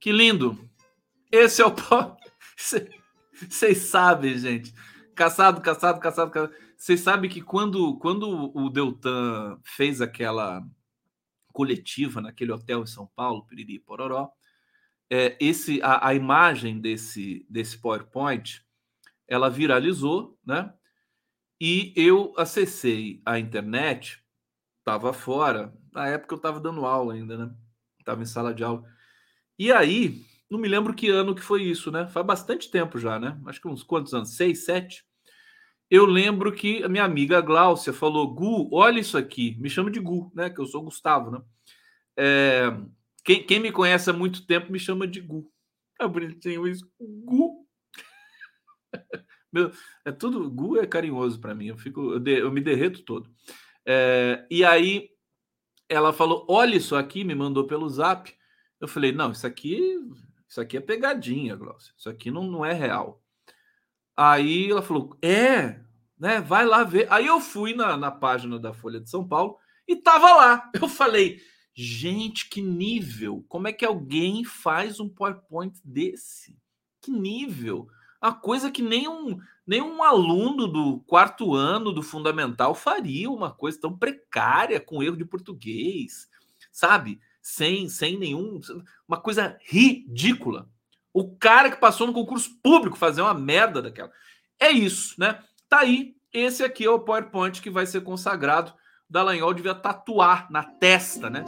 Que 0.00 0.12
lindo. 0.12 0.58
Esse 1.30 1.60
é 1.60 1.66
o. 1.66 1.74
Vocês 2.56 3.78
sabem, 3.90 4.38
gente. 4.38 4.72
Caçado, 5.14 5.60
caçado, 5.60 6.00
caçado, 6.00 6.30
caçado. 6.30 6.54
Vocês 6.76 7.00
sabem 7.00 7.28
que 7.28 7.42
quando, 7.42 7.98
quando 7.98 8.56
o 8.56 8.70
Deltan 8.70 9.58
fez 9.64 10.00
aquela 10.00 10.64
coletiva 11.52 12.20
naquele 12.20 12.52
hotel 12.52 12.82
em 12.82 12.86
São 12.86 13.10
Paulo, 13.16 13.44
Piriri 13.44 13.80
Pororó, 13.80 14.30
é, 15.10 15.36
esse 15.40 15.82
a, 15.82 16.08
a, 16.08 16.14
imagem 16.14 16.80
desse, 16.80 17.44
desse 17.50 17.78
PowerPoint 17.78 18.64
ela 19.26 19.50
viralizou, 19.50 20.38
né? 20.46 20.72
E 21.60 21.92
eu 21.96 22.32
acessei 22.36 23.20
a 23.26 23.38
internet, 23.38 24.22
estava 24.78 25.12
fora, 25.12 25.74
na 25.92 26.06
época 26.06 26.34
eu 26.34 26.36
estava 26.36 26.60
dando 26.60 26.86
aula 26.86 27.14
ainda, 27.14 27.36
né? 27.36 27.54
Estava 27.98 28.22
em 28.22 28.26
sala 28.26 28.54
de 28.54 28.62
aula. 28.62 28.84
E 29.58 29.72
aí, 29.72 30.22
não 30.48 30.58
me 30.58 30.68
lembro 30.68 30.94
que 30.94 31.08
ano 31.08 31.34
que 31.34 31.42
foi 31.42 31.62
isso, 31.62 31.90
né? 31.90 32.06
Faz 32.06 32.24
bastante 32.24 32.70
tempo 32.70 32.98
já, 32.98 33.18
né? 33.18 33.38
Acho 33.46 33.60
que 33.60 33.68
uns 33.68 33.82
quantos 33.82 34.14
anos? 34.14 34.36
Seis, 34.36 34.64
sete? 34.64 35.04
Eu 35.90 36.04
lembro 36.04 36.52
que 36.52 36.82
a 36.82 36.88
minha 36.88 37.04
amiga 37.04 37.40
Gláucia 37.40 37.92
falou: 37.92 38.32
Gu, 38.32 38.68
olha 38.72 39.00
isso 39.00 39.16
aqui. 39.16 39.56
Me 39.58 39.70
chama 39.70 39.90
de 39.90 39.98
Gu, 40.00 40.30
né? 40.34 40.50
Que 40.50 40.60
eu 40.60 40.66
sou 40.66 40.82
Gustavo, 40.82 41.30
né? 41.30 41.42
É, 42.16 42.76
quem, 43.24 43.44
quem, 43.44 43.58
me 43.60 43.72
conhece 43.72 44.10
há 44.10 44.12
muito 44.12 44.46
tempo 44.46 44.70
me 44.70 44.78
chama 44.78 45.06
de 45.06 45.20
Gu. 45.20 45.50
É 46.00 46.06
bonitinho 46.06 46.66
isso. 46.66 46.86
Gu. 47.00 47.66
Meu, 49.52 49.72
é 50.04 50.12
tudo. 50.12 50.50
Gu 50.50 50.78
é 50.78 50.86
carinhoso 50.86 51.40
para 51.40 51.54
mim. 51.54 51.66
Eu, 51.66 51.78
fico, 51.78 52.12
eu, 52.12 52.20
de, 52.20 52.38
eu, 52.38 52.52
me 52.52 52.60
derreto 52.60 53.02
todo. 53.02 53.30
É, 53.86 54.46
e 54.50 54.64
aí 54.64 55.08
ela 55.88 56.12
falou: 56.12 56.46
olha 56.48 56.76
isso 56.76 56.94
aqui, 56.94 57.24
me 57.24 57.34
mandou 57.34 57.66
pelo 57.66 57.88
zap. 57.88 58.37
Eu 58.80 58.88
falei: 58.88 59.12
não, 59.12 59.32
isso 59.32 59.46
aqui, 59.46 59.98
isso 60.48 60.60
aqui 60.60 60.76
é 60.76 60.80
pegadinha, 60.80 61.56
Glaucia. 61.56 61.92
Isso 61.96 62.08
aqui 62.08 62.30
não, 62.30 62.44
não 62.44 62.64
é 62.64 62.72
real. 62.72 63.22
Aí 64.16 64.70
ela 64.70 64.82
falou: 64.82 65.16
é, 65.22 65.80
né? 66.18 66.40
Vai 66.40 66.64
lá 66.64 66.84
ver. 66.84 67.06
Aí 67.10 67.26
eu 67.26 67.40
fui 67.40 67.74
na, 67.74 67.96
na 67.96 68.10
página 68.10 68.58
da 68.58 68.72
Folha 68.72 69.00
de 69.00 69.08
São 69.08 69.26
Paulo 69.26 69.56
e 69.86 69.96
tava 69.96 70.34
lá. 70.34 70.70
Eu 70.80 70.88
falei: 70.88 71.40
Gente, 71.80 72.48
que 72.48 72.60
nível! 72.60 73.44
Como 73.48 73.68
é 73.68 73.72
que 73.72 73.84
alguém 73.84 74.44
faz 74.44 74.98
um 74.98 75.08
PowerPoint 75.08 75.78
desse? 75.84 76.58
Que 77.00 77.08
nível! 77.08 77.88
A 78.20 78.32
coisa 78.32 78.68
que 78.68 78.82
nem 78.82 79.06
um, 79.06 79.38
nem 79.64 79.80
um 79.80 80.02
aluno 80.02 80.66
do 80.66 80.98
quarto 81.06 81.54
ano 81.54 81.92
do 81.92 82.02
fundamental 82.02 82.74
faria 82.74 83.30
uma 83.30 83.52
coisa 83.52 83.80
tão 83.80 83.96
precária 83.96 84.80
com 84.80 85.04
erro 85.04 85.16
de 85.16 85.24
português, 85.24 86.28
sabe? 86.72 87.20
Sem, 87.40 87.88
sem 87.88 88.18
nenhum. 88.18 88.60
Uma 89.06 89.20
coisa 89.20 89.58
ridícula. 89.64 90.68
O 91.12 91.36
cara 91.36 91.70
que 91.70 91.80
passou 91.80 92.06
no 92.06 92.12
concurso 92.12 92.50
público 92.62 92.96
fazer 92.96 93.22
uma 93.22 93.34
merda 93.34 93.82
daquela. 93.82 94.10
É 94.60 94.70
isso, 94.70 95.14
né? 95.18 95.42
Tá 95.68 95.80
aí 95.80 96.14
Esse 96.32 96.62
aqui 96.62 96.84
é 96.84 96.90
o 96.90 97.00
PowerPoint 97.00 97.60
que 97.62 97.70
vai 97.70 97.86
ser 97.86 98.02
consagrado. 98.02 98.74
Dallagnol 99.08 99.54
devia 99.54 99.74
tatuar 99.74 100.50
na 100.50 100.62
testa, 100.62 101.30
né? 101.30 101.44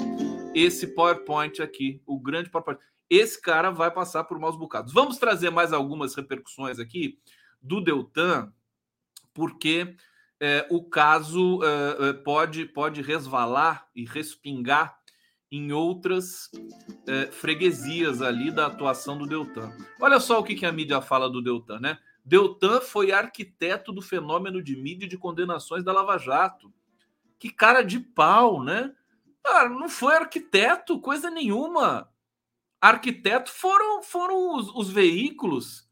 Esse 0.55 0.89
PowerPoint 0.89 1.61
aqui, 1.61 2.03
o 2.07 2.19
grande 2.19 2.51
PowerPoint. 2.51 2.81
Esse 3.09 3.41
cara 3.41 3.71
vai 3.71 3.91
passar 3.91 4.25
por 4.25 4.39
maus 4.39 4.57
bocados. 4.57 4.93
Vamos 4.93 5.19
trazer 5.19 5.51
mais 5.51 5.73
algumas 5.73 6.15
repercussões 6.15 6.79
aqui 6.79 7.19
do 7.61 7.81
Deltan, 7.81 8.53
porque 9.35 9.95
é, 10.41 10.67
o 10.71 10.83
caso 10.83 11.61
é, 11.63 12.13
pode, 12.13 12.65
pode 12.65 13.03
resvalar 13.03 13.87
e 13.95 14.05
respingar 14.05 14.99
em 15.51 15.73
outras 15.73 16.51
é, 17.07 17.27
freguesias 17.27 18.23
ali 18.23 18.51
da 18.51 18.67
atuação 18.67 19.19
do 19.19 19.27
Deltan. 19.27 19.77
Olha 20.01 20.21
só 20.21 20.39
o 20.39 20.45
que, 20.45 20.55
que 20.55 20.65
a 20.65 20.73
mídia 20.73 21.01
fala 21.03 21.29
do 21.29 21.43
Deltan, 21.43 21.81
né? 21.81 21.99
Deltan 22.25 22.81
foi 22.81 23.11
arquiteto 23.11 23.93
do 23.93 24.01
fenômeno 24.01 24.63
de 24.63 24.77
mídia 24.77 25.09
de 25.09 25.19
condenações 25.19 25.83
da 25.83 25.93
Lava 25.93 26.19
Jato. 26.19 26.73
Que 27.39 27.51
cara 27.51 27.83
de 27.83 27.99
pau, 27.99 28.63
né? 28.63 28.95
Cara, 29.43 29.69
não 29.69 29.89
foi 29.89 30.15
arquiteto, 30.15 31.01
coisa 31.01 31.31
nenhuma. 31.31 32.09
Arquiteto 32.81 33.51
foram, 33.51 34.03
foram 34.03 34.57
os, 34.57 34.69
os 34.75 34.91
veículos, 34.91 35.89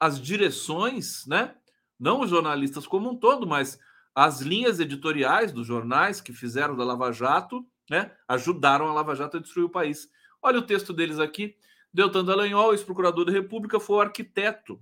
as 0.00 0.20
direções, 0.20 1.26
né? 1.26 1.54
Não 1.98 2.20
os 2.20 2.30
jornalistas 2.30 2.86
como 2.86 3.10
um 3.10 3.16
todo, 3.16 3.46
mas 3.46 3.78
as 4.14 4.40
linhas 4.40 4.80
editoriais 4.80 5.52
dos 5.52 5.66
jornais 5.66 6.20
que 6.20 6.32
fizeram 6.32 6.76
da 6.76 6.84
Lava 6.84 7.12
Jato, 7.12 7.64
né? 7.88 8.12
Ajudaram 8.26 8.88
a 8.88 8.92
Lava 8.92 9.14
Jato 9.14 9.36
a 9.36 9.40
destruir 9.40 9.64
o 9.64 9.70
país. 9.70 10.08
Olha 10.42 10.58
o 10.58 10.66
texto 10.66 10.92
deles 10.92 11.18
aqui. 11.18 11.56
Deltan 11.92 12.24
Dallagnol, 12.24 12.72
ex-procurador 12.72 13.24
da 13.24 13.32
República, 13.32 13.80
foi 13.80 13.96
o 13.96 14.00
arquiteto 14.00 14.80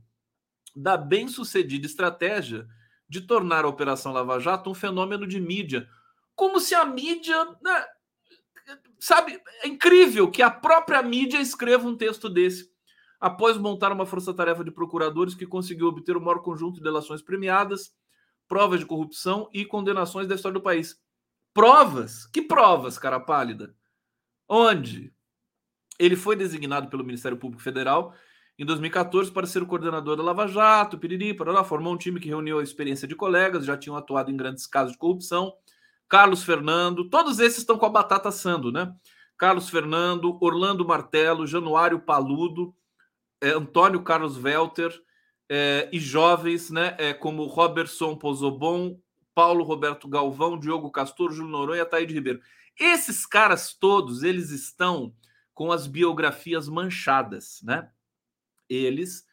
da 0.75 0.97
bem-sucedida 0.97 1.87
estratégia 1.87 2.67
de 3.09 3.21
tornar 3.21 3.65
a 3.65 3.69
Operação 3.69 4.13
Lava 4.13 4.39
Jato 4.41 4.71
um 4.71 4.75
fenômeno 4.75 5.27
de 5.27 5.41
mídia. 5.41 5.89
Como 6.35 6.61
se 6.61 6.75
a 6.75 6.85
mídia. 6.85 7.45
Né, 7.63 7.87
sabe, 8.99 9.41
é 9.63 9.69
incrível 9.69 10.31
que 10.31 10.43
a 10.43 10.51
própria 10.51 11.03
mídia 11.03 11.41
escreva 11.41 11.87
um 11.89 11.97
texto 11.97 12.29
desse. 12.29 12.71
Após 13.19 13.57
montar 13.57 13.93
uma 13.93 14.05
força-tarefa 14.05 14.63
de 14.63 14.71
procuradores 14.71 15.35
que 15.35 15.47
conseguiu 15.47 15.87
obter 15.87 16.17
o 16.17 16.21
maior 16.21 16.41
conjunto 16.43 16.77
de 16.77 16.83
delações 16.83 17.23
premiadas, 17.23 17.95
provas 18.47 18.81
de 18.81 18.87
corrupção 18.87 19.49
e 19.55 19.65
condenações 19.65 20.29
da 20.29 20.35
história 20.35 20.59
do 20.59 20.63
país. 20.63 21.01
Provas? 21.57 22.27
Que 22.27 22.43
provas, 22.43 22.99
cara 22.99 23.19
pálida? 23.19 23.75
Onde? 24.47 25.11
Ele 25.99 26.15
foi 26.15 26.37
designado 26.37 26.91
pelo 26.91 27.03
Ministério 27.03 27.39
Público 27.39 27.63
Federal 27.63 28.15
em 28.59 28.67
2014 28.67 29.33
para 29.33 29.47
ser 29.47 29.63
o 29.63 29.67
coordenador 29.67 30.19
da 30.19 30.23
Lava 30.23 30.47
Jato, 30.47 30.99
piriri, 30.99 31.35
lá 31.39 31.65
formou 31.65 31.95
um 31.95 31.97
time 31.97 32.21
que 32.21 32.29
reuniu 32.29 32.59
a 32.59 32.63
experiência 32.63 33.09
de 33.09 33.15
colegas, 33.15 33.65
já 33.65 33.75
tinham 33.75 33.97
atuado 33.97 34.31
em 34.31 34.37
grandes 34.37 34.67
casos 34.67 34.93
de 34.93 34.99
corrupção. 34.99 35.51
Carlos 36.07 36.45
Fernando, 36.45 37.09
todos 37.09 37.39
esses 37.39 37.61
estão 37.61 37.79
com 37.79 37.87
a 37.87 37.91
batata 37.91 38.29
assando, 38.29 38.71
né? 38.71 38.95
Carlos 39.39 39.71
Fernando, 39.71 40.37
Orlando 40.43 40.87
Martelo, 40.87 41.47
Januário 41.47 42.01
Paludo, 42.01 42.75
é, 43.41 43.49
Antônio 43.53 44.03
Carlos 44.03 44.37
Welter 44.37 44.95
é, 45.49 45.89
e 45.91 45.99
jovens, 45.99 46.69
né? 46.69 46.95
É, 46.99 47.15
como 47.15 47.47
Robertson 47.47 48.15
Pozobon, 48.15 49.01
Paulo 49.37 49.63
Roberto 49.63 50.09
Galvão, 50.09 50.59
Diogo 50.59 50.91
Castor, 50.91 51.31
Júlio 51.31 51.53
Noronha 51.53 51.81
e 51.81 51.83
Ataíde 51.83 52.15
Ribeiro. 52.15 52.41
Esses 52.81 53.27
caras 53.27 53.75
todos, 53.75 54.23
eles 54.23 54.49
estão 54.51 55.15
com 55.53 55.71
as 55.71 55.87
biografias 55.87 56.71
manchadas, 56.71 57.61
né? 57.63 57.91
eles 58.69 59.27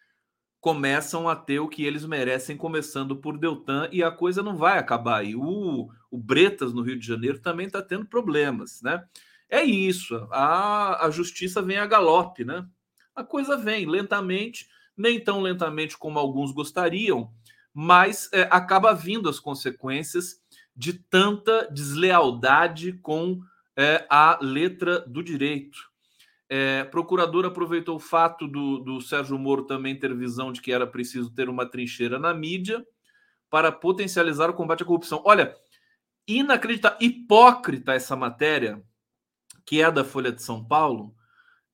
começam 0.60 1.28
a 1.28 1.36
ter 1.36 1.60
o 1.60 1.68
que 1.68 1.84
eles 1.86 2.06
merecem, 2.06 2.56
começando 2.56 3.18
por 3.18 3.38
Deltan, 3.38 3.90
e 3.92 4.02
a 4.02 4.12
coisa 4.12 4.42
não 4.42 4.56
vai 4.56 4.78
acabar 4.78 5.20
aí. 5.20 5.36
O, 5.36 5.90
o 6.10 6.18
Bretas, 6.18 6.74
no 6.74 6.82
Rio 6.82 6.98
de 6.98 7.06
Janeiro, 7.06 7.40
também 7.40 7.68
está 7.68 7.82
tendo 7.82 8.06
problemas, 8.06 8.82
né? 8.82 9.04
É 9.50 9.62
isso, 9.64 10.16
a, 10.32 11.06
a 11.06 11.10
justiça 11.10 11.62
vem 11.62 11.78
a 11.78 11.86
galope, 11.86 12.46
né? 12.46 12.66
A 13.14 13.24
coisa 13.24 13.58
vem 13.58 13.86
lentamente, 13.86 14.68
nem 14.96 15.22
tão 15.22 15.42
lentamente 15.42 15.98
como 15.98 16.18
alguns 16.18 16.52
gostariam, 16.52 17.32
mas 17.74 18.30
é, 18.32 18.48
acaba 18.52 18.94
vindo 18.94 19.28
as 19.28 19.40
consequências 19.40 20.42
de 20.76 20.94
tanta 20.94 21.68
deslealdade 21.72 22.94
com 22.94 23.42
é, 23.76 24.06
a 24.10 24.38
letra 24.42 25.00
do 25.00 25.24
direito. 25.24 25.92
É, 26.50 26.84
procurador 26.84 27.46
aproveitou 27.46 27.96
o 27.96 28.00
fato 28.00 28.48
do, 28.48 28.78
do 28.80 29.02
Sérgio 29.02 29.40
Moro 29.40 29.64
também 29.64 29.98
ter 29.98 30.14
visão 30.16 30.52
de 30.52 30.62
que 30.62 30.72
era 30.72 30.86
preciso 30.86 31.34
ter 31.34 31.50
uma 31.50 31.66
trincheira 31.66 32.20
na 32.20 32.34
mídia 32.34 32.86
para 33.50 33.72
potencializar 33.72 34.50
o 34.50 34.54
combate 34.54 34.84
à 34.84 34.86
corrupção. 34.86 35.22
Olha, 35.26 35.56
inacreditável, 36.28 36.98
hipócrita 37.02 37.94
essa 37.94 38.16
matéria, 38.16 38.84
que 39.66 39.82
é 39.82 39.92
da 39.92 40.04
Folha 40.04 40.32
de 40.32 40.44
São 40.44 40.64
Paulo, 40.64 41.16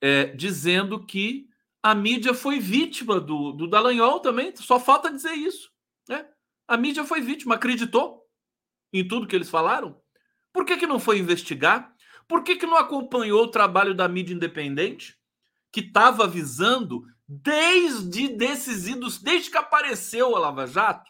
é, 0.02 0.26
dizendo 0.26 1.06
que 1.06 1.50
a 1.82 1.96
mídia 1.96 2.34
foi 2.34 2.60
vítima 2.60 3.20
do, 3.20 3.52
do 3.52 3.68
Dallagnol 3.68 4.20
também, 4.20 4.56
só 4.56 4.80
falta 4.80 5.12
dizer 5.12 5.34
isso. 5.34 5.72
Né? 6.10 6.28
A 6.68 6.76
mídia 6.76 7.06
foi 7.06 7.22
vítima, 7.22 7.56
acreditou 7.56 8.28
em 8.92 9.08
tudo 9.08 9.28
que 9.28 9.36
eles 9.36 9.50
falaram. 9.50 10.02
Por 10.52 10.66
que, 10.66 10.76
que 10.76 10.88
não 10.88 11.00
foi 11.00 11.20
investigar? 11.20 11.96
Por 12.28 12.44
que, 12.44 12.56
que 12.56 12.66
não 12.66 12.76
acompanhou 12.76 13.44
o 13.44 13.52
trabalho 13.52 13.94
da 13.94 14.08
mídia 14.08 14.34
independente, 14.34 15.16
que 15.72 15.82
estava 15.82 16.24
avisando 16.24 17.04
desde 17.28 18.28
desses 18.30 18.88
idos, 18.88 19.22
desde 19.22 19.52
que 19.52 19.58
apareceu 19.58 20.36
a 20.36 20.40
Lava 20.40 20.66
Jato? 20.66 21.10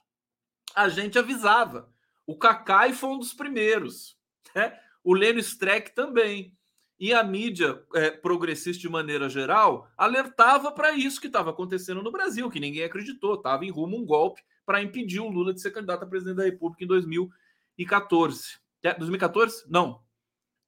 A 0.76 0.90
gente 0.90 1.18
avisava. 1.18 1.92
O 2.28 2.38
Cacai 2.38 2.94
foi 2.94 3.10
um 3.10 3.20
dos 3.20 3.34
primeiros. 3.34 4.18
Né? 4.54 4.78
O 5.04 5.14
Lênio 5.14 5.40
Streck 5.40 5.96
também. 5.96 6.56
E 7.00 7.14
a 7.14 7.24
mídia 7.24 7.82
é, 7.96 8.12
progressista, 8.12 8.82
de 8.82 8.90
maneira 8.90 9.30
geral, 9.30 9.90
alertava 9.98 10.72
para 10.72 10.92
isso 10.92 11.22
que 11.22 11.28
estava 11.28 11.52
acontecendo 11.52 12.04
no 12.04 12.12
Brasil, 12.12 12.50
que 12.50 12.60
ninguém 12.60 12.84
acreditou. 12.84 13.36
Estava 13.36 13.64
em 13.64 13.72
rumo 13.72 13.98
um 13.98 14.06
golpe 14.06 14.42
para 14.66 14.82
impedir 14.82 15.22
o 15.22 15.30
Lula 15.30 15.54
de 15.54 15.62
ser 15.62 15.72
candidato 15.72 16.04
a 16.04 16.08
presidente 16.08 16.36
da 16.38 16.44
República 16.44 16.84
em 16.84 16.88
2014. 16.88 18.60
2014? 18.98 19.66
Não, 19.70 20.02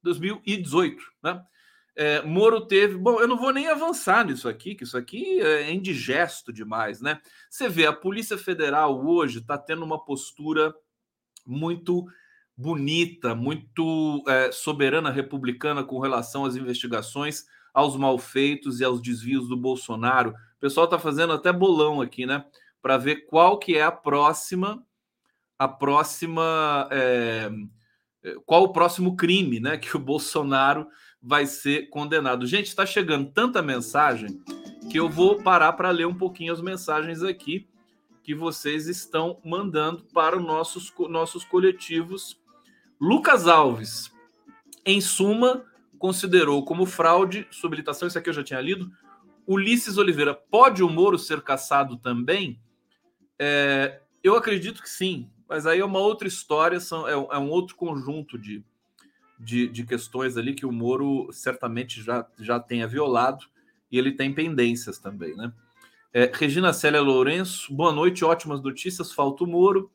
2018, 0.02 1.02
né? 1.22 1.44
É, 1.94 2.22
Moro 2.22 2.66
teve. 2.66 2.96
Bom, 2.96 3.20
eu 3.20 3.28
não 3.28 3.36
vou 3.36 3.52
nem 3.52 3.68
avançar 3.68 4.24
nisso 4.24 4.48
aqui, 4.48 4.74
que 4.74 4.84
isso 4.84 4.96
aqui 4.96 5.40
é 5.40 5.70
indigesto 5.70 6.52
demais, 6.52 7.02
né? 7.02 7.20
Você 7.50 7.68
vê, 7.68 7.86
a 7.86 7.92
Polícia 7.92 8.38
Federal 8.38 9.04
hoje 9.06 9.40
está 9.40 9.58
tendo 9.58 9.84
uma 9.84 10.02
postura 10.02 10.74
muito 11.46 12.06
bonita, 12.56 13.34
muito 13.34 14.22
é, 14.28 14.52
soberana 14.52 15.10
republicana 15.10 15.82
com 15.82 15.98
relação 15.98 16.44
às 16.44 16.56
investigações, 16.56 17.44
aos 17.72 17.96
malfeitos 17.96 18.80
e 18.80 18.84
aos 18.84 19.00
desvios 19.00 19.48
do 19.48 19.56
Bolsonaro. 19.56 20.30
O 20.30 20.60
pessoal 20.60 20.84
está 20.84 20.98
fazendo 20.98 21.32
até 21.32 21.52
bolão 21.52 22.00
aqui, 22.00 22.26
né? 22.26 22.44
Para 22.80 22.96
ver 22.96 23.26
qual 23.26 23.58
que 23.58 23.76
é 23.76 23.82
a 23.82 23.92
próxima, 23.92 24.84
a 25.58 25.68
próxima. 25.68 26.88
É, 26.90 27.50
qual 28.46 28.64
o 28.64 28.72
próximo 28.72 29.16
crime 29.16 29.58
né, 29.58 29.76
que 29.76 29.96
o 29.96 30.00
Bolsonaro 30.00 30.86
vai 31.20 31.46
ser 31.46 31.88
condenado. 31.88 32.46
Gente, 32.46 32.66
está 32.66 32.84
chegando 32.84 33.30
tanta 33.30 33.62
mensagem 33.62 34.40
que 34.90 34.98
eu 34.98 35.08
vou 35.08 35.42
parar 35.42 35.72
para 35.74 35.90
ler 35.90 36.06
um 36.06 36.14
pouquinho 36.14 36.52
as 36.52 36.60
mensagens 36.60 37.22
aqui 37.22 37.68
que 38.22 38.34
vocês 38.34 38.86
estão 38.86 39.40
mandando 39.44 40.04
para 40.12 40.36
os 40.36 40.44
nossos, 40.44 40.92
nossos 41.08 41.44
coletivos. 41.44 42.40
Lucas 43.02 43.48
Alves, 43.48 44.12
em 44.86 45.00
suma, 45.00 45.64
considerou 45.98 46.64
como 46.64 46.86
fraude 46.86 47.48
sua 47.50 47.66
habilitação, 47.66 48.06
isso 48.06 48.16
aqui 48.16 48.28
eu 48.28 48.32
já 48.32 48.44
tinha 48.44 48.60
lido. 48.60 48.92
Ulisses 49.44 49.98
Oliveira, 49.98 50.32
pode 50.32 50.84
o 50.84 50.88
Moro 50.88 51.18
ser 51.18 51.40
caçado 51.40 51.96
também? 51.96 52.60
É, 53.36 54.00
eu 54.22 54.36
acredito 54.36 54.80
que 54.80 54.88
sim. 54.88 55.28
Mas 55.48 55.66
aí 55.66 55.80
é 55.80 55.84
uma 55.84 55.98
outra 55.98 56.28
história, 56.28 56.78
são, 56.78 57.08
é, 57.08 57.10
é 57.12 57.38
um 57.38 57.50
outro 57.50 57.74
conjunto 57.74 58.38
de, 58.38 58.62
de, 59.36 59.66
de, 59.66 59.84
questões 59.84 60.36
ali 60.36 60.54
que 60.54 60.64
o 60.64 60.70
Moro 60.70 61.28
certamente 61.32 62.00
já, 62.00 62.24
já 62.38 62.60
tenha 62.60 62.86
violado 62.86 63.46
e 63.90 63.98
ele 63.98 64.12
tem 64.12 64.32
pendências 64.32 65.00
também, 65.00 65.34
né? 65.34 65.52
É, 66.14 66.30
Regina 66.32 66.72
Célia 66.72 67.00
Lourenço, 67.00 67.74
boa 67.74 67.90
noite, 67.90 68.24
ótimas 68.24 68.62
notícias, 68.62 69.12
falta 69.12 69.42
o 69.42 69.46
Moro. 69.48 69.90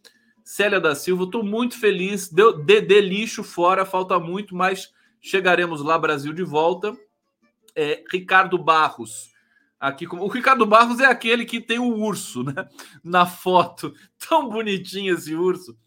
Célia 0.48 0.80
da 0.80 0.96
Silva, 0.96 1.26
estou 1.26 1.44
muito 1.44 1.78
feliz, 1.78 2.30
deu 2.30 2.54
de 2.64 3.02
lixo 3.02 3.44
fora, 3.44 3.84
falta 3.84 4.18
muito, 4.18 4.56
mas 4.56 4.94
chegaremos 5.20 5.82
lá, 5.82 6.00
Brasil 6.00 6.32
de 6.32 6.42
volta. 6.42 6.98
É, 7.76 8.02
Ricardo 8.10 8.58
Barros, 8.58 9.34
aqui 9.78 10.08
o 10.08 10.28
Ricardo 10.30 10.66
Barros 10.66 11.02
é 11.02 11.06
aquele 11.06 11.44
que 11.44 11.60
tem 11.60 11.80
o 11.80 11.98
urso, 11.98 12.44
né? 12.44 12.66
Na 13.04 13.26
foto, 13.26 13.94
tão 14.30 14.48
bonitinho 14.48 15.16
esse 15.16 15.36
urso. 15.36 15.78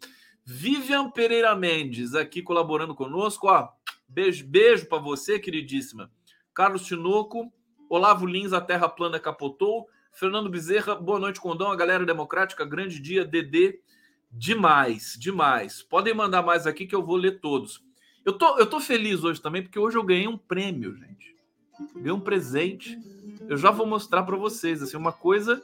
Vivian 0.45 1.11
Pereira 1.11 1.57
Mendes 1.57 2.15
aqui 2.15 2.43
colaborando 2.43 2.95
conosco, 2.95 3.49
ó. 3.49 3.67
Beijo, 4.07 4.47
beijo 4.47 4.87
para 4.91 4.99
você, 4.99 5.39
queridíssima. 5.39 6.13
Carlos 6.53 6.85
Tinoco, 6.85 7.51
Olavo 7.89 8.27
Lins, 8.27 8.53
a 8.53 8.61
Terra 8.61 8.91
Plana 8.91 9.19
capotou. 9.19 9.89
Fernando 10.13 10.51
Bezerra, 10.51 10.97
boa 10.97 11.19
noite, 11.19 11.41
Condão, 11.41 11.73
a 11.73 11.77
galera 11.77 12.05
democrática, 12.05 12.63
grande 12.63 13.01
dia, 13.01 13.25
DD. 13.25 13.81
Demais, 14.31 15.17
demais. 15.19 15.83
Podem 15.83 16.15
mandar 16.15 16.43
mais 16.43 16.67
aqui 16.67 16.87
que 16.87 16.95
eu 16.95 17.03
vou 17.03 17.17
ler 17.17 17.41
todos. 17.41 17.83
Eu 18.25 18.35
tô, 18.35 18.59
eu 18.59 18.67
tô 18.67 18.79
feliz 18.79 19.25
hoje 19.25 19.41
também, 19.41 19.63
porque 19.63 19.79
hoje 19.79 19.97
eu 19.97 20.05
ganhei 20.05 20.29
um 20.29 20.39
prêmio, 20.39 20.95
gente. 20.95 21.35
Ganhei 21.95 22.13
um 22.13 22.21
presente. 22.21 22.99
Eu 23.49 23.57
já 23.57 23.71
vou 23.71 23.87
mostrar 23.87 24.23
para 24.23 24.37
vocês, 24.37 24.83
assim, 24.83 24.97
uma 24.97 25.13
coisa 25.13 25.63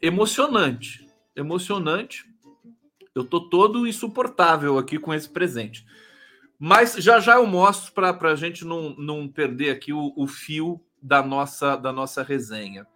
emocionante. 0.00 1.06
Emocionante. 1.36 2.24
Eu 3.14 3.24
tô 3.24 3.48
todo 3.48 3.86
insuportável 3.86 4.78
aqui 4.78 4.98
com 4.98 5.12
esse 5.12 5.28
presente. 5.28 5.86
Mas 6.58 6.94
já 6.94 7.20
já 7.20 7.34
eu 7.34 7.46
mostro 7.46 7.92
para 7.92 8.30
a 8.30 8.36
gente 8.36 8.64
não, 8.64 8.94
não 8.96 9.28
perder 9.28 9.70
aqui 9.70 9.92
o, 9.92 10.12
o 10.16 10.26
fio 10.26 10.80
da 11.02 11.22
nossa, 11.22 11.76
da 11.76 11.92
nossa 11.92 12.22
resenha. 12.22 12.86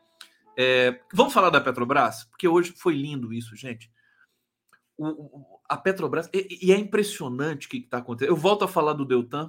É, 0.60 1.00
vamos 1.14 1.32
falar 1.32 1.50
da 1.50 1.60
Petrobras? 1.60 2.24
Porque 2.24 2.48
hoje 2.48 2.74
foi 2.76 2.92
lindo 2.92 3.32
isso, 3.32 3.54
gente. 3.54 3.88
O, 4.96 5.06
o, 5.06 5.60
a 5.68 5.76
Petrobras, 5.76 6.28
e, 6.34 6.58
e, 6.60 6.72
é 6.72 6.76
impressionante 6.76 7.68
o 7.68 7.70
que 7.70 7.76
está 7.76 7.98
acontecendo. 7.98 8.30
Eu 8.30 8.36
volto 8.36 8.64
a 8.64 8.68
falar 8.68 8.94
do 8.94 9.04
Deltan 9.04 9.48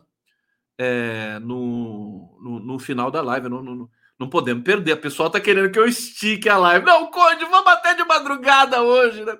é, 0.77 1.39
no, 1.39 2.39
no, 2.43 2.59
no, 2.59 2.77
final 2.77 3.09
da 3.09 3.23
live. 3.23 3.49
Não, 3.49 3.63
não, 3.63 3.89
não 4.19 4.29
podemos 4.29 4.63
perder. 4.63 4.91
A 4.91 4.97
pessoa 4.97 5.25
está 5.25 5.39
querendo 5.39 5.71
que 5.71 5.79
eu 5.79 5.87
estique 5.87 6.47
a 6.47 6.59
live. 6.59 6.85
Não, 6.85 7.09
Conde, 7.09 7.43
vamos 7.45 7.73
até 7.73 7.95
de 7.95 8.03
madrugada 8.03 8.83
hoje, 8.83 9.25
né? 9.25 9.35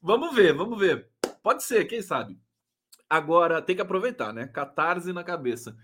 Vamos 0.00 0.32
ver, 0.32 0.54
vamos 0.54 0.78
ver. 0.78 1.10
Pode 1.42 1.64
ser, 1.64 1.84
quem 1.86 2.00
sabe. 2.00 2.38
Agora, 3.10 3.60
tem 3.60 3.74
que 3.74 3.82
aproveitar, 3.82 4.32
né? 4.32 4.46
Catarse 4.46 5.12
na 5.12 5.24
cabeça. 5.24 5.76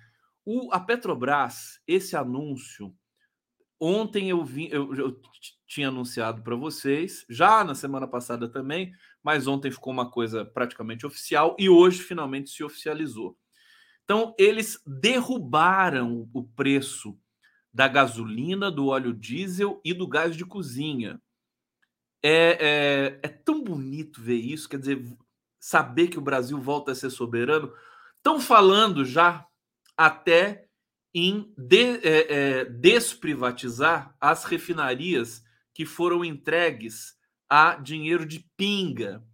O, 0.44 0.72
a 0.72 0.78
Petrobras, 0.78 1.80
esse 1.88 2.16
anúncio, 2.16 2.94
ontem 3.84 4.30
eu, 4.30 4.44
vi, 4.44 4.68
eu, 4.70 4.94
eu 4.94 5.20
tinha 5.66 5.88
anunciado 5.88 6.42
para 6.42 6.56
vocês, 6.56 7.26
já 7.28 7.64
na 7.64 7.74
semana 7.74 8.06
passada 8.06 8.48
também, 8.48 8.92
mas 9.22 9.46
ontem 9.46 9.70
ficou 9.70 9.92
uma 9.92 10.10
coisa 10.10 10.44
praticamente 10.44 11.06
oficial 11.06 11.56
e 11.58 11.68
hoje 11.68 12.02
finalmente 12.02 12.50
se 12.50 12.62
oficializou. 12.62 13.36
Então, 14.04 14.34
eles 14.38 14.80
derrubaram 14.86 16.28
o 16.32 16.44
preço 16.44 17.18
da 17.72 17.88
gasolina, 17.88 18.70
do 18.70 18.86
óleo 18.86 19.12
diesel 19.12 19.80
e 19.84 19.92
do 19.92 20.06
gás 20.06 20.36
de 20.36 20.44
cozinha. 20.44 21.20
É, 22.22 23.18
é, 23.20 23.20
é 23.22 23.28
tão 23.28 23.62
bonito 23.62 24.22
ver 24.22 24.36
isso, 24.36 24.68
quer 24.68 24.78
dizer, 24.78 25.04
saber 25.58 26.08
que 26.08 26.18
o 26.18 26.22
Brasil 26.22 26.60
volta 26.60 26.92
a 26.92 26.94
ser 26.94 27.10
soberano. 27.10 27.72
Estão 28.16 28.38
falando 28.38 29.04
já 29.04 29.46
até 29.96 30.68
em 31.14 31.54
de, 31.56 32.00
é, 32.02 32.32
é, 32.32 32.64
desprivatizar 32.64 34.16
as 34.20 34.44
refinarias 34.44 35.44
que 35.72 35.86
foram 35.86 36.24
entregues 36.24 37.16
a 37.48 37.76
dinheiro 37.76 38.26
de 38.26 38.40
pinga 38.56 39.24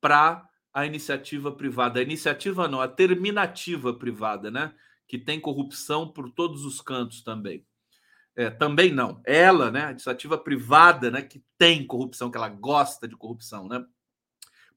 para 0.00 0.48
a 0.72 0.84
iniciativa 0.84 1.52
privada. 1.52 2.00
A 2.00 2.02
iniciativa 2.02 2.66
não, 2.66 2.80
a 2.80 2.88
terminativa 2.88 3.94
privada, 3.94 4.50
né? 4.50 4.74
Que 5.06 5.18
tem 5.18 5.40
corrupção 5.40 6.08
por 6.08 6.30
todos 6.30 6.64
os 6.64 6.80
cantos 6.80 7.22
também. 7.22 7.64
É, 8.34 8.50
também 8.50 8.92
não. 8.92 9.20
Ela, 9.24 9.70
né? 9.70 9.86
A 9.86 9.90
iniciativa 9.90 10.38
privada, 10.38 11.10
né? 11.10 11.22
Que 11.22 11.44
tem 11.56 11.86
corrupção, 11.86 12.30
que 12.30 12.36
ela 12.36 12.48
gosta 12.48 13.06
de 13.06 13.16
corrupção, 13.16 13.68
né? 13.68 13.84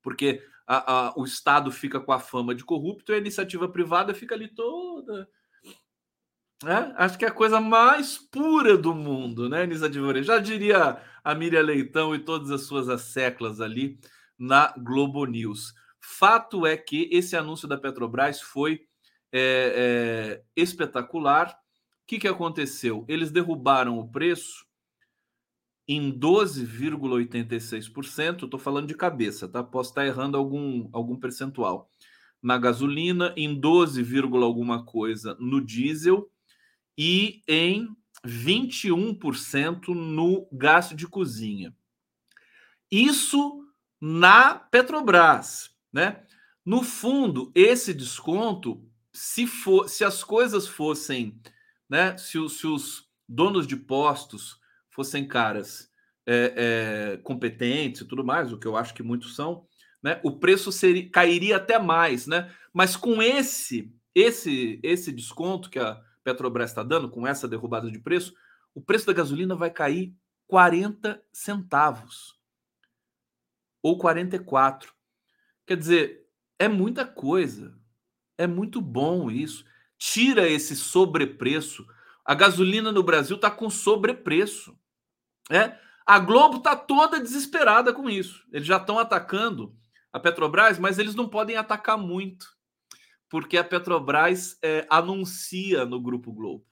Porque 0.01 0.43
a, 0.67 1.07
a, 1.07 1.13
o 1.15 1.23
Estado 1.23 1.71
fica 1.71 1.99
com 1.99 2.11
a 2.11 2.19
fama 2.19 2.53
de 2.53 2.63
corrupto 2.63 3.11
e 3.11 3.15
a 3.15 3.19
iniciativa 3.19 3.67
privada 3.67 4.13
fica 4.13 4.35
ali 4.35 4.47
toda. 4.47 5.27
Né? 6.63 6.93
Acho 6.97 7.17
que 7.17 7.25
é 7.25 7.27
a 7.27 7.31
coisa 7.31 7.59
mais 7.59 8.17
pura 8.17 8.77
do 8.77 8.95
mundo, 8.95 9.49
né, 9.49 9.65
iniciativa 9.65 10.23
Já 10.23 10.39
diria 10.39 10.97
a 11.21 11.35
Miriam 11.35 11.61
Leitão 11.61 12.15
e 12.15 12.19
todas 12.19 12.49
as 12.51 12.61
suas 12.61 12.87
asseclas 12.87 13.59
ali 13.59 13.99
na 14.39 14.73
Globo 14.77 15.25
News. 15.25 15.73
Fato 15.99 16.65
é 16.65 16.77
que 16.77 17.09
esse 17.11 17.35
anúncio 17.35 17.67
da 17.67 17.77
Petrobras 17.77 18.39
foi 18.41 18.85
é, 19.31 20.39
é, 20.39 20.41
espetacular. 20.55 21.49
O 21.49 21.53
que, 22.07 22.17
que 22.19 22.27
aconteceu? 22.27 23.03
Eles 23.07 23.29
derrubaram 23.29 23.99
o 23.99 24.09
preço 24.09 24.65
em 25.87 26.11
12,86%. 26.17 28.45
Estou 28.45 28.59
falando 28.59 28.87
de 28.87 28.95
cabeça, 28.95 29.49
tá? 29.49 29.63
Posso 29.63 29.91
estar 29.91 30.05
errando 30.05 30.37
algum, 30.37 30.89
algum 30.93 31.17
percentual. 31.17 31.89
Na 32.41 32.57
gasolina, 32.57 33.33
em 33.35 33.53
12, 33.57 34.01
alguma 34.43 34.85
coisa 34.85 35.35
no 35.39 35.61
diesel 35.61 36.29
e 36.97 37.41
em 37.47 37.87
21% 38.25 39.89
no 39.89 40.47
gasto 40.51 40.95
de 40.95 41.07
cozinha. 41.07 41.75
Isso 42.91 43.65
na 43.99 44.55
Petrobras, 44.55 45.71
né? 45.91 46.23
No 46.65 46.83
fundo, 46.83 47.51
esse 47.53 47.93
desconto, 47.93 48.85
se 49.11 49.45
for, 49.45 49.89
se 49.89 50.03
as 50.03 50.23
coisas 50.23 50.67
fossem, 50.67 51.39
né? 51.89 52.17
Se 52.17 52.37
os, 52.37 52.59
se 52.59 52.67
os 52.67 53.09
donos 53.27 53.67
de 53.67 53.75
postos 53.75 54.57
fossem 54.89 55.27
caras 55.27 55.89
é, 56.25 56.53
é, 57.15 57.17
competentes 57.17 58.01
e 58.01 58.05
tudo 58.05 58.23
mais, 58.23 58.53
o 58.53 58.57
que 58.57 58.67
eu 58.67 58.77
acho 58.77 58.93
que 58.93 59.03
muitos 59.03 59.35
são, 59.35 59.65
né? 60.01 60.19
O 60.23 60.39
preço 60.39 60.71
seria, 60.71 61.09
cairia 61.09 61.57
até 61.57 61.79
mais, 61.79 62.27
né? 62.27 62.53
Mas 62.73 62.95
com 62.95 63.21
esse 63.21 63.93
esse 64.15 64.79
esse 64.83 65.11
desconto 65.11 65.69
que 65.69 65.79
a 65.79 65.99
Petrobras 66.23 66.69
está 66.69 66.83
dando, 66.83 67.09
com 67.09 67.27
essa 67.27 67.47
derrubada 67.47 67.91
de 67.91 67.99
preço, 67.99 68.33
o 68.73 68.81
preço 68.81 69.05
da 69.05 69.13
gasolina 69.13 69.55
vai 69.55 69.69
cair 69.69 70.15
40 70.47 71.23
centavos 71.31 72.39
ou 73.81 73.97
44. 73.97 74.93
Quer 75.65 75.77
dizer, 75.77 76.27
é 76.57 76.67
muita 76.67 77.05
coisa. 77.05 77.77
É 78.37 78.47
muito 78.47 78.81
bom 78.81 79.29
isso. 79.29 79.65
Tira 79.97 80.47
esse 80.47 80.75
sobrepreço. 80.75 81.85
A 82.25 82.33
gasolina 82.33 82.91
no 82.91 83.03
Brasil 83.03 83.35
está 83.35 83.51
com 83.51 83.69
sobrepreço. 83.69 84.77
É, 85.49 85.77
a 86.05 86.19
Globo 86.19 86.57
está 86.57 86.75
toda 86.75 87.19
desesperada 87.19 87.93
com 87.93 88.09
isso. 88.09 88.45
Eles 88.51 88.67
já 88.67 88.77
estão 88.77 88.97
atacando 88.97 89.75
a 90.11 90.19
Petrobras, 90.19 90.79
mas 90.79 90.99
eles 90.99 91.15
não 91.15 91.27
podem 91.27 91.55
atacar 91.55 91.97
muito, 91.97 92.52
porque 93.33 93.57
a 93.57 93.63
Petrobras 93.63 94.59
é, 94.61 94.85
anuncia 94.87 95.85
no 95.85 95.99
Grupo 95.99 96.31
Globo. 96.31 96.67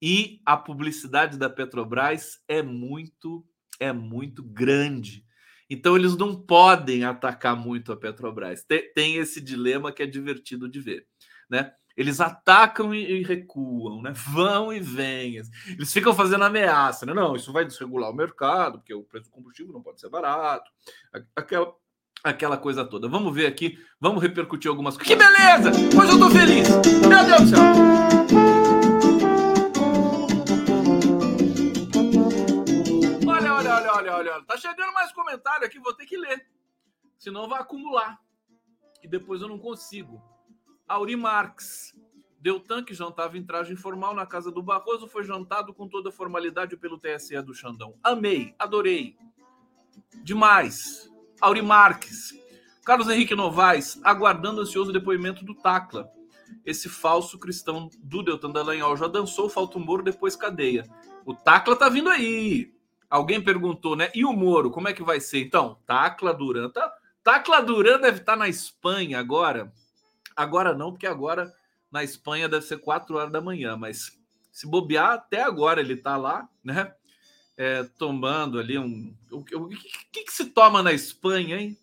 E 0.00 0.40
a 0.46 0.56
publicidade 0.56 1.36
da 1.36 1.50
Petrobras 1.50 2.38
é 2.46 2.62
muito, 2.62 3.44
é 3.80 3.92
muito 3.92 4.40
grande. 4.40 5.26
Então 5.68 5.96
eles 5.96 6.16
não 6.16 6.40
podem 6.40 7.02
atacar 7.02 7.56
muito 7.56 7.90
a 7.90 7.96
Petrobras. 7.96 8.62
Tem, 8.62 8.88
tem 8.92 9.16
esse 9.16 9.40
dilema 9.40 9.90
que 9.90 10.00
é 10.00 10.06
divertido 10.06 10.68
de 10.68 10.78
ver, 10.78 11.08
né? 11.50 11.72
Eles 11.96 12.20
atacam 12.20 12.94
e, 12.94 13.24
recuam, 13.24 14.00
né? 14.00 14.12
Vão 14.30 14.72
e 14.72 14.78
vêm. 14.78 15.38
Eles 15.66 15.92
ficam 15.92 16.14
fazendo 16.14 16.44
ameaça, 16.44 17.04
né? 17.04 17.12
Não, 17.12 17.34
isso 17.34 17.52
vai 17.52 17.64
desregular 17.64 18.10
o 18.10 18.14
mercado, 18.14 18.78
porque 18.78 18.94
o 18.94 19.02
preço 19.02 19.24
do 19.24 19.32
combustível 19.32 19.72
não 19.72 19.82
pode 19.82 20.00
ser 20.00 20.08
barato. 20.08 20.70
Aquela, 21.34 21.74
aquela 22.30 22.56
coisa 22.56 22.84
toda. 22.84 23.08
Vamos 23.08 23.34
ver 23.34 23.46
aqui, 23.46 23.78
vamos 24.00 24.22
repercutir 24.22 24.70
algumas 24.70 24.96
coisas. 24.96 25.08
Que 25.08 25.16
beleza! 25.16 25.70
Hoje 25.70 26.12
eu 26.12 26.18
tô 26.18 26.30
feliz! 26.30 26.68
Meu 27.06 27.24
Deus 27.24 27.42
do 27.42 27.56
céu! 27.56 27.62
Olha, 33.28 33.54
olha, 33.54 33.74
olha, 33.74 33.92
olha, 33.92 34.14
olha. 34.14 34.42
Tá 34.44 34.56
chegando 34.56 34.92
mais 34.92 35.12
comentário 35.12 35.66
aqui, 35.66 35.78
vou 35.78 35.94
ter 35.94 36.06
que 36.06 36.16
ler. 36.16 36.46
Senão 37.18 37.48
vai 37.48 37.60
acumular. 37.60 38.18
E 39.02 39.08
depois 39.08 39.40
eu 39.40 39.48
não 39.48 39.58
consigo. 39.58 40.22
Auri 40.88 41.16
Marx. 41.16 41.94
Deltan, 42.38 42.84
que 42.84 42.94
jantava 42.94 43.36
em 43.36 43.44
traje 43.44 43.72
informal 43.72 44.14
na 44.14 44.24
casa 44.24 44.52
do 44.52 44.62
Barroso, 44.62 45.08
foi 45.08 45.24
jantado 45.24 45.74
com 45.74 45.88
toda 45.88 46.12
formalidade 46.12 46.76
pelo 46.76 46.98
TSE 46.98 47.40
do 47.42 47.52
Xandão. 47.52 47.98
Amei, 48.04 48.54
adorei. 48.58 49.16
Demais. 50.22 51.10
Auri 51.40 51.62
Marques. 51.62 52.34
Carlos 52.84 53.08
Henrique 53.08 53.34
Novaes, 53.34 54.00
aguardando 54.04 54.60
ansioso 54.60 54.92
depoimento 54.92 55.44
do 55.44 55.54
Tacla. 55.54 56.08
Esse 56.64 56.88
falso 56.88 57.38
cristão 57.38 57.90
do 57.98 58.22
Deltan 58.22 58.50
Dallagnol 58.50 58.96
já 58.96 59.08
dançou, 59.08 59.48
falta 59.48 59.78
o 59.78 59.80
Moro, 59.80 60.02
depois 60.02 60.36
cadeia. 60.36 60.84
O 61.24 61.34
Tacla 61.34 61.74
tá 61.74 61.88
vindo 61.88 62.08
aí. 62.08 62.72
Alguém 63.10 63.40
perguntou, 63.40 63.96
né? 63.96 64.10
E 64.14 64.24
o 64.24 64.32
Moro, 64.32 64.70
como 64.70 64.88
é 64.88 64.92
que 64.92 65.02
vai 65.02 65.20
ser? 65.20 65.40
Então, 65.40 65.78
Tacla 65.86 66.32
Duran. 66.32 66.70
Tá... 66.70 66.92
Tacla 67.24 67.60
Duran 67.60 68.00
deve 68.00 68.18
estar 68.18 68.32
tá 68.32 68.38
na 68.38 68.48
Espanha 68.48 69.18
agora 69.18 69.72
Agora 70.36 70.74
não, 70.74 70.90
porque 70.92 71.06
agora 71.06 71.50
na 71.90 72.04
Espanha 72.04 72.46
deve 72.46 72.66
ser 72.66 72.76
4 72.76 73.16
horas 73.16 73.32
da 73.32 73.40
manhã, 73.40 73.74
mas 73.74 74.20
se 74.52 74.66
bobear, 74.66 75.12
até 75.12 75.42
agora 75.42 75.80
ele 75.80 75.94
está 75.94 76.16
lá, 76.18 76.46
né? 76.62 76.94
É, 77.56 77.84
tomando 77.84 78.58
ali 78.58 78.78
um. 78.78 79.14
O, 79.30 79.42
que, 79.42 80.24
que, 80.24 80.32
se 80.32 80.46
toma 80.46 80.82
na 80.82 80.92
Espanha, 80.92 81.58
hein? 81.58 81.76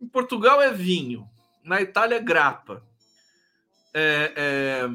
Em 0.00 0.06
Portugal 0.06 0.62
é 0.62 0.72
vinho, 0.72 1.28
na 1.64 1.80
Itália 1.80 2.16
é 2.16 2.20
grapa. 2.20 2.82
É... 3.94 4.88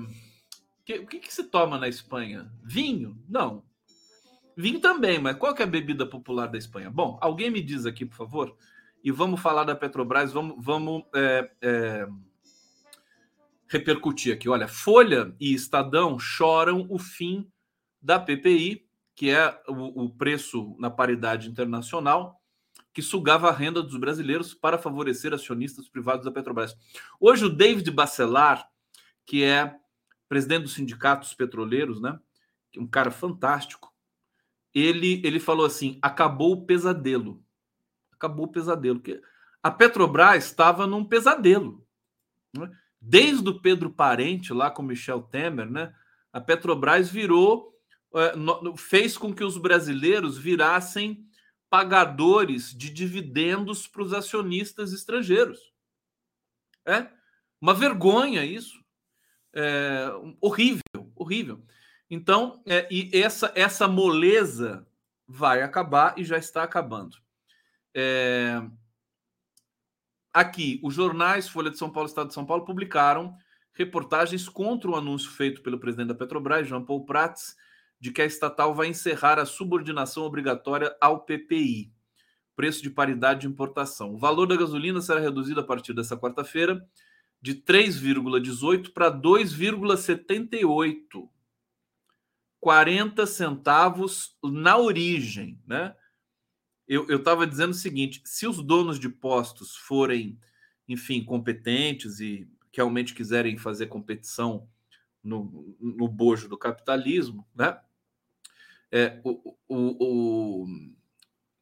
Que, 0.86 1.00
o 1.00 1.06
que, 1.06 1.20
que 1.20 1.34
se 1.34 1.44
toma 1.44 1.78
na 1.78 1.90
Espanha? 1.90 2.50
Vinho? 2.64 3.22
Não. 3.28 3.62
Vinho 4.56 4.80
também, 4.80 5.20
mas 5.20 5.38
qual 5.38 5.54
que 5.54 5.62
é 5.62 5.66
a 5.66 5.70
bebida 5.70 6.06
popular 6.06 6.48
da 6.48 6.58
Espanha? 6.58 6.90
Bom, 6.90 7.18
alguém 7.22 7.52
me 7.52 7.62
diz 7.62 7.86
aqui, 7.86 8.06
por 8.06 8.16
favor, 8.16 8.58
e 9.04 9.12
vamos 9.12 9.40
falar 9.40 9.66
da 9.66 9.76
Petrobras, 9.76 10.34
vamos, 10.34 10.56
vamos 10.58 11.04
é, 11.14 11.52
é, 11.62 12.08
repercutir 13.68 14.34
aqui. 14.34 14.50
Olha, 14.50 14.68
Folha 14.68 15.36
e 15.40 15.54
Estadão 15.54 16.18
choram 16.18 16.88
o 16.90 16.98
fim 16.98 17.52
da 18.02 18.18
PPI, 18.18 18.87
que 19.18 19.32
é 19.32 19.60
o, 19.68 20.04
o 20.04 20.10
preço 20.12 20.76
na 20.78 20.92
paridade 20.92 21.50
internacional, 21.50 22.40
que 22.94 23.02
sugava 23.02 23.50
a 23.50 23.52
renda 23.52 23.82
dos 23.82 23.98
brasileiros 23.98 24.54
para 24.54 24.78
favorecer 24.78 25.34
acionistas 25.34 25.90
privados 25.90 26.24
da 26.24 26.32
Petrobras. 26.32 26.78
Hoje, 27.20 27.46
o 27.46 27.50
David 27.50 27.90
Bacelar, 27.90 28.70
que 29.26 29.44
é 29.44 29.76
presidente 30.30 30.64
dos 30.64 30.76
sindicatos 30.76 31.34
petroleiros, 31.34 32.00
né? 32.00 32.20
Um 32.78 32.86
cara 32.86 33.10
fantástico. 33.10 33.92
Ele, 34.72 35.20
ele 35.26 35.40
falou 35.40 35.66
assim: 35.66 35.98
acabou 36.00 36.52
o 36.52 36.66
pesadelo. 36.68 37.44
Acabou 38.12 38.46
o 38.46 38.52
pesadelo. 38.52 39.02
A 39.64 39.72
Petrobras 39.72 40.46
estava 40.46 40.86
num 40.86 41.04
pesadelo. 41.04 41.84
Né? 42.56 42.70
Desde 43.02 43.50
o 43.50 43.60
Pedro 43.60 43.90
Parente, 43.90 44.54
lá 44.54 44.70
com 44.70 44.84
Michel 44.84 45.24
Temer, 45.24 45.68
né? 45.68 45.92
A 46.32 46.40
Petrobras 46.40 47.10
virou, 47.10 47.74
é, 47.74 47.77
fez 48.78 49.18
com 49.18 49.34
que 49.34 49.44
os 49.44 49.58
brasileiros 49.58 50.38
virassem 50.38 51.26
pagadores 51.70 52.72
de 52.72 52.90
dividendos 52.90 53.88
para 53.88 54.02
os 54.02 54.14
acionistas 54.14 54.94
estrangeiros. 54.94 55.74
É 56.86 57.08
uma 57.60 57.74
vergonha 57.74 58.46
isso. 58.46 58.84
É, 59.54 60.08
horrível, 60.40 61.12
horrível. 61.16 61.64
Então, 62.10 62.62
é, 62.66 62.88
e 62.92 63.10
essa, 63.14 63.52
essa 63.56 63.88
moleza 63.88 64.88
vai 65.28 65.62
acabar 65.62 66.18
e 66.18 66.24
já 66.24 66.38
está 66.38 66.64
acabando. 66.64 67.18
É, 67.94 68.62
aqui, 70.32 70.80
os 70.84 70.94
jornais 70.94 71.50
Folha 71.50 71.70
de 71.70 71.78
São 71.78 71.90
Paulo 71.90 72.08
e 72.08 72.10
Estado 72.10 72.28
de 72.28 72.34
São 72.34 72.46
Paulo 72.46 72.64
publicaram 72.64 73.36
reportagens 73.74 74.48
contra 74.48 74.90
o 74.90 74.96
anúncio 74.96 75.30
feito 75.30 75.62
pelo 75.62 75.80
presidente 75.80 76.08
da 76.08 76.16
Petrobras, 76.16 76.68
Jean 76.68 76.84
Paul 76.84 77.06
Prats, 77.06 77.56
de 78.00 78.12
que 78.12 78.22
a 78.22 78.26
estatal 78.26 78.76
vai 78.76 78.88
encerrar 78.88 79.40
a 79.40 79.46
subordinação 79.46 80.24
obrigatória 80.24 80.96
ao 81.02 81.26
PPI, 81.26 81.92
preço 82.56 82.82
de 82.82 82.90
paridade 82.90 83.42
de 83.42 83.48
importação. 83.48 84.14
O 84.14 84.18
valor 84.18 84.48
da 84.48 84.56
gasolina 84.56 85.02
será 85.02 85.20
reduzido 85.20 85.60
a 85.60 85.64
partir 85.64 85.94
dessa 85.94 86.16
quarta-feira 86.18 86.82
de 87.42 87.56
3,18 87.56 88.94
para 88.94 89.12
2,78. 89.12 91.30
40 92.60 93.28
centavos 93.28 94.36
na 94.44 94.78
origem, 94.78 95.62
né? 95.66 95.96
Eu 96.88 97.18
estava 97.18 97.46
dizendo 97.46 97.72
o 97.72 97.76
seguinte: 97.76 98.22
se 98.26 98.48
os 98.48 98.64
donos 98.64 99.00
de 99.00 99.10
postos 99.10 99.76
forem, 99.76 100.40
enfim, 100.88 101.24
competentes 101.24 102.20
e 102.20 102.50
realmente 102.74 103.14
quiserem 103.14 103.58
fazer 103.58 103.88
competição 103.88 104.68
no, 105.24 105.76
no 105.80 106.08
bojo 106.08 106.48
do 106.48 106.58
capitalismo, 106.58 107.48
né? 107.56 107.78
É, 108.92 109.20
o, 109.24 109.56
o, 109.68 109.76
o, 110.00 110.68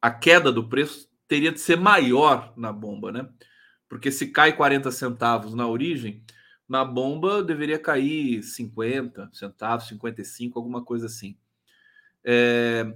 a 0.00 0.10
queda 0.10 0.52
do 0.52 0.68
preço 0.68 1.08
teria 1.26 1.52
de 1.52 1.60
ser 1.60 1.76
maior 1.76 2.52
na 2.56 2.72
bomba, 2.72 3.10
né? 3.10 3.28
Porque 3.88 4.10
se 4.10 4.28
cai 4.28 4.56
40 4.56 4.90
centavos 4.90 5.54
na 5.54 5.66
origem, 5.66 6.24
na 6.68 6.84
bomba 6.84 7.42
deveria 7.42 7.78
cair 7.78 8.42
50 8.42 9.30
centavos, 9.32 9.88
55, 9.88 10.58
alguma 10.58 10.84
coisa 10.84 11.06
assim. 11.06 11.36
É, 12.24 12.92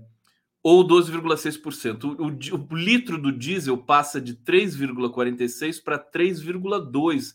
ou 0.63 0.87
12,6%. 0.87 2.05
O, 2.05 2.27
o, 2.27 2.69
o 2.71 2.77
litro 2.77 3.17
do 3.17 3.31
diesel 3.31 3.79
passa 3.79 4.21
de 4.21 4.35
3,46 4.35 5.83
para 5.83 5.99
3,2. 5.99 7.35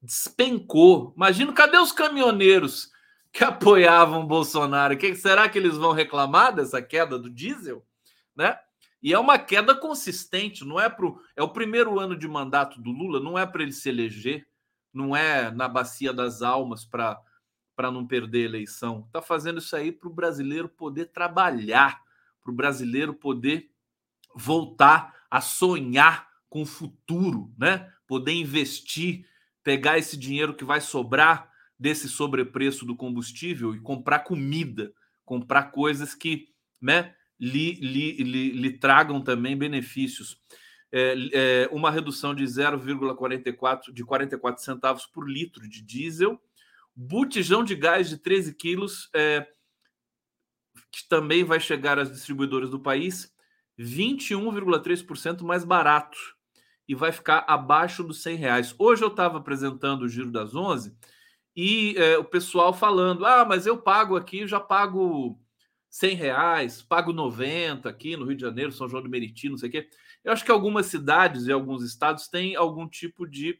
Despencou. 0.00 1.12
Imagina, 1.16 1.52
cadê 1.52 1.78
os 1.78 1.92
caminhoneiros 1.92 2.91
que 3.32 3.42
apoiavam 3.42 4.26
Bolsonaro? 4.26 4.96
Que, 4.96 5.14
será 5.16 5.48
que 5.48 5.58
eles 5.58 5.76
vão 5.76 5.92
reclamar 5.92 6.54
dessa 6.54 6.82
queda 6.82 7.18
do 7.18 7.30
diesel? 7.30 7.84
Né? 8.36 8.58
E 9.02 9.12
é 9.12 9.18
uma 9.18 9.38
queda 9.38 9.74
consistente, 9.74 10.64
não 10.64 10.78
é 10.78 10.88
pro 10.88 11.20
é 11.34 11.42
o 11.42 11.48
primeiro 11.48 11.98
ano 11.98 12.16
de 12.16 12.28
mandato 12.28 12.80
do 12.80 12.90
Lula, 12.90 13.18
não 13.18 13.36
é 13.36 13.44
para 13.44 13.62
ele 13.62 13.72
se 13.72 13.88
eleger, 13.88 14.46
não 14.92 15.16
é 15.16 15.50
na 15.50 15.66
bacia 15.66 16.12
das 16.12 16.42
almas 16.42 16.84
para 16.84 17.20
para 17.74 17.90
não 17.90 18.06
perder 18.06 18.42
a 18.42 18.44
eleição. 18.44 19.04
Está 19.06 19.22
fazendo 19.22 19.58
isso 19.58 19.74
aí 19.74 19.90
para 19.90 20.06
o 20.06 20.12
brasileiro 20.12 20.68
poder 20.68 21.06
trabalhar, 21.06 22.02
para 22.42 22.52
o 22.52 22.54
brasileiro 22.54 23.14
poder 23.14 23.70
voltar 24.34 25.24
a 25.30 25.40
sonhar 25.40 26.28
com 26.50 26.62
o 26.62 26.66
futuro, 26.66 27.50
né? 27.58 27.90
Poder 28.06 28.32
investir, 28.32 29.26
pegar 29.64 29.98
esse 29.98 30.18
dinheiro 30.18 30.54
que 30.54 30.66
vai 30.66 30.82
sobrar 30.82 31.50
desse 31.82 32.08
sobrepreço 32.08 32.86
do 32.86 32.94
combustível 32.94 33.74
e 33.74 33.80
comprar 33.80 34.20
comida, 34.20 34.94
comprar 35.24 35.64
coisas 35.72 36.14
que, 36.14 36.48
né? 36.80 37.12
lhe, 37.40 37.72
lhe, 37.72 38.12
lhe, 38.22 38.50
lhe 38.52 38.78
tragam 38.78 39.20
também 39.20 39.58
benefícios. 39.58 40.40
É, 40.92 41.14
é, 41.32 41.68
uma 41.72 41.90
redução 41.90 42.32
de 42.32 42.44
0,44 42.44 43.92
de 43.92 44.04
44 44.04 44.62
centavos 44.62 45.06
por 45.06 45.28
litro 45.28 45.68
de 45.68 45.82
diesel, 45.82 46.40
botijão 46.94 47.64
de 47.64 47.74
gás 47.74 48.08
de 48.08 48.16
13 48.16 48.54
quilos, 48.54 49.10
é, 49.12 49.44
que 50.92 51.08
também 51.08 51.42
vai 51.42 51.58
chegar 51.58 51.98
às 51.98 52.12
distribuidoras 52.12 52.70
do 52.70 52.78
país, 52.78 53.34
21,3% 53.76 55.42
mais 55.42 55.64
barato 55.64 56.16
e 56.86 56.94
vai 56.94 57.10
ficar 57.10 57.44
abaixo 57.48 58.04
dos 58.04 58.22
100 58.22 58.36
reais. 58.36 58.74
Hoje 58.78 59.02
eu 59.02 59.08
estava 59.08 59.38
apresentando 59.38 60.02
o 60.02 60.08
Giro 60.08 60.30
das 60.30 60.54
11 60.54 60.96
e 61.54 61.94
é, 61.96 62.18
o 62.18 62.24
pessoal 62.24 62.72
falando: 62.72 63.26
ah, 63.26 63.44
mas 63.44 63.66
eu 63.66 63.76
pago 63.76 64.16
aqui, 64.16 64.46
já 64.46 64.58
pago 64.58 65.38
100 65.90 66.14
reais, 66.16 66.82
pago 66.82 67.12
90 67.12 67.88
aqui 67.88 68.16
no 68.16 68.24
Rio 68.24 68.36
de 68.36 68.42
Janeiro, 68.42 68.72
São 68.72 68.88
João 68.88 69.02
do 69.02 69.10
Meriti, 69.10 69.48
não 69.48 69.58
sei 69.58 69.68
o 69.68 69.72
quê. 69.72 69.88
Eu 70.24 70.32
acho 70.32 70.44
que 70.44 70.50
algumas 70.50 70.86
cidades 70.86 71.46
e 71.46 71.52
alguns 71.52 71.82
estados 71.84 72.28
têm 72.28 72.56
algum 72.56 72.88
tipo 72.88 73.26
de 73.26 73.58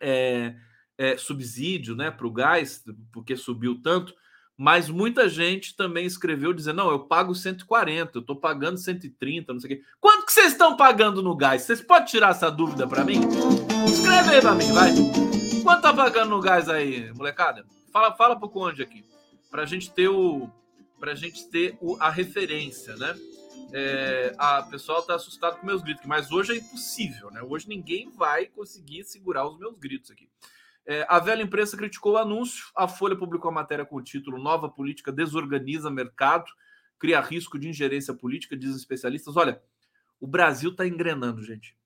é, 0.00 0.54
é, 0.96 1.16
subsídio 1.16 1.96
né, 1.96 2.10
para 2.10 2.26
o 2.26 2.32
gás, 2.32 2.84
porque 3.12 3.36
subiu 3.36 3.80
tanto, 3.82 4.14
mas 4.56 4.88
muita 4.88 5.28
gente 5.28 5.76
também 5.76 6.06
escreveu 6.06 6.52
dizendo: 6.52 6.76
não, 6.76 6.90
eu 6.90 7.00
pago 7.00 7.34
140, 7.34 8.12
eu 8.14 8.20
estou 8.20 8.36
pagando 8.36 8.78
130, 8.78 9.52
não 9.52 9.60
sei 9.60 9.72
o 9.72 9.76
quê. 9.76 9.84
Quanto 10.00 10.24
que 10.24 10.32
vocês 10.32 10.52
estão 10.52 10.76
pagando 10.76 11.22
no 11.22 11.36
gás? 11.36 11.62
Vocês 11.62 11.80
podem 11.80 12.06
tirar 12.06 12.30
essa 12.30 12.50
dúvida 12.50 12.86
para 12.86 13.04
mim? 13.04 13.20
Escreve 13.86 14.36
aí 14.36 14.40
para 14.40 14.54
mim, 14.54 14.72
vai. 14.72 15.45
Quanto 15.66 15.82
tá 15.82 15.92
pagando 15.92 16.30
no 16.30 16.40
gás 16.40 16.68
aí, 16.68 17.12
molecada? 17.12 17.66
Fala, 17.92 18.14
fala 18.14 18.38
pro 18.38 18.48
Conde 18.48 18.84
aqui, 18.84 19.04
para 19.50 19.62
a 19.62 19.66
gente 19.66 19.92
ter 19.92 20.06
o 20.06 20.48
para 21.00 21.10
a 21.10 21.14
gente 21.16 21.48
ter 21.48 21.76
o, 21.80 21.96
a 22.00 22.08
referência, 22.08 22.94
né? 22.94 23.18
É, 23.72 24.32
a 24.38 24.62
pessoal 24.62 25.00
está 25.00 25.16
assustado 25.16 25.58
com 25.58 25.66
meus 25.66 25.82
gritos, 25.82 26.06
mas 26.06 26.30
hoje 26.30 26.52
é 26.52 26.56
impossível, 26.58 27.32
né? 27.32 27.42
Hoje 27.42 27.68
ninguém 27.68 28.08
vai 28.12 28.46
conseguir 28.46 29.02
segurar 29.02 29.44
os 29.44 29.58
meus 29.58 29.76
gritos 29.76 30.08
aqui. 30.12 30.30
É, 30.86 31.04
a 31.08 31.18
velha 31.18 31.42
imprensa 31.42 31.76
criticou 31.76 32.12
o 32.12 32.18
anúncio. 32.18 32.66
A 32.76 32.86
Folha 32.86 33.16
publicou 33.16 33.50
a 33.50 33.54
matéria 33.54 33.84
com 33.84 33.96
o 33.96 34.02
título 34.02 34.40
Nova 34.40 34.68
Política 34.68 35.10
Desorganiza 35.10 35.90
Mercado, 35.90 36.46
cria 36.96 37.20
risco 37.20 37.58
de 37.58 37.68
ingerência 37.68 38.14
política, 38.14 38.56
dizem 38.56 38.76
especialistas. 38.76 39.36
Olha, 39.36 39.60
o 40.20 40.28
Brasil 40.28 40.70
está 40.70 40.86
engrenando, 40.86 41.42
gente. 41.42 41.76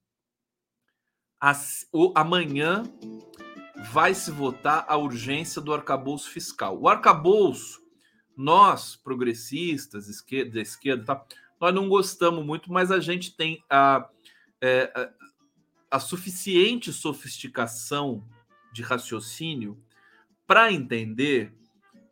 As, 1.41 1.89
o, 1.91 2.13
amanhã 2.15 2.83
vai 3.83 4.15
se 4.15 4.31
votar 4.31 4.85
a 4.89 4.97
urgência 4.97 5.61
do 5.61 5.73
arcabouço 5.73 6.31
fiscal. 6.31 6.79
O 6.81 6.89
arcabouço 6.89 7.81
nós, 8.37 8.97
progressistas, 8.97 10.09
esquerda, 10.09 10.53
da 10.53 10.61
esquerda, 10.61 11.05
tá, 11.05 11.25
nós 11.61 11.75
não 11.75 11.89
gostamos 11.89 12.45
muito, 12.45 12.73
mas 12.73 12.91
a 12.91 12.99
gente 12.99 13.37
tem 13.37 13.63
a, 13.69 14.09
é, 14.61 14.91
a, 15.91 15.97
a 15.97 16.01
suficiente 16.01 16.93
sofisticação 16.93 18.27
de 18.73 18.83
raciocínio 18.83 19.83
para 20.47 20.73
entender 20.73 21.55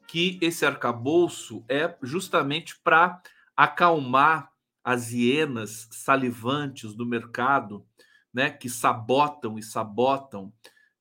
que 0.07 0.39
esse 0.41 0.67
arcabouço 0.67 1.65
é 1.69 1.97
justamente 2.03 2.79
para 2.79 3.23
acalmar 3.57 4.51
as 4.83 5.13
hienas 5.13 5.89
salivantes 5.91 6.95
do 6.95 7.05
mercado, 7.05 7.87
né, 8.33 8.51
que 8.51 8.69
sabotam 8.69 9.59
e 9.59 9.63
sabotam 9.63 10.53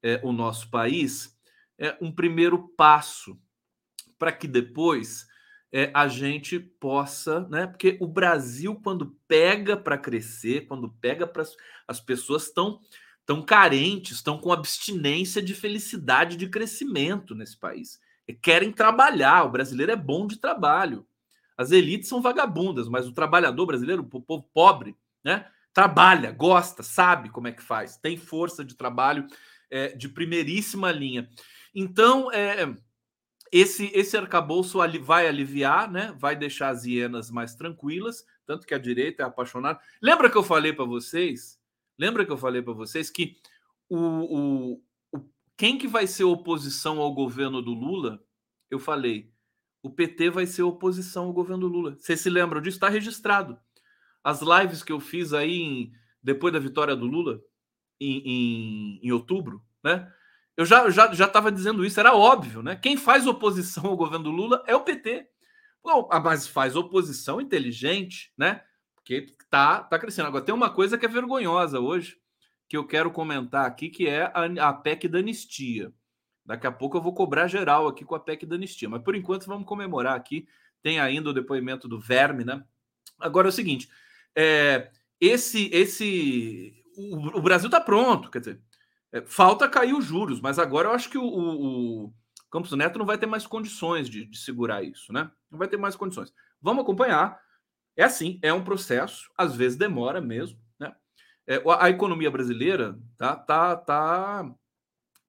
é, 0.08 0.22
o 0.24 0.32
nosso 0.32 0.70
país, 0.70 1.38
é 1.78 1.98
um 2.00 2.12
primeiro 2.12 2.70
passo 2.70 3.38
para 4.18 4.32
que 4.32 4.48
depois 4.48 5.28
é, 5.72 5.92
a 5.94 6.08
gente 6.08 6.58
possa, 6.58 7.42
né? 7.50 7.68
Porque 7.68 7.98
o 8.00 8.08
Brasil, 8.08 8.80
quando 8.82 9.18
pega 9.28 9.76
para 9.76 9.98
crescer, 9.98 10.66
quando 10.66 10.90
pega 10.90 11.28
para 11.28 11.44
as 11.86 12.00
pessoas 12.00 12.46
estão 12.46 12.80
tão 13.26 13.44
carentes, 13.44 14.18
estão 14.18 14.38
com 14.38 14.54
abstinência 14.54 15.42
de 15.42 15.54
felicidade 15.54 16.38
de 16.38 16.48
crescimento 16.48 17.36
nesse 17.36 17.58
país. 17.58 18.00
E 18.26 18.34
querem 18.34 18.72
trabalhar. 18.72 19.44
O 19.44 19.52
brasileiro 19.52 19.92
é 19.92 19.96
bom 19.98 20.26
de 20.26 20.38
trabalho. 20.38 21.06
As 21.58 21.72
elites 21.72 22.08
são 22.08 22.22
vagabundas, 22.22 22.88
mas 22.88 23.06
o 23.06 23.14
trabalhador 23.14 23.66
brasileiro, 23.66 24.08
o 24.14 24.22
povo 24.22 24.50
pobre, 24.54 24.96
né, 25.22 25.46
trabalha, 25.74 26.32
gosta, 26.32 26.82
sabe 26.82 27.30
como 27.30 27.48
é 27.48 27.52
que 27.52 27.62
faz, 27.62 27.98
tem 27.98 28.16
força 28.16 28.64
de 28.64 28.76
trabalho 28.76 29.28
é, 29.70 29.90
de 29.90 30.10
primeiríssima 30.10 30.92
linha. 30.92 31.30
Então, 31.74 32.32
é, 32.32 32.74
esse, 33.52 33.92
esse 33.94 34.18
arcabouço 34.18 34.80
vai 35.02 35.28
aliviar, 35.28 35.90
né, 35.90 36.16
vai 36.18 36.36
deixar 36.36 36.70
as 36.70 36.86
hienas 36.86 37.30
mais 37.30 37.56
tranquilas, 37.56 38.26
tanto 38.46 38.66
que 38.66 38.74
a 38.74 38.80
direita 38.80 39.24
é 39.24 39.26
apaixonada. 39.26 39.80
Lembra 40.02 40.30
que 40.30 40.38
eu 40.38 40.44
falei 40.44 40.74
para 40.74 40.86
vocês? 40.86 41.60
Lembra 41.98 42.26
que 42.26 42.32
eu 42.32 42.38
falei 42.38 42.62
para 42.62 42.74
vocês 42.74 43.10
que 43.10 43.38
o, 43.90 43.98
o, 43.98 44.84
o, 45.12 45.30
quem 45.56 45.78
que 45.78 45.88
vai 45.88 46.08
ser 46.08 46.24
oposição 46.24 47.00
ao 47.00 47.14
governo 47.14 47.62
do 47.62 47.74
Lula? 47.74 48.24
Eu 48.70 48.80
falei, 48.80 49.32
o 49.82 49.90
PT 49.90 50.30
vai 50.30 50.46
ser 50.46 50.64
oposição 50.64 51.26
ao 51.26 51.34
governo 51.34 51.68
Lula. 51.68 51.96
Vocês 51.98 52.20
se 52.20 52.30
lembram 52.30 52.62
disso? 52.62 52.78
Está 52.78 52.90
registrado. 52.90 53.58
As 54.24 54.42
lives 54.42 54.84
que 54.84 54.92
eu 54.92 55.00
fiz 55.00 55.34
aí 55.34 55.62
em, 55.62 55.92
depois 56.22 56.52
da 56.52 56.60
vitória 56.60 56.96
do 56.96 57.06
Lula, 57.06 57.42
em, 58.00 59.00
em, 59.04 59.12
outubro, 59.12 59.62
né? 59.84 60.12
Eu 60.56 60.66
já 60.66 60.90
já 60.90 61.14
já 61.14 61.26
estava 61.26 61.52
dizendo 61.52 61.86
isso, 61.86 62.00
era 62.00 62.16
óbvio, 62.16 62.62
né? 62.64 62.76
Quem 62.76 62.98
faz 62.98 63.28
oposição 63.28 63.86
ao 63.86 63.98
governo 63.98 64.26
do 64.26 64.32
Lula 64.32 64.64
é 64.66 64.76
o 64.76 64.82
PT. 64.82 65.28
Bom, 65.84 66.08
ah, 66.12 66.20
mas 66.20 66.48
faz 66.48 66.76
oposição 66.76 67.40
inteligente, 67.40 68.34
né? 68.38 68.62
Porque 68.96 69.28
tá, 69.50 69.82
tá 69.84 69.98
crescendo. 69.98 70.28
Agora 70.28 70.44
tem 70.44 70.54
uma 70.54 70.70
coisa 70.70 70.98
que 70.98 71.06
é 71.06 71.10
vergonhosa 71.10 71.80
hoje, 71.80 72.18
que 72.68 72.76
eu 72.76 72.86
quero 72.86 73.12
comentar 73.12 73.66
aqui, 73.66 73.90
que 73.90 74.08
é 74.08 74.24
a, 74.34 74.70
a 74.70 74.74
PEC 74.74 75.08
da 75.08 75.20
anistia. 75.20 75.94
Daqui 76.46 76.66
a 76.66 76.72
pouco 76.72 76.98
eu 76.98 77.02
vou 77.02 77.14
cobrar 77.14 77.48
geral 77.48 77.88
aqui 77.88 78.04
com 78.04 78.16
a 78.16 78.20
PEC 78.20 78.46
da 78.46 78.56
anistia. 78.56 78.90
Mas 78.90 79.02
por 79.02 79.16
enquanto 79.16 79.46
vamos 79.46 79.68
comemorar 79.68 80.16
aqui. 80.16 80.48
Tem 80.82 81.00
ainda 81.00 81.30
o 81.30 81.34
depoimento 81.34 81.88
do 81.88 82.00
Verme, 82.00 82.44
né? 82.44 82.64
Agora 83.20 83.48
é 83.48 83.50
o 83.50 83.54
seguinte: 83.54 83.90
é, 84.36 84.92
esse, 85.20 85.70
esse, 85.74 86.74
o, 86.98 87.42
Brasil 87.42 87.68
está 87.68 87.80
pronto, 87.80 88.30
quer 88.30 88.40
dizer, 88.40 88.62
é, 89.12 89.22
falta 89.22 89.70
cair 89.70 89.94
os 89.94 90.06
juros, 90.06 90.42
mas 90.42 90.58
agora 90.58 90.90
eu 90.90 90.94
acho 90.94 91.10
que 91.10 91.18
o, 91.18 91.24
o, 91.24 92.06
o 92.06 92.14
Campos 92.52 92.72
Neto 92.72 92.98
não 92.98 93.06
vai 93.06 93.18
ter 93.18 93.26
mais 93.26 93.46
condições 93.46 94.10
de, 94.10 94.26
de, 94.26 94.38
segurar 94.38 94.84
isso, 94.84 95.14
né? 95.14 95.32
Não 95.52 95.60
vai 95.60 95.68
ter 95.68 95.78
mais 95.78 95.96
condições. 95.96 96.34
Vamos 96.62 96.84
acompanhar. 96.84 97.40
É 97.96 98.04
assim, 98.04 98.40
é 98.42 98.52
um 98.54 98.64
processo, 98.64 99.30
às 99.38 99.56
vezes 99.56 99.78
demora 99.78 100.22
mesmo, 100.22 100.60
né? 100.80 100.96
É, 101.46 101.62
a 101.80 101.90
economia 101.90 102.32
brasileira 102.32 102.98
tá, 103.18 103.36
tá, 103.36 103.76
tá 103.76 104.52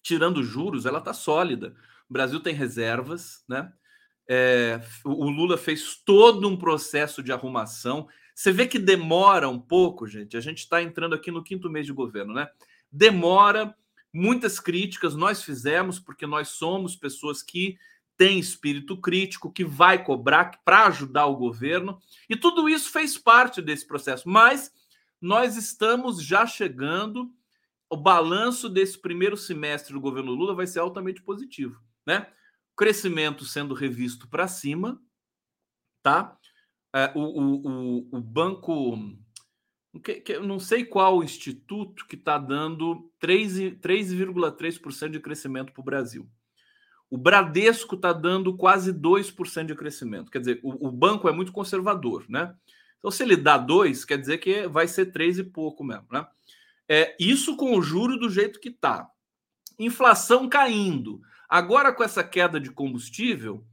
tirando 0.02 0.42
juros, 0.42 0.86
ela 0.86 0.98
está 0.98 1.12
sólida. 1.12 1.74
O 2.08 2.12
Brasil 2.12 2.40
tem 2.40 2.54
reservas, 2.54 3.44
né? 3.48 3.72
É, 4.30 4.80
o 5.04 5.30
Lula 5.30 5.56
fez 5.56 5.96
todo 6.04 6.46
um 6.46 6.56
processo 6.56 7.22
de 7.22 7.32
arrumação. 7.32 8.06
Você 8.38 8.52
vê 8.52 8.68
que 8.68 8.78
demora 8.78 9.48
um 9.48 9.58
pouco, 9.58 10.06
gente. 10.06 10.36
A 10.36 10.40
gente 10.40 10.58
está 10.58 10.80
entrando 10.80 11.12
aqui 11.12 11.28
no 11.28 11.42
quinto 11.42 11.68
mês 11.68 11.84
de 11.86 11.92
governo, 11.92 12.32
né? 12.32 12.48
Demora, 12.88 13.76
muitas 14.12 14.60
críticas 14.60 15.16
nós 15.16 15.42
fizemos, 15.42 15.98
porque 15.98 16.24
nós 16.24 16.50
somos 16.50 16.94
pessoas 16.94 17.42
que 17.42 17.76
têm 18.16 18.38
espírito 18.38 18.96
crítico, 18.96 19.52
que 19.52 19.64
vai 19.64 20.04
cobrar 20.04 20.62
para 20.64 20.86
ajudar 20.86 21.26
o 21.26 21.34
governo, 21.34 22.00
e 22.28 22.36
tudo 22.36 22.68
isso 22.68 22.92
fez 22.92 23.18
parte 23.18 23.60
desse 23.60 23.84
processo. 23.84 24.28
Mas 24.28 24.72
nós 25.20 25.56
estamos 25.56 26.22
já 26.22 26.46
chegando 26.46 27.34
o 27.90 27.96
balanço 27.96 28.68
desse 28.68 28.96
primeiro 29.00 29.36
semestre 29.36 29.92
do 29.92 30.00
governo 30.00 30.30
Lula 30.30 30.54
vai 30.54 30.68
ser 30.68 30.78
altamente 30.78 31.20
positivo, 31.22 31.82
né? 32.06 32.28
Crescimento 32.76 33.44
sendo 33.44 33.74
revisto 33.74 34.28
para 34.28 34.46
cima, 34.46 35.02
tá? 36.04 36.37
É, 36.94 37.12
o, 37.14 37.20
o, 37.20 38.08
o, 38.12 38.20
banco, 38.20 38.98
que, 40.02 40.20
que, 40.20 40.38
não 40.38 40.58
sei 40.58 40.84
qual 40.84 41.22
instituto 41.22 42.06
que 42.06 42.16
está 42.16 42.38
dando 42.38 43.10
3,3% 43.22 45.10
de 45.10 45.20
crescimento 45.20 45.72
para 45.72 45.80
o 45.80 45.84
Brasil. 45.84 46.28
O 47.10 47.16
Bradesco 47.16 47.94
está 47.94 48.12
dando 48.12 48.56
quase 48.56 48.92
2% 48.92 49.66
de 49.66 49.74
crescimento. 49.74 50.30
Quer 50.30 50.40
dizer, 50.40 50.60
o, 50.62 50.88
o, 50.88 50.92
banco 50.92 51.28
é 51.28 51.32
muito 51.32 51.52
conservador, 51.52 52.24
né? 52.28 52.54
Então, 52.98 53.10
se 53.10 53.22
ele 53.22 53.36
dá 53.36 53.56
2, 53.56 54.04
quer 54.04 54.18
dizer 54.18 54.38
que 54.38 54.66
vai 54.66 54.88
ser 54.88 55.06
3 55.06 55.38
e 55.38 55.44
pouco 55.44 55.84
mesmo, 55.84 56.06
né? 56.10 56.26
É, 56.88 57.14
isso 57.20 57.56
com 57.56 57.76
o 57.76 57.82
juro 57.82 58.18
do 58.18 58.30
jeito 58.30 58.60
que 58.60 58.70
está. 58.70 59.08
Inflação 59.78 60.48
caindo. 60.48 61.20
Agora, 61.48 61.92
com 61.92 62.02
essa 62.02 62.24
queda 62.24 62.58
de 62.58 62.70
combustível, 62.70 63.64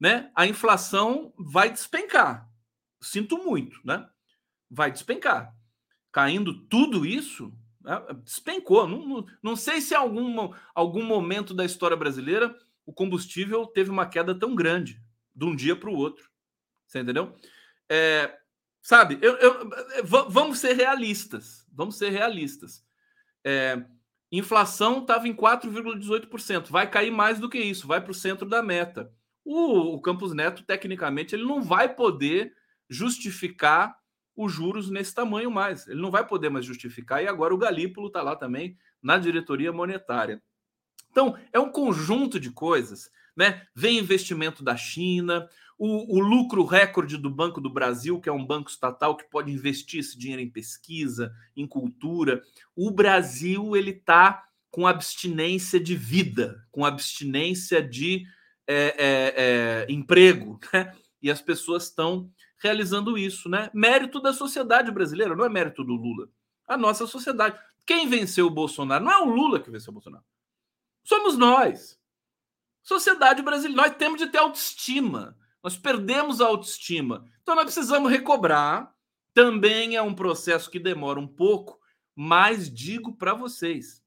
né, 0.00 0.30
a 0.34 0.46
inflação 0.46 1.32
vai 1.38 1.70
despencar. 1.70 2.49
Sinto 3.00 3.38
muito, 3.38 3.80
né? 3.84 4.08
Vai 4.70 4.90
despencar. 4.90 5.54
Caindo 6.12 6.66
tudo 6.66 7.06
isso, 7.06 7.52
né, 7.80 8.00
despencou. 8.22 8.86
Não, 8.86 9.06
não, 9.06 9.26
não, 9.42 9.56
sei 9.56 9.80
se 9.80 9.94
em 9.94 9.96
algum, 9.96 10.52
algum 10.74 11.04
momento 11.04 11.54
da 11.54 11.64
história 11.64 11.96
brasileira 11.96 12.56
o 12.84 12.92
combustível 12.92 13.66
teve 13.66 13.90
uma 13.90 14.06
queda 14.06 14.34
tão 14.34 14.54
grande 14.54 15.00
de 15.34 15.44
um 15.44 15.54
dia 15.54 15.76
para 15.76 15.90
o 15.90 15.96
outro. 15.96 16.28
Você 16.86 17.00
entendeu? 17.00 17.34
É, 17.88 18.36
sabe, 18.82 19.18
eu, 19.22 19.36
eu, 19.36 19.70
vamos 20.28 20.58
ser 20.58 20.74
realistas. 20.74 21.66
Vamos 21.72 21.96
ser 21.96 22.10
realistas. 22.10 22.84
É, 23.44 23.82
inflação 24.30 25.00
estava 25.00 25.28
em 25.28 25.34
4,18%. 25.34 26.68
Vai 26.68 26.90
cair 26.90 27.10
mais 27.10 27.38
do 27.38 27.48
que 27.48 27.58
isso, 27.58 27.86
vai 27.86 28.00
para 28.00 28.10
o 28.10 28.14
centro 28.14 28.48
da 28.48 28.62
meta. 28.62 29.12
O, 29.44 29.94
o 29.94 30.00
Campos 30.00 30.32
Neto, 30.32 30.64
tecnicamente, 30.64 31.34
ele 31.34 31.44
não 31.44 31.62
vai 31.62 31.94
poder 31.94 32.54
justificar 32.90 33.96
os 34.36 34.52
juros 34.52 34.90
nesse 34.90 35.14
tamanho 35.14 35.50
mais. 35.50 35.86
Ele 35.86 36.00
não 36.00 36.10
vai 36.10 36.26
poder 36.26 36.50
mais 36.50 36.66
justificar. 36.66 37.22
E 37.22 37.28
agora 37.28 37.54
o 37.54 37.58
Galípolo 37.58 38.08
está 38.08 38.20
lá 38.20 38.34
também 38.34 38.76
na 39.02 39.16
diretoria 39.16 39.72
monetária. 39.72 40.42
Então, 41.10 41.36
é 41.52 41.58
um 41.58 41.70
conjunto 41.70 42.40
de 42.40 42.50
coisas. 42.50 43.10
Né? 43.36 43.66
Vem 43.74 43.98
investimento 43.98 44.62
da 44.62 44.76
China, 44.76 45.48
o, 45.78 46.18
o, 46.18 46.20
lucro 46.20 46.64
recorde 46.64 47.16
do 47.16 47.30
Banco 47.30 47.60
do 47.60 47.70
Brasil, 47.70 48.20
que 48.20 48.28
é 48.28 48.32
um 48.32 48.44
banco 48.44 48.68
estatal 48.68 49.16
que 49.16 49.24
pode 49.30 49.50
investir 49.50 50.00
esse 50.00 50.18
dinheiro 50.18 50.42
em 50.42 50.50
pesquisa, 50.50 51.32
em 51.56 51.66
cultura. 51.66 52.42
O 52.76 52.90
Brasil 52.90 53.74
ele 53.74 53.92
está 53.92 54.44
com 54.70 54.86
abstinência 54.86 55.80
de 55.80 55.96
vida, 55.96 56.62
com 56.70 56.84
abstinência 56.84 57.82
de 57.82 58.26
é, 58.66 58.74
é, 58.76 59.34
é, 59.36 59.86
emprego, 59.92 60.60
né? 60.72 60.92
E 61.22 61.30
as 61.30 61.42
pessoas 61.42 61.84
estão 61.84 62.30
realizando 62.60 63.16
isso, 63.18 63.48
né? 63.48 63.70
Mérito 63.74 64.20
da 64.20 64.32
sociedade 64.32 64.90
brasileira, 64.90 65.34
não 65.34 65.44
é 65.44 65.48
mérito 65.48 65.82
do 65.82 65.94
Lula. 65.94 66.28
A 66.66 66.76
nossa 66.76 67.06
sociedade. 67.06 67.58
Quem 67.84 68.08
venceu 68.08 68.46
o 68.46 68.50
Bolsonaro? 68.50 69.04
Não 69.04 69.10
é 69.10 69.18
o 69.18 69.24
Lula 69.24 69.60
que 69.60 69.70
venceu 69.70 69.90
o 69.90 69.94
Bolsonaro. 69.94 70.24
Somos 71.02 71.36
nós. 71.36 71.98
Sociedade 72.82 73.42
brasileira. 73.42 73.82
Nós 73.82 73.96
temos 73.96 74.20
de 74.20 74.26
ter 74.28 74.38
autoestima. 74.38 75.36
Nós 75.62 75.76
perdemos 75.76 76.40
a 76.40 76.46
autoestima. 76.46 77.26
Então 77.42 77.54
nós 77.54 77.64
precisamos 77.64 78.10
recobrar. 78.10 78.94
Também 79.32 79.96
é 79.96 80.02
um 80.02 80.14
processo 80.14 80.70
que 80.70 80.78
demora 80.78 81.18
um 81.18 81.26
pouco, 81.26 81.80
mas 82.16 82.72
digo 82.72 83.16
para 83.16 83.32
vocês, 83.32 84.02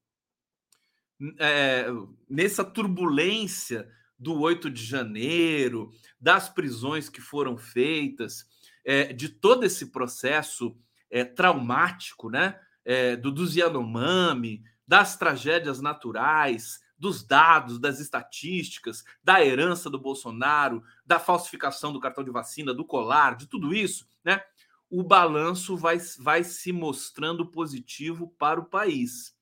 é, 1.40 1.86
nessa 2.30 2.64
turbulência 2.64 3.90
do 4.18 4.40
8 4.40 4.70
de 4.70 4.84
janeiro, 4.84 5.92
das 6.20 6.50
prisões 6.50 7.10
que 7.10 7.22
foram 7.22 7.58
feitas, 7.58 8.46
é, 8.86 9.14
de 9.14 9.30
todo 9.30 9.64
esse 9.66 9.92
processo 9.92 10.78
é, 11.10 11.24
traumático, 11.24 12.30
né? 12.30 12.60
É, 12.86 13.16
do, 13.16 13.32
dos 13.32 13.56
Yanomami, 13.56 14.62
das 14.86 15.16
tragédias 15.16 15.80
naturais, 15.80 16.82
dos 16.98 17.24
dados, 17.24 17.80
das 17.80 18.00
estatísticas, 18.00 19.04
da 19.24 19.44
herança 19.44 19.90
do 19.90 20.00
Bolsonaro, 20.00 20.84
da 21.06 21.20
falsificação 21.20 21.92
do 21.92 22.00
cartão 22.00 22.24
de 22.24 22.32
vacina, 22.32 22.74
do 22.74 22.86
colar, 22.86 23.36
de 23.36 23.48
tudo 23.48 23.74
isso, 23.74 24.08
né? 24.24 24.42
O 24.90 25.04
balanço 25.04 25.76
vai, 25.76 25.98
vai 26.20 26.44
se 26.44 26.72
mostrando 26.72 27.46
positivo 27.50 28.34
para 28.38 28.60
o 28.60 28.66
país, 28.66 29.36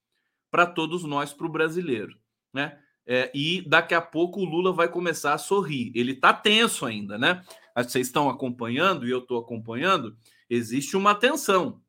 para 0.50 0.66
todos 0.66 1.04
nós, 1.04 1.34
para 1.34 1.46
o 1.46 1.52
brasileiro, 1.52 2.18
né? 2.54 2.80
É, 3.06 3.32
e 3.34 3.62
daqui 3.68 3.94
a 3.94 4.02
pouco 4.02 4.40
o 4.40 4.46
Lula 4.46 4.72
vai 4.72 4.88
começar 4.88 5.34
a 5.34 5.38
sorrir. 5.38 5.92
Ele 5.96 6.14
está 6.14 6.34
tenso 6.34 6.86
ainda, 6.86 7.18
né? 7.18 7.44
Vocês 7.76 8.08
estão 8.08 8.30
acompanhando 8.30 9.08
e 9.08 9.12
eu 9.12 9.20
estou 9.20 9.40
acompanhando. 9.40 10.16
Existe 10.50 10.96
uma 10.96 11.16
tensão 11.16 11.82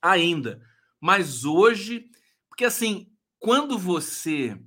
ainda, 0.00 0.60
mas 1.00 1.44
hoje, 1.44 2.06
porque 2.48 2.64
assim, 2.64 3.10
quando 3.38 3.78
você 3.78 4.58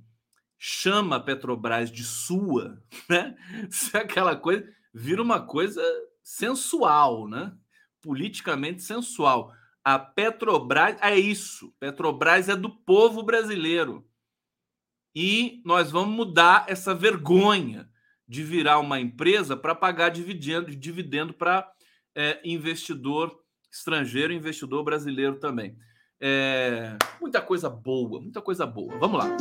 chama 0.58 1.16
a 1.16 1.20
Petrobras 1.20 1.90
de 1.90 2.04
sua, 2.04 2.82
né? 3.08 3.36
Se 3.70 3.96
aquela 3.96 4.36
coisa 4.36 4.66
vira 4.92 5.20
uma 5.20 5.40
coisa 5.40 5.82
sensual, 6.22 7.28
né? 7.28 7.52
Politicamente 8.00 8.82
sensual. 8.82 9.52
A 9.84 9.98
Petrobras 9.98 10.96
é 11.00 11.16
isso. 11.16 11.72
Petrobras 11.78 12.48
é 12.48 12.56
do 12.56 12.70
povo 12.70 13.22
brasileiro. 13.22 14.05
E 15.18 15.62
nós 15.64 15.90
vamos 15.90 16.14
mudar 16.14 16.66
essa 16.68 16.94
vergonha 16.94 17.88
de 18.28 18.42
virar 18.42 18.78
uma 18.80 19.00
empresa 19.00 19.56
para 19.56 19.74
pagar 19.74 20.10
dividendo, 20.10 20.76
dividendo 20.76 21.32
para 21.32 21.66
é, 22.14 22.38
investidor 22.44 23.34
estrangeiro, 23.72 24.34
investidor 24.34 24.84
brasileiro 24.84 25.36
também. 25.36 25.74
É, 26.20 26.98
muita 27.18 27.40
coisa 27.40 27.70
boa, 27.70 28.20
muita 28.20 28.42
coisa 28.42 28.66
boa. 28.66 28.94
Vamos 28.98 29.18
lá. 29.18 29.34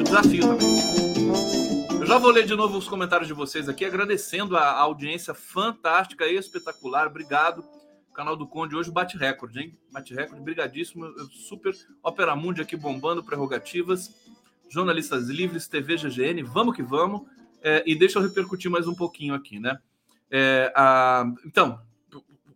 O 0.00 0.02
desafio 0.02 0.48
também. 0.48 2.00
Eu 2.00 2.06
já 2.06 2.16
vou 2.16 2.30
ler 2.30 2.46
de 2.46 2.54
novo 2.54 2.78
os 2.78 2.88
comentários 2.88 3.28
de 3.28 3.34
vocês 3.34 3.68
aqui, 3.68 3.84
agradecendo 3.84 4.56
a 4.56 4.70
audiência 4.70 5.34
fantástica 5.34 6.24
e 6.26 6.34
espetacular. 6.34 7.08
Obrigado. 7.08 7.62
O 8.08 8.14
canal 8.14 8.34
do 8.34 8.46
Conde 8.46 8.74
hoje 8.74 8.90
bate 8.90 9.18
recorde, 9.18 9.60
hein? 9.60 9.78
Bate 9.92 10.14
recorde, 10.14 10.42
brigadíssimo. 10.42 11.06
Super 11.30 11.74
Opera 12.02 12.34
Mundi 12.34 12.62
aqui 12.62 12.74
bombando 12.74 13.22
prerrogativas. 13.22 14.14
Jornalistas 14.68 15.28
Livres, 15.28 15.68
TV 15.68 15.96
GGN, 15.96 16.42
vamos 16.42 16.74
que 16.74 16.82
vamos. 16.82 17.22
É, 17.62 17.82
e 17.86 17.94
deixa 17.94 18.18
eu 18.18 18.22
repercutir 18.22 18.70
mais 18.70 18.86
um 18.86 18.94
pouquinho 18.94 19.34
aqui, 19.34 19.58
né? 19.58 19.78
É, 20.30 20.72
a, 20.74 21.24
então, 21.44 21.80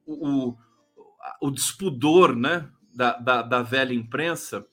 o, 0.07 0.29
o, 0.29 0.59
o 1.41 1.51
despudor 1.51 2.35
né, 2.35 2.69
da, 2.95 3.13
da, 3.19 3.43
da, 3.43 3.63
velha 3.63 3.95
imprensa 3.95 4.67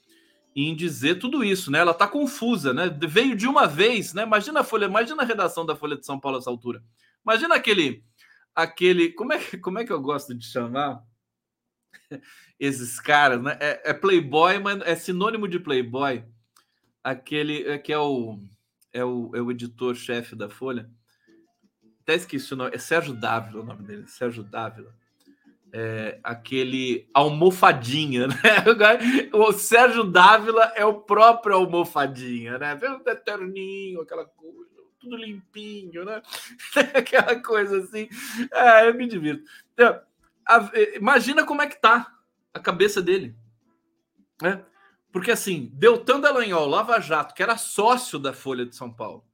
em 0.56 0.76
dizer 0.76 1.16
tudo 1.16 1.44
isso, 1.44 1.72
né? 1.72 1.80
Ela 1.80 1.92
está 1.92 2.08
confusa, 2.08 2.74
né? 2.74 2.90
Veio 3.08 3.36
de 3.36 3.48
uma 3.48 3.68
vez, 3.68 4.14
né? 4.14 4.24
Imagina 4.24 4.62
a 4.62 4.64
Folha, 4.64 4.86
imagina 4.86 5.22
a 5.22 5.26
redação 5.26 5.66
da 5.66 5.76
Folha 5.76 5.96
de 5.96 6.06
São 6.06 6.20
Paulo 6.20 6.40
essa 6.40 6.50
altura. 6.50 6.84
Imagina 7.24 7.56
aquele, 7.56 8.04
aquele, 8.56 9.12
como 9.12 9.34
é, 9.34 9.40
como 9.62 9.80
é 9.80 9.86
que 9.86 9.94
eu 9.94 10.02
gosto 10.02 10.34
de 10.34 10.46
chamar 10.46 11.04
esses 12.60 13.00
caras, 13.00 13.42
né? 13.42 13.58
É, 13.60 13.92
é 13.92 13.94
Playboy, 13.94 14.58
mas 14.60 14.82
é 14.82 14.96
sinônimo 14.96 15.48
de 15.48 15.60
Playboy. 15.60 16.24
Aquele 17.08 17.66
é, 17.66 17.78
que 17.78 17.94
é 17.94 17.98
o 17.98 18.38
é 18.92 19.02
o, 19.02 19.34
é 19.34 19.42
o 19.42 19.50
editor-chefe 19.50 20.36
da 20.36 20.50
Folha. 20.50 20.90
Até 22.02 22.16
esqueci 22.16 22.54
o 22.54 22.58
nome. 22.58 22.76
É 22.76 22.78
Sérgio 22.78 23.14
Dávila 23.14 23.62
o 23.62 23.66
nome 23.66 23.84
dele. 23.84 24.06
Sérgio 24.08 24.44
Dávila. 24.44 24.94
É, 25.72 26.20
aquele 26.22 27.10
almofadinha, 27.14 28.28
né? 28.28 28.36
O 29.32 29.54
Sérgio 29.54 30.04
Dávila 30.04 30.74
é 30.76 30.84
o 30.84 30.96
próprio 30.96 31.56
almofadinha, 31.56 32.58
né? 32.58 32.76
Vê 32.76 32.90
um 32.90 33.00
terninho, 33.00 34.02
aquela 34.02 34.26
coisa, 34.26 34.68
tudo 35.00 35.16
limpinho, 35.16 36.04
né? 36.04 36.22
aquela 36.94 37.42
coisa 37.42 37.78
assim. 37.78 38.10
É, 38.52 38.90
eu 38.90 38.94
me 38.94 39.08
divirto. 39.08 39.50
Então, 39.74 39.98
a, 40.46 40.72
imagina 40.94 41.46
como 41.46 41.62
é 41.62 41.68
que 41.68 41.80
tá 41.80 42.14
a 42.54 42.60
cabeça 42.60 43.02
dele, 43.02 43.34
né? 44.42 44.62
Porque 45.12 45.32
assim, 45.32 45.72
Deltan 45.74 46.20
Dallagnol, 46.20 46.68
Lava 46.68 47.00
Jato, 47.00 47.34
que 47.34 47.44
era 47.44 47.58
sócio 47.58 48.20
da 48.20 48.34
Folha 48.34 48.66
de 48.66 48.76
São 48.76 48.94
Paulo, 48.94 49.26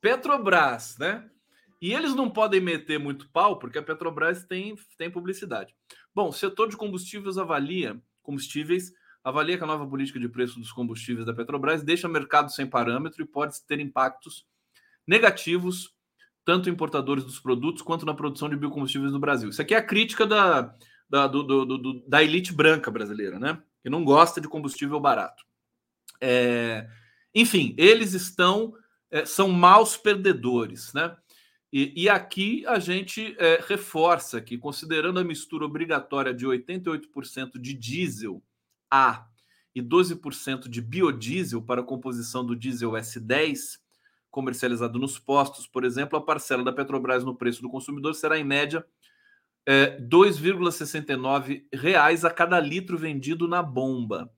Petrobras, 0.00 0.96
né? 0.98 1.28
E 1.80 1.92
eles 1.92 2.14
não 2.14 2.30
podem 2.30 2.60
meter 2.60 2.98
muito 2.98 3.28
pau, 3.30 3.58
porque 3.58 3.78
a 3.78 3.82
Petrobras 3.82 4.44
tem, 4.44 4.76
tem 4.96 5.10
publicidade. 5.10 5.74
Bom, 6.14 6.28
o 6.28 6.32
setor 6.32 6.68
de 6.68 6.76
combustíveis 6.76 7.36
avalia, 7.38 8.00
combustíveis, 8.22 8.92
avalia 9.24 9.58
que 9.58 9.64
a 9.64 9.66
nova 9.66 9.86
política 9.86 10.20
de 10.20 10.28
preço 10.28 10.60
dos 10.60 10.70
combustíveis 10.70 11.26
da 11.26 11.34
Petrobras 11.34 11.82
deixa 11.82 12.06
o 12.06 12.10
mercado 12.10 12.52
sem 12.52 12.66
parâmetro 12.66 13.22
e 13.22 13.26
pode 13.26 13.56
ter 13.66 13.80
impactos 13.80 14.46
negativos, 15.06 15.92
tanto 16.44 16.68
em 16.68 16.72
importadores 16.72 17.24
dos 17.24 17.40
produtos 17.40 17.82
quanto 17.82 18.06
na 18.06 18.14
produção 18.14 18.48
de 18.48 18.56
biocombustíveis 18.56 19.12
no 19.12 19.18
Brasil. 19.18 19.48
Isso 19.48 19.62
aqui 19.62 19.74
é 19.74 19.78
a 19.78 19.84
crítica 19.84 20.24
da, 20.24 20.74
da, 21.08 21.26
do, 21.26 21.42
do, 21.42 21.64
do, 21.64 22.08
da 22.08 22.22
elite 22.22 22.52
branca 22.52 22.90
brasileira, 22.90 23.38
né? 23.38 23.60
Que 23.82 23.90
não 23.90 24.04
gosta 24.04 24.40
de 24.40 24.48
combustível 24.48 24.98
barato. 25.00 25.44
É, 26.20 26.88
enfim, 27.34 27.74
eles 27.76 28.12
estão 28.12 28.74
é, 29.12 29.26
são 29.26 29.48
maus 29.48 29.96
perdedores, 29.96 30.92
né? 30.94 31.14
E, 31.70 31.92
e 32.02 32.08
aqui 32.08 32.66
a 32.66 32.78
gente 32.78 33.36
é, 33.38 33.62
reforça 33.66 34.40
que, 34.40 34.58
considerando 34.58 35.20
a 35.20 35.24
mistura 35.24 35.64
obrigatória 35.64 36.32
de 36.34 36.46
88% 36.46 37.58
de 37.58 37.74
diesel 37.74 38.42
A 38.90 39.26
e 39.74 39.82
12% 39.82 40.68
de 40.68 40.80
biodiesel 40.82 41.62
para 41.62 41.80
a 41.80 41.84
composição 41.84 42.44
do 42.44 42.56
diesel 42.56 42.92
S10, 42.92 43.78
comercializado 44.30 44.98
nos 44.98 45.18
postos, 45.18 45.66
por 45.66 45.84
exemplo, 45.84 46.18
a 46.18 46.22
parcela 46.22 46.64
da 46.64 46.72
Petrobras 46.72 47.24
no 47.24 47.34
preço 47.34 47.62
do 47.62 47.70
consumidor 47.70 48.14
será, 48.14 48.38
em 48.38 48.44
média, 48.44 48.84
é, 49.66 49.98
2,69 50.00 51.64
reais 51.72 52.24
a 52.24 52.30
cada 52.30 52.58
litro 52.60 52.98
vendido 52.98 53.46
na 53.46 53.62
bomba. 53.62 54.30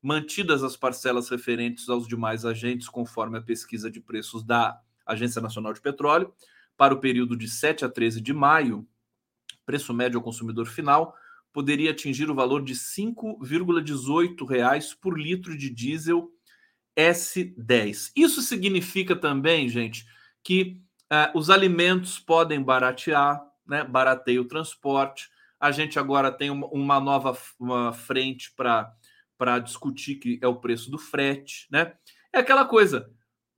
Mantidas 0.00 0.62
as 0.64 0.76
parcelas 0.76 1.28
referentes 1.28 1.88
aos 1.88 2.08
demais 2.08 2.44
agentes, 2.44 2.88
conforme 2.88 3.38
a 3.38 3.42
pesquisa 3.42 3.90
de 3.90 4.00
preços 4.00 4.42
da 4.42 4.80
Agência 5.06 5.40
Nacional 5.40 5.72
de 5.72 5.80
Petróleo, 5.80 6.32
para 6.76 6.94
o 6.94 7.00
período 7.00 7.36
de 7.36 7.48
7 7.48 7.84
a 7.84 7.88
13 7.88 8.20
de 8.20 8.32
maio, 8.32 8.86
preço 9.64 9.94
médio 9.94 10.18
ao 10.18 10.24
consumidor 10.24 10.66
final 10.66 11.14
poderia 11.52 11.90
atingir 11.90 12.30
o 12.30 12.34
valor 12.34 12.64
de 12.64 12.74
5,18 12.74 14.48
reais 14.48 14.94
por 14.94 15.18
litro 15.18 15.56
de 15.56 15.68
diesel 15.68 16.30
S10. 16.96 18.10
Isso 18.16 18.40
significa 18.40 19.14
também, 19.14 19.68
gente, 19.68 20.06
que 20.42 20.80
uh, 21.12 21.38
os 21.38 21.50
alimentos 21.50 22.18
podem 22.18 22.62
baratear, 22.62 23.40
né, 23.66 23.84
barateia 23.84 24.40
o 24.40 24.48
transporte. 24.48 25.28
A 25.58 25.70
gente 25.70 25.98
agora 25.98 26.30
tem 26.30 26.50
uma, 26.50 27.00
nova 27.00 27.36
uma 27.58 27.92
frente 27.92 28.52
para 28.56 29.58
discutir, 29.60 30.16
que 30.16 30.38
é 30.42 30.46
o 30.46 30.56
preço 30.56 30.90
do 30.90 30.98
frete. 30.98 31.68
Né? 31.70 31.92
É 32.32 32.40
aquela 32.40 32.64
coisa, 32.64 33.10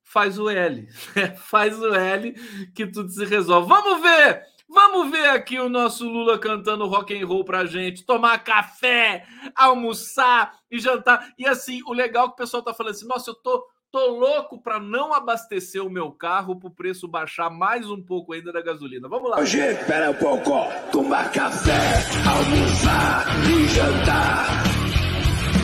faz 0.02 0.38
o 0.38 0.48
L, 0.50 0.86
faz 1.36 1.80
o 1.80 1.94
L 1.94 2.32
que 2.74 2.86
tudo 2.86 3.08
se 3.08 3.24
resolve. 3.24 3.68
Vamos 3.68 4.02
ver! 4.02 4.54
Vamos 4.66 5.10
ver 5.10 5.28
aqui 5.28 5.58
o 5.58 5.68
nosso 5.68 6.08
Lula 6.08 6.38
cantando 6.38 6.86
rock 6.86 7.16
and 7.16 7.26
roll 7.26 7.44
pra 7.44 7.66
gente, 7.66 8.04
tomar 8.04 8.42
café, 8.42 9.26
almoçar 9.54 10.58
e 10.70 10.78
jantar. 10.80 11.32
E 11.38 11.46
assim, 11.46 11.82
o 11.84 11.92
legal 11.92 12.24
é 12.24 12.28
que 12.28 12.32
o 12.32 12.36
pessoal 12.36 12.62
tá 12.62 12.72
falando 12.72 12.92
assim: 12.92 13.06
"Nossa, 13.06 13.30
eu 13.30 13.34
tô 13.34 13.64
Tô 13.94 14.08
louco 14.08 14.58
para 14.58 14.80
não 14.80 15.14
abastecer 15.14 15.80
o 15.80 15.88
meu 15.88 16.10
carro 16.10 16.56
para 16.56 16.66
o 16.66 16.70
preço 16.74 17.06
baixar 17.06 17.48
mais 17.48 17.88
um 17.88 18.02
pouco 18.02 18.32
ainda 18.32 18.52
da 18.52 18.60
gasolina. 18.60 19.08
Vamos 19.08 19.30
lá. 19.30 19.38
Hoje, 19.38 19.60
espera 19.60 20.10
um 20.10 20.14
pouco. 20.14 20.50
Tomar 20.90 21.30
café, 21.30 22.02
almoçar 22.26 23.24
e 23.48 23.68
jantar. 23.68 24.46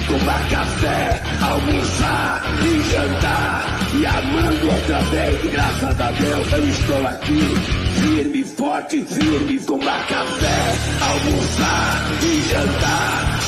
Tomar 0.07 0.49
café, 0.49 1.21
almoçar 1.43 2.43
e 2.63 2.81
jantar. 2.93 3.65
E 3.99 4.07
amando 4.07 4.75
outra 4.77 5.01
vez, 5.11 5.51
graças 5.51 6.01
a 6.01 6.11
Deus 6.13 6.53
eu 6.53 6.69
estou 6.69 7.07
aqui. 7.09 7.41
Firme, 7.99 8.45
forte, 8.45 9.05
firme. 9.07 9.59
Tomar 9.59 10.07
café, 10.07 10.77
almoçar 11.03 12.23
e 12.23 12.43
jantar 12.43 13.41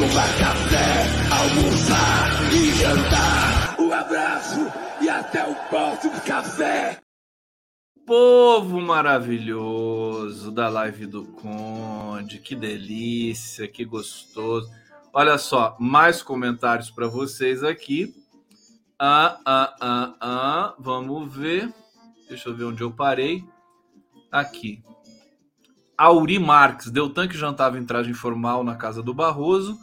tomar 0.00 0.28
café, 0.38 1.06
almoçar 1.30 2.52
e 2.54 2.72
jantar. 2.72 3.69
Abraço 4.00 4.60
e 5.02 5.10
até 5.10 5.46
o 5.46 5.54
próximo 5.68 6.18
café. 6.22 6.98
Povo 8.06 8.80
maravilhoso 8.80 10.50
da 10.50 10.70
live 10.70 11.04
do 11.04 11.26
Conde, 11.26 12.38
que 12.38 12.56
delícia, 12.56 13.68
que 13.68 13.84
gostoso. 13.84 14.70
Olha 15.12 15.36
só, 15.36 15.76
mais 15.78 16.22
comentários 16.22 16.90
para 16.90 17.08
vocês 17.08 17.62
aqui. 17.62 18.14
Ah, 18.98 19.38
ah, 19.44 19.76
ah, 19.78 20.14
ah, 20.18 20.74
vamos 20.78 21.30
ver. 21.36 21.70
Deixa 22.26 22.48
eu 22.48 22.56
ver 22.56 22.64
onde 22.64 22.82
eu 22.82 22.90
parei. 22.90 23.44
Aqui. 24.32 24.82
Auri 25.98 26.38
Marques, 26.38 26.90
Deltan 26.90 27.28
que 27.28 27.36
jantava 27.36 27.78
em 27.78 27.84
traje 27.84 28.10
informal 28.10 28.64
na 28.64 28.76
casa 28.76 29.02
do 29.02 29.12
Barroso, 29.12 29.78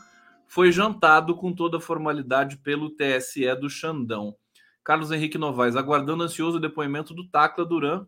foi 0.48 0.72
jantado 0.72 1.36
com 1.36 1.54
toda 1.54 1.78
a 1.78 1.82
formalidade 1.82 2.58
pelo 2.58 2.90
TSE 2.90 3.54
do 3.56 3.70
Xandão. 3.70 4.36
Carlos 4.84 5.12
Henrique 5.12 5.38
Novaes, 5.38 5.76
aguardando 5.76 6.24
ansioso 6.24 6.58
o 6.58 6.62
depoimento 6.62 7.14
do 7.14 7.28
Tacla 7.28 7.66
Duran. 7.66 8.08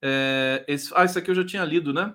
É, 0.00 0.64
esse, 0.68 0.92
ah, 0.94 1.04
isso 1.04 1.18
aqui 1.18 1.30
eu 1.30 1.34
já 1.34 1.44
tinha 1.44 1.64
lido, 1.64 1.92
né? 1.92 2.14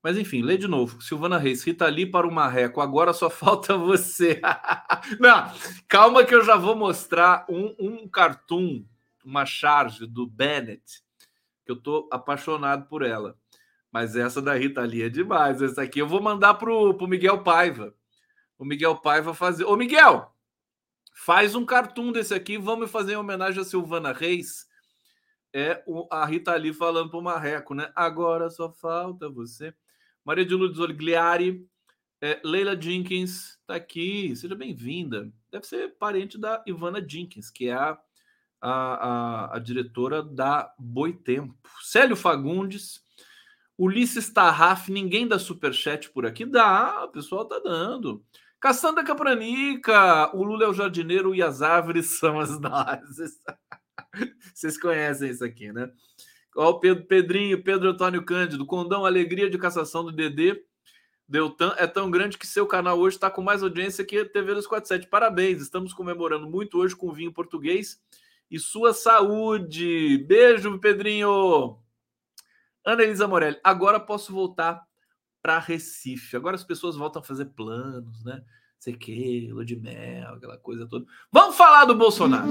Mas 0.00 0.16
enfim, 0.16 0.40
lê 0.40 0.56
de 0.56 0.68
novo. 0.68 1.02
Silvana 1.02 1.36
Reis, 1.36 1.64
Rita 1.64 1.88
Lee 1.88 2.06
para 2.06 2.28
o 2.28 2.32
Marreco, 2.32 2.80
agora 2.80 3.12
só 3.12 3.28
falta 3.28 3.76
você. 3.76 4.40
Não, 5.18 5.52
calma 5.88 6.24
que 6.24 6.34
eu 6.34 6.44
já 6.44 6.56
vou 6.56 6.76
mostrar 6.76 7.44
um, 7.48 7.74
um 7.80 8.08
cartoon, 8.08 8.84
uma 9.24 9.44
charge 9.44 10.06
do 10.06 10.24
Bennett, 10.24 11.02
que 11.66 11.72
eu 11.72 11.76
tô 11.76 12.08
apaixonado 12.12 12.86
por 12.86 13.02
ela. 13.02 13.36
Mas 13.90 14.14
essa 14.14 14.40
da 14.40 14.54
Rita 14.54 14.82
Lee 14.82 15.02
é 15.02 15.08
demais. 15.08 15.60
Essa 15.60 15.82
aqui 15.82 15.98
eu 15.98 16.06
vou 16.06 16.22
mandar 16.22 16.54
pro, 16.54 16.94
pro 16.94 17.08
Miguel 17.08 17.42
Paiva 17.42 17.92
o 18.58 18.64
Miguel 18.64 18.96
Paiva 18.96 19.32
fazer. 19.32 19.64
Ô, 19.64 19.76
Miguel, 19.76 20.34
faz 21.14 21.54
um 21.54 21.64
cartoon 21.64 22.12
desse 22.12 22.34
aqui, 22.34 22.58
vamos 22.58 22.90
fazer 22.90 23.12
em 23.12 23.16
homenagem 23.16 23.60
a 23.60 23.64
Silvana 23.64 24.12
Reis. 24.12 24.66
É 25.52 25.82
o, 25.86 26.06
a 26.10 26.26
Rita 26.26 26.54
Lee 26.56 26.74
falando 26.74 27.10
para 27.10 27.18
o 27.18 27.22
Marreco, 27.22 27.74
né? 27.74 27.90
Agora 27.94 28.50
só 28.50 28.70
falta 28.70 29.30
você. 29.30 29.72
Maria 30.24 30.44
de 30.44 30.54
Lourdes 30.54 30.78
Oligliari, 30.78 31.66
é, 32.20 32.40
Leila 32.44 32.78
Jenkins 32.78 33.58
está 33.60 33.76
aqui, 33.76 34.34
seja 34.36 34.54
bem-vinda. 34.54 35.32
Deve 35.50 35.66
ser 35.66 35.96
parente 35.96 36.36
da 36.36 36.62
Ivana 36.66 37.00
Jenkins, 37.06 37.50
que 37.50 37.68
é 37.68 37.72
a, 37.72 37.98
a, 38.60 38.70
a, 38.70 39.56
a 39.56 39.58
diretora 39.58 40.22
da 40.22 40.74
Boitempo. 40.78 41.56
Célio 41.82 42.16
Fagundes, 42.16 43.00
Ulisses 43.78 44.30
Tarraf, 44.30 44.88
ninguém 44.90 45.26
dá 45.26 45.38
superchat 45.38 46.10
por 46.10 46.26
aqui? 46.26 46.44
Dá, 46.44 47.04
o 47.04 47.08
pessoal 47.08 47.46
tá 47.46 47.60
dando. 47.60 48.24
Cassandra 48.60 49.04
Capranica, 49.04 50.34
o 50.36 50.42
Lula 50.42 50.64
é 50.64 50.68
o 50.68 50.74
jardineiro 50.74 51.34
e 51.34 51.40
as 51.40 51.62
árvores 51.62 52.18
são 52.18 52.40
as 52.40 52.58
nozes. 52.58 53.40
Vocês 54.52 54.78
conhecem 54.78 55.30
isso 55.30 55.44
aqui, 55.44 55.72
né? 55.72 55.88
Ó, 56.56 56.70
o 56.70 56.80
Pedro, 56.80 57.04
Pedrinho, 57.06 57.62
Pedro 57.62 57.90
Antônio 57.90 58.24
Cândido, 58.24 58.66
Condão, 58.66 59.06
alegria 59.06 59.48
de 59.48 59.58
cassação 59.58 60.04
do 60.04 60.10
DD. 60.10 60.60
Deltan 61.28 61.74
é 61.76 61.86
tão 61.86 62.10
grande 62.10 62.36
que 62.36 62.46
seu 62.46 62.66
canal 62.66 62.98
hoje 62.98 63.16
está 63.16 63.30
com 63.30 63.42
mais 63.42 63.62
audiência 63.62 64.04
que 64.04 64.18
a 64.18 64.28
TV 64.28 64.54
dos 64.54 64.66
47. 64.66 65.06
Parabéns, 65.06 65.62
estamos 65.62 65.92
comemorando 65.92 66.48
muito 66.48 66.78
hoje 66.78 66.96
com 66.96 67.12
vinho 67.12 67.32
português 67.32 68.02
e 68.50 68.58
sua 68.58 68.92
saúde. 68.92 70.18
Beijo, 70.26 70.78
Pedrinho. 70.80 71.78
Ana 72.84 73.02
Elisa 73.02 73.28
Morelli, 73.28 73.60
agora 73.62 74.00
posso 74.00 74.32
voltar 74.32 74.87
para 75.42 75.58
Recife. 75.58 76.36
Agora 76.36 76.56
as 76.56 76.64
pessoas 76.64 76.96
voltam 76.96 77.20
a 77.22 77.24
fazer 77.24 77.46
planos, 77.46 78.24
né? 78.24 78.42
Sei 78.78 78.94
que, 78.94 79.48
lua 79.50 79.64
de 79.64 79.76
mel, 79.76 80.34
aquela 80.34 80.56
coisa 80.56 80.86
toda. 80.86 81.04
Vamos 81.32 81.56
falar 81.56 81.84
do 81.84 81.94
Bolsonaro. 81.96 82.48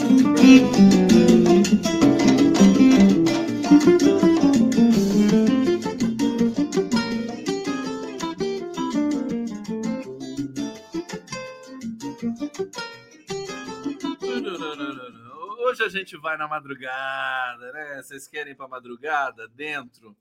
Hoje 15.60 15.84
a 15.84 15.90
gente 15.90 16.18
vai 16.18 16.38
na 16.38 16.48
madrugada, 16.48 17.72
né? 17.72 18.02
Vocês 18.02 18.28
querem 18.28 18.54
ir 18.54 18.56
para 18.56 18.68
madrugada 18.68 19.48
dentro? 19.50 20.16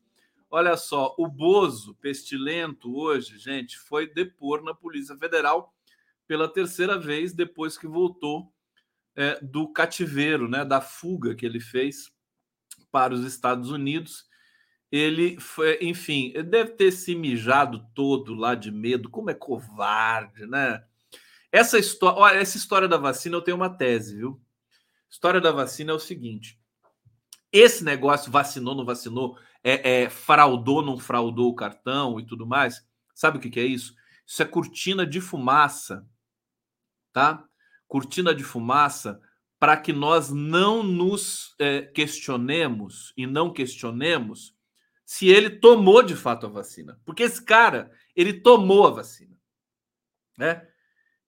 Olha 0.59 0.75
só, 0.75 1.15
o 1.19 1.29
Bozo 1.29 1.95
Pestilento 1.97 2.97
hoje, 2.97 3.37
gente, 3.37 3.79
foi 3.79 4.07
depor 4.07 4.63
na 4.63 4.73
Polícia 4.73 5.15
Federal 5.15 5.75
pela 6.27 6.49
terceira 6.49 6.99
vez 6.99 7.35
depois 7.35 7.77
que 7.77 7.87
voltou 7.87 8.51
é, 9.15 9.39
do 9.43 9.69
cativeiro, 9.69 10.49
né, 10.49 10.65
da 10.65 10.81
fuga 10.81 11.35
que 11.35 11.45
ele 11.45 11.61
fez 11.61 12.11
para 12.91 13.13
os 13.13 13.23
Estados 13.27 13.71
Unidos. 13.71 14.25
Ele 14.91 15.39
foi, 15.39 15.77
enfim, 15.83 16.33
ele 16.35 16.45
deve 16.45 16.71
ter 16.71 16.91
se 16.91 17.15
mijado 17.15 17.87
todo 17.95 18.33
lá 18.33 18.55
de 18.55 18.71
medo, 18.71 19.11
como 19.11 19.29
é 19.29 19.35
covarde, 19.35 20.47
né? 20.47 20.83
Essa 21.53 21.79
história, 21.79 22.19
olha, 22.19 22.39
essa 22.39 22.57
história 22.57 22.89
da 22.89 22.97
vacina 22.97 23.37
eu 23.37 23.43
tenho 23.43 23.59
uma 23.59 23.69
tese, 23.69 24.17
viu? 24.17 24.41
História 25.11 25.39
da 25.39 25.53
vacina 25.53 25.93
é 25.93 25.95
o 25.95 26.01
seguinte: 26.01 26.59
esse 27.53 27.85
negócio 27.85 28.33
vacinou, 28.33 28.75
não 28.75 28.87
vacinou, 28.87 29.39
é, 29.69 30.03
é, 30.05 30.09
fraudou, 30.09 30.81
não 30.81 30.97
fraudou 30.97 31.51
o 31.51 31.55
cartão 31.57 32.21
e 32.21 32.25
tudo 32.25 32.47
mais. 32.47 32.87
Sabe 33.13 33.39
o 33.39 33.41
que, 33.41 33.51
que 33.51 33.59
é 33.59 33.65
isso? 33.65 33.97
Isso 34.25 34.41
é 34.41 34.45
cortina 34.45 35.05
de 35.05 35.21
fumaça, 35.21 36.09
tá? 37.13 37.45
Cortina 37.89 38.33
de 38.33 38.45
fumaça 38.45 39.21
para 39.59 39.77
que 39.77 39.93
nós 39.93 40.31
não 40.31 40.85
nos 40.85 41.57
é, 41.59 41.83
questionemos 41.83 43.13
e 43.17 43.27
não 43.27 43.53
questionemos 43.53 44.55
se 45.05 45.27
ele 45.27 45.51
tomou 45.51 46.01
de 46.01 46.15
fato 46.15 46.47
a 46.47 46.49
vacina. 46.49 47.01
Porque 47.05 47.25
esse 47.25 47.45
cara, 47.45 47.91
ele 48.15 48.35
tomou 48.35 48.87
a 48.87 48.91
vacina. 48.91 49.37
Né? 50.39 50.65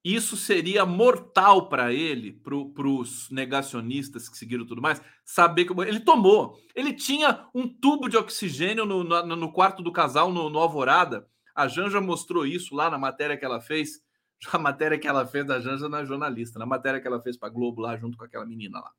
Isso 0.08 0.38
seria 0.38 0.86
mortal 0.86 1.68
para 1.68 1.92
ele, 1.92 2.32
para 2.32 2.56
os 2.56 3.28
negacionistas 3.30 4.26
que 4.26 4.38
seguiram 4.38 4.64
tudo 4.64 4.80
mais, 4.80 5.02
saber 5.22 5.66
que 5.66 5.80
ele 5.82 6.00
tomou. 6.00 6.58
Ele 6.74 6.94
tinha 6.94 7.46
um 7.54 7.68
tubo 7.68 8.08
de 8.08 8.16
oxigênio 8.16 8.86
no, 8.86 9.04
no, 9.04 9.36
no 9.36 9.52
quarto 9.52 9.82
do 9.82 9.92
casal, 9.92 10.32
no, 10.32 10.48
no, 10.48 10.58
Alvorada. 10.60 11.28
A 11.54 11.68
Janja 11.68 12.00
mostrou 12.00 12.46
isso 12.46 12.74
lá 12.74 12.88
na 12.88 12.96
matéria 12.96 13.36
que 13.36 13.44
ela 13.44 13.60
fez. 13.60 14.00
A 14.50 14.56
matéria 14.56 14.98
que 14.98 15.06
ela 15.06 15.26
fez 15.26 15.44
da 15.44 15.60
Janja 15.60 15.90
na 15.90 16.02
jornalista, 16.06 16.58
na 16.58 16.64
matéria 16.64 17.02
que 17.02 17.06
ela 17.06 17.20
fez 17.20 17.36
para 17.36 17.50
Globo 17.50 17.82
lá, 17.82 17.94
junto 17.98 18.16
com 18.16 18.24
aquela 18.24 18.46
menina 18.46 18.80
lá. 18.80 18.90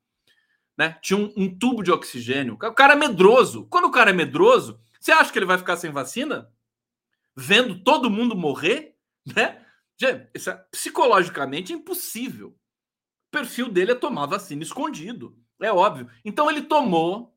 Né? 0.78 0.96
Tinha 1.02 1.18
um, 1.18 1.32
um 1.36 1.58
tubo 1.58 1.82
de 1.82 1.90
oxigênio. 1.90 2.54
O 2.54 2.72
cara 2.72 2.92
é 2.92 2.96
medroso. 2.96 3.66
Quando 3.68 3.86
o 3.86 3.90
cara 3.90 4.10
é 4.10 4.12
medroso, 4.12 4.78
você 5.00 5.10
acha 5.10 5.32
que 5.32 5.38
ele 5.40 5.46
vai 5.46 5.58
ficar 5.58 5.76
sem 5.76 5.90
vacina? 5.90 6.48
Vendo 7.34 7.82
todo 7.82 8.08
mundo 8.08 8.36
morrer? 8.36 8.94
Né? 9.34 9.60
Gente, 10.00 10.30
isso 10.34 10.48
é 10.48 10.54
psicologicamente 10.70 11.74
impossível. 11.74 12.48
O 12.48 13.30
perfil 13.30 13.68
dele 13.68 13.92
é 13.92 13.94
tomar 13.94 14.24
vacina 14.24 14.62
escondido. 14.62 15.36
É 15.60 15.70
óbvio. 15.70 16.08
Então 16.24 16.50
ele 16.50 16.62
tomou, 16.62 17.36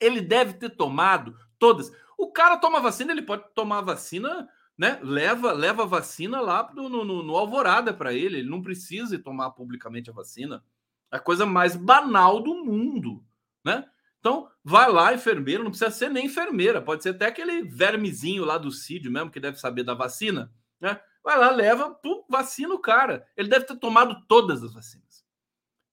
ele 0.00 0.20
deve 0.20 0.54
ter 0.54 0.70
tomado 0.70 1.38
todas. 1.56 1.92
O 2.18 2.32
cara 2.32 2.56
toma 2.56 2.80
vacina, 2.80 3.12
ele 3.12 3.22
pode 3.22 3.44
tomar 3.54 3.80
vacina, 3.80 4.48
né? 4.76 4.98
Leva, 5.04 5.52
leva 5.52 5.84
a 5.84 5.86
vacina 5.86 6.40
lá 6.40 6.68
no, 6.74 6.88
no, 6.88 7.22
no 7.22 7.36
Alvorada 7.36 7.94
para 7.94 8.12
ele. 8.12 8.38
Ele 8.38 8.50
não 8.50 8.60
precisa 8.60 9.16
tomar 9.16 9.52
publicamente 9.52 10.10
a 10.10 10.12
vacina. 10.12 10.64
É 11.12 11.16
a 11.16 11.20
coisa 11.20 11.46
mais 11.46 11.76
banal 11.76 12.42
do 12.42 12.56
mundo, 12.56 13.24
né? 13.64 13.88
Então, 14.18 14.50
vai 14.64 14.90
lá, 14.90 15.14
enfermeiro, 15.14 15.62
não 15.62 15.70
precisa 15.70 15.90
ser 15.92 16.08
nem 16.08 16.26
enfermeira, 16.26 16.80
pode 16.80 17.02
ser 17.02 17.10
até 17.10 17.26
aquele 17.26 17.62
vermezinho 17.62 18.42
lá 18.42 18.56
do 18.56 18.70
CID 18.70 19.10
mesmo, 19.10 19.30
que 19.30 19.38
deve 19.38 19.60
saber 19.60 19.84
da 19.84 19.92
vacina, 19.92 20.50
né? 20.80 20.98
Vai 21.24 21.38
lá, 21.38 21.50
leva, 21.50 21.90
pum, 21.90 22.22
vacina 22.28 22.74
o 22.74 22.78
cara. 22.78 23.26
Ele 23.34 23.48
deve 23.48 23.64
ter 23.64 23.76
tomado 23.76 24.22
todas 24.28 24.62
as 24.62 24.74
vacinas. 24.74 25.24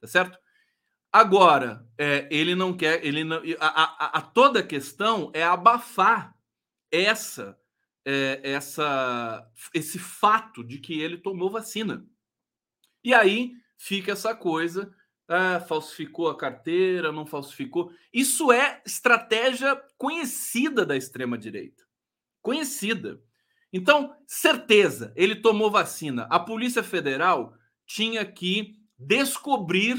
Tá 0.02 0.08
certo? 0.08 0.38
Agora, 1.12 1.88
é, 1.98 2.28
ele 2.30 2.54
não 2.54 2.76
quer. 2.76 3.06
Ele 3.06 3.24
não, 3.24 3.42
a, 3.60 3.68
a, 3.68 4.18
a, 4.18 4.22
toda 4.22 4.62
questão 4.62 5.32
é 5.34 5.42
abafar 5.42 6.36
essa, 6.92 7.58
é, 8.06 8.42
essa, 8.44 9.50
esse 9.74 9.98
fato 9.98 10.64
de 10.64 10.80
que 10.80 11.00
ele 11.00 11.18
tomou 11.18 11.50
vacina. 11.50 12.06
E 13.04 13.14
aí 13.14 13.54
fica 13.78 14.12
essa 14.12 14.36
coisa. 14.36 14.94
Ah, 15.28 15.62
falsificou 15.62 16.30
a 16.30 16.38
carteira, 16.38 17.10
não 17.10 17.26
falsificou. 17.26 17.94
Isso 18.12 18.52
é 18.52 18.82
estratégia 18.86 19.82
conhecida 19.98 20.86
da 20.86 20.98
extrema-direita. 20.98 21.86
Conhecida. 22.42 23.22
Então, 23.74 24.16
certeza, 24.28 25.14
ele 25.16 25.36
tomou 25.36 25.72
vacina. 25.72 26.28
A 26.30 26.40
Polícia 26.40 26.84
Federal 26.84 27.54
tinha 27.86 28.26
que 28.26 28.76
descobrir 28.98 29.98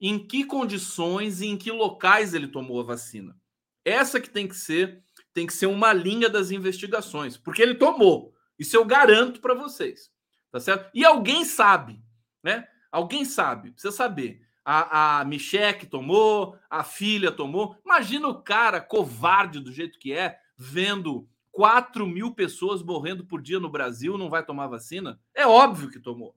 em 0.00 0.18
que 0.18 0.44
condições 0.44 1.40
e 1.40 1.46
em 1.46 1.56
que 1.56 1.70
locais 1.70 2.34
ele 2.34 2.48
tomou 2.48 2.80
a 2.80 2.84
vacina. 2.84 3.36
Essa 3.84 4.20
que 4.20 4.28
tem 4.28 4.46
que 4.46 4.56
ser, 4.56 5.02
tem 5.32 5.46
que 5.46 5.52
ser 5.52 5.66
uma 5.66 5.92
linha 5.92 6.28
das 6.28 6.50
investigações, 6.50 7.36
porque 7.36 7.62
ele 7.62 7.74
tomou. 7.74 8.34
Isso 8.58 8.76
eu 8.76 8.84
garanto 8.84 9.40
para 9.40 9.54
vocês. 9.54 10.10
Tá 10.50 10.60
certo? 10.60 10.90
E 10.94 11.04
alguém 11.04 11.44
sabe, 11.44 12.00
né? 12.42 12.68
Alguém 12.92 13.24
sabe, 13.24 13.72
precisa 13.72 13.92
saber. 13.92 14.40
A, 14.64 15.20
a 15.20 15.24
Michelle 15.24 15.86
tomou, 15.86 16.56
a 16.70 16.84
filha 16.84 17.32
tomou. 17.32 17.76
Imagina 17.84 18.28
o 18.28 18.40
cara 18.40 18.80
covarde 18.80 19.58
do 19.58 19.72
jeito 19.72 19.98
que 19.98 20.12
é, 20.12 20.38
vendo 20.56 21.28
4 21.54 22.04
mil 22.04 22.34
pessoas 22.34 22.82
morrendo 22.82 23.24
por 23.24 23.40
dia 23.40 23.60
no 23.60 23.70
Brasil, 23.70 24.18
não 24.18 24.28
vai 24.28 24.44
tomar 24.44 24.66
vacina? 24.66 25.20
É 25.32 25.46
óbvio 25.46 25.88
que 25.88 26.00
tomou, 26.00 26.36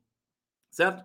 certo? 0.70 1.04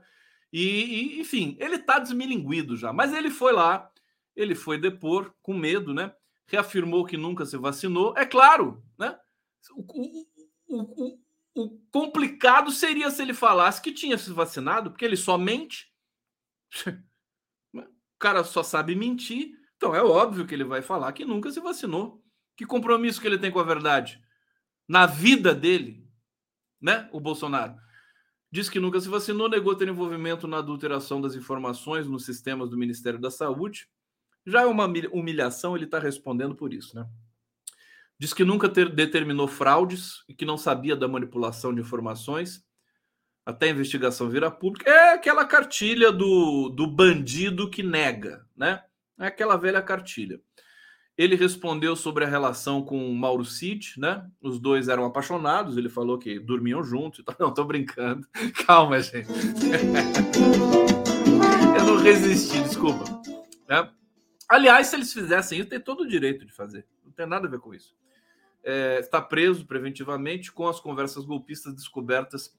E, 0.53 1.17
e 1.17 1.21
enfim, 1.21 1.57
ele 1.59 1.77
está 1.77 1.99
desmilinguido 1.99 2.77
já, 2.77 2.93
mas 2.93 3.15
ele 3.15 3.31
foi 3.31 3.55
lá, 3.55 3.91
ele 4.37 4.55
foi 4.55 4.79
depor 4.79 5.33
com 5.41 5.55
medo, 5.55 5.95
né? 5.95 6.15
Reafirmou 6.47 7.07
que 7.07 7.17
nunca 7.17 7.47
se 7.47 7.57
vacinou. 7.57 8.13
É 8.15 8.27
claro, 8.27 8.85
né? 8.99 9.19
O, 9.75 10.27
o, 10.69 10.93
o, 11.07 11.19
o 11.55 11.79
complicado 11.91 12.71
seria 12.71 13.11
se 13.11 13.23
ele 13.23 13.33
falasse 13.33 13.81
que 13.81 13.93
tinha 13.93 14.19
se 14.19 14.31
vacinado, 14.31 14.91
porque 14.91 15.07
ele 15.07 15.17
só 15.17 15.39
mente. 15.39 15.91
O 17.75 18.23
cara 18.23 18.45
só 18.45 18.63
sabe 18.63 18.95
mentir. 18.95 19.59
Então 19.77 19.97
é 19.97 20.01
óbvio 20.01 20.47
que 20.47 20.55
ele 20.55 20.63
vai 20.63 20.81
falar 20.81 21.13
que 21.13 21.25
nunca 21.25 21.51
se 21.51 21.59
vacinou. 21.59 22.22
Que 22.63 22.67
compromisso 22.67 23.21
que 23.21 23.27
ele 23.27 23.39
tem 23.39 23.51
com 23.51 23.59
a 23.59 23.65
verdade? 23.65 24.23
Na 24.87 25.05
vida 25.05 25.53
dele, 25.53 26.09
né? 26.81 27.09
O 27.11 27.19
Bolsonaro. 27.19 27.75
Diz 28.53 28.71
que 28.71 28.79
nunca 28.79 29.01
se 29.01 29.09
vacinou, 29.09 29.49
negou 29.49 29.75
ter 29.75 29.89
envolvimento 29.89 30.47
na 30.47 30.59
adulteração 30.59 31.21
das 31.21 31.35
informações 31.35 32.07
nos 32.07 32.25
sistemas 32.25 32.71
do 32.71 32.77
Ministério 32.77 33.19
da 33.19 33.33
Saúde. 33.33 33.89
Já 34.47 34.63
é 34.63 34.67
uma 34.67 34.87
humilhação, 35.11 35.75
ele 35.75 35.87
está 35.87 35.99
respondendo 35.99 36.55
por 36.55 36.73
isso, 36.73 36.95
né? 36.95 37.05
Diz 38.17 38.33
que 38.33 38.45
nunca 38.45 38.69
ter, 38.69 38.89
determinou 38.89 39.49
fraudes 39.49 40.23
e 40.29 40.33
que 40.33 40.45
não 40.45 40.57
sabia 40.57 40.95
da 40.95 41.09
manipulação 41.09 41.75
de 41.75 41.81
informações 41.81 42.65
até 43.45 43.67
a 43.67 43.71
investigação 43.71 44.31
virar 44.31 44.53
pública. 44.53 44.89
É 44.89 45.15
aquela 45.15 45.45
cartilha 45.45 46.13
do, 46.13 46.69
do 46.69 46.87
bandido 46.87 47.69
que 47.69 47.83
nega, 47.83 48.47
né? 48.57 48.85
É 49.19 49.27
aquela 49.27 49.57
velha 49.57 49.83
cartilha. 49.83 50.41
Ele 51.17 51.37
respondeu 51.37 51.95
sobre 51.95 52.25
a 52.25 52.29
relação 52.29 52.83
com 52.83 53.11
o 53.11 53.15
Mauro 53.15 53.45
Cid, 53.45 53.95
né? 53.99 54.27
Os 54.41 54.59
dois 54.59 54.89
eram 54.89 55.05
apaixonados, 55.05 55.77
ele 55.77 55.91
falou 55.91 56.19
que 56.19 56.39
dormiam 56.39 56.83
juntos. 56.83 57.23
Não, 57.39 57.53
tô 57.53 57.65
brincando. 57.65 58.27
Calma, 58.67 59.01
gente. 59.01 59.29
Eu 61.77 61.85
não 61.87 61.97
resisti, 61.97 62.61
desculpa. 62.63 63.05
Né? 63.69 63.91
Aliás, 64.49 64.89
se 64.89 64.97
eles 64.97 65.13
fizessem 65.13 65.59
isso, 65.59 65.69
tem 65.69 65.81
todo 65.81 66.03
o 66.03 66.09
direito 66.09 66.45
de 66.45 66.53
fazer. 66.53 66.87
Não 67.05 67.13
tem 67.13 67.27
nada 67.27 67.47
a 67.47 67.51
ver 67.51 67.59
com 67.59 67.75
isso. 67.75 67.95
É, 68.63 69.01
está 69.01 69.21
preso 69.21 69.67
preventivamente 69.67 70.53
com 70.53 70.69
as 70.69 70.79
conversas 70.79 71.25
golpistas 71.25 71.75
descobertas 71.75 72.55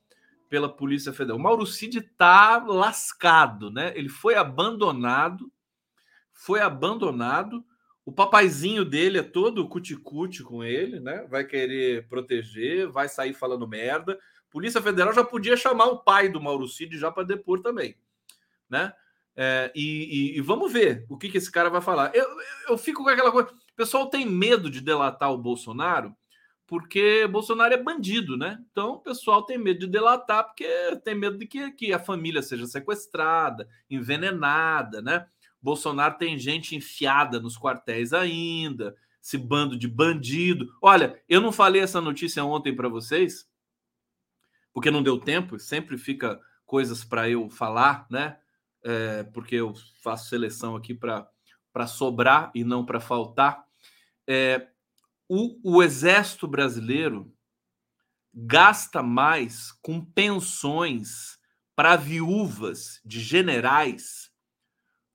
pela 0.49 0.67
Polícia 0.67 1.13
Federal. 1.13 1.37
O 1.37 1.41
Mauro 1.41 1.65
Cid 1.65 1.99
está 1.99 2.57
lascado, 2.57 3.71
né? 3.71 3.93
Ele 3.95 4.09
foi 4.09 4.35
abandonado, 4.35 5.51
foi 6.31 6.59
abandonado. 6.59 7.63
O 8.05 8.11
papaizinho 8.11 8.83
dele 8.83 9.19
é 9.19 9.23
todo 9.23 9.67
cuticute 9.67 10.43
com 10.43 10.63
ele, 10.63 10.99
né? 10.99 11.25
Vai 11.29 11.45
querer 11.45 12.07
proteger, 12.07 12.87
vai 12.89 13.07
sair 13.07 13.33
falando 13.33 13.67
merda. 13.67 14.19
Polícia 14.49 14.81
Federal 14.81 15.13
já 15.13 15.23
podia 15.23 15.55
chamar 15.55 15.85
o 15.85 15.99
pai 15.99 16.29
do 16.29 16.41
Mauro 16.41 16.67
Cid 16.67 16.97
já 16.97 17.11
para 17.11 17.23
depor 17.23 17.61
também, 17.61 17.97
né? 18.69 18.93
É, 19.35 19.71
e, 19.73 20.35
e, 20.35 20.37
e, 20.37 20.41
vamos 20.41 20.71
ver 20.71 21.07
o 21.09 21.17
que, 21.17 21.27
que 21.27 21.37
esse 21.39 21.51
cara 21.51 21.69
vai 21.69 21.81
falar. 21.81 22.11
Eu, 22.13 22.25
eu 22.69 22.77
fico 22.77 23.03
com 23.03 23.09
aquela 23.09 23.31
coisa. 23.31 23.49
O 23.49 23.75
pessoal 23.75 24.07
tem 24.07 24.27
medo 24.27 24.69
de 24.69 24.79
delatar 24.79 25.31
o 25.31 25.37
Bolsonaro 25.37 26.15
porque 26.73 27.27
Bolsonaro 27.27 27.73
é 27.73 27.77
bandido, 27.77 28.37
né? 28.37 28.59
Então 28.71 28.93
o 28.93 28.99
pessoal 28.99 29.43
tem 29.43 29.57
medo 29.57 29.81
de 29.81 29.87
delatar 29.87 30.45
porque 30.45 30.67
tem 31.03 31.13
medo 31.13 31.37
de 31.37 31.45
que, 31.45 31.71
que 31.71 31.93
a 31.93 31.99
família 31.99 32.41
seja 32.41 32.65
sequestrada, 32.65 33.67
envenenada, 33.89 35.01
né? 35.01 35.27
Bolsonaro 35.63 36.17
tem 36.17 36.37
gente 36.37 36.75
enfiada 36.75 37.39
nos 37.39 37.57
quartéis 37.57 38.11
ainda, 38.11 38.93
esse 39.23 39.37
bando 39.37 39.77
de 39.77 39.87
bandido. 39.87 40.75
Olha, 40.81 41.23
eu 41.29 41.39
não 41.39 41.53
falei 41.53 41.81
essa 41.81 42.01
notícia 42.01 42.43
ontem 42.43 42.75
para 42.75 42.89
vocês, 42.89 43.49
porque 44.73 44.91
não 44.91 45.01
deu 45.01 45.17
tempo, 45.17 45.57
sempre 45.57 45.97
fica 45.97 46.37
coisas 46.65 47.05
para 47.05 47.29
eu 47.29 47.49
falar, 47.49 48.05
né? 48.09 48.37
É, 48.83 49.23
porque 49.23 49.55
eu 49.55 49.73
faço 50.01 50.27
seleção 50.27 50.75
aqui 50.75 50.93
para 50.93 51.87
sobrar 51.87 52.51
e 52.53 52.65
não 52.65 52.85
para 52.85 52.99
faltar. 52.99 53.63
É, 54.27 54.67
o, 55.29 55.77
o 55.77 55.81
exército 55.81 56.45
brasileiro 56.45 57.33
gasta 58.33 59.01
mais 59.01 59.71
com 59.81 60.03
pensões 60.03 61.39
para 61.73 61.95
viúvas 61.95 62.99
de 63.05 63.21
generais 63.21 64.32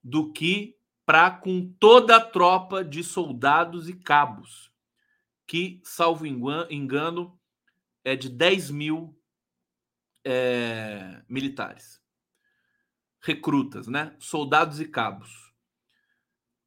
do 0.09 0.33
que 0.33 0.77
para 1.05 1.31
com 1.31 1.73
toda 1.79 2.17
a 2.17 2.21
tropa 2.21 2.85
de 2.85 3.03
soldados 3.03 3.89
e 3.89 3.95
cabos, 3.95 4.73
que, 5.47 5.81
salvo 5.85 6.27
engano, 6.27 7.39
é 8.05 8.17
de 8.17 8.29
10 8.29 8.71
mil 8.71 9.19
é, 10.25 11.23
militares, 11.29 12.01
recrutas, 13.21 13.87
né? 13.87 14.15
Soldados 14.19 14.81
e 14.81 14.87
cabos. 14.87 15.53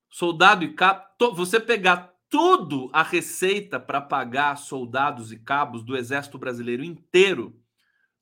Soldado 0.09 0.65
e 0.65 0.73
cabo, 0.73 1.05
você 1.33 1.59
pegar 1.59 2.13
tudo 2.29 2.89
a 2.91 3.01
receita 3.01 3.79
para 3.79 4.01
pagar 4.01 4.57
soldados 4.57 5.31
e 5.31 5.39
cabos 5.39 5.83
do 5.83 5.95
exército 5.95 6.37
brasileiro 6.37 6.83
inteiro, 6.83 7.57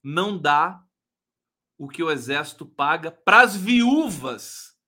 não 0.03 0.38
dá 0.38 0.84
o 1.78 1.88
que 1.88 2.03
o 2.03 2.11
exército 2.11 2.65
paga 2.65 3.09
para 3.09 3.41
as 3.41 3.55
viúvas 3.55 4.78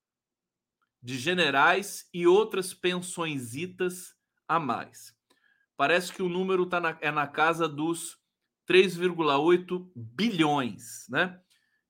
de 1.01 1.17
generais 1.17 2.07
e 2.13 2.27
outras 2.27 2.73
pensõesitas 2.73 4.13
a 4.47 4.59
mais. 4.59 5.15
Parece 5.75 6.13
que 6.13 6.21
o 6.21 6.29
número 6.29 6.65
tá 6.65 6.79
na, 6.79 6.97
é 7.01 7.09
na 7.09 7.25
casa 7.25 7.67
dos 7.67 8.17
3,8 8.69 9.91
bilhões, 9.95 11.07
né? 11.09 11.39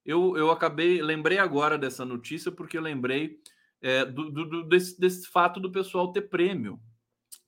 Eu, 0.06 0.36
eu 0.36 0.50
acabei, 0.50 1.02
lembrei 1.02 1.38
agora 1.38 1.78
dessa 1.78 2.04
notícia 2.04 2.52
porque 2.52 2.78
eu 2.78 2.82
lembrei 2.82 3.40
é, 3.82 4.06
do, 4.06 4.32
do, 4.32 4.64
desse, 4.64 5.00
desse 5.00 5.28
fato 5.28 5.60
do 5.60 5.72
pessoal 5.72 6.12
ter 6.12 6.22
prêmio. 6.22 6.80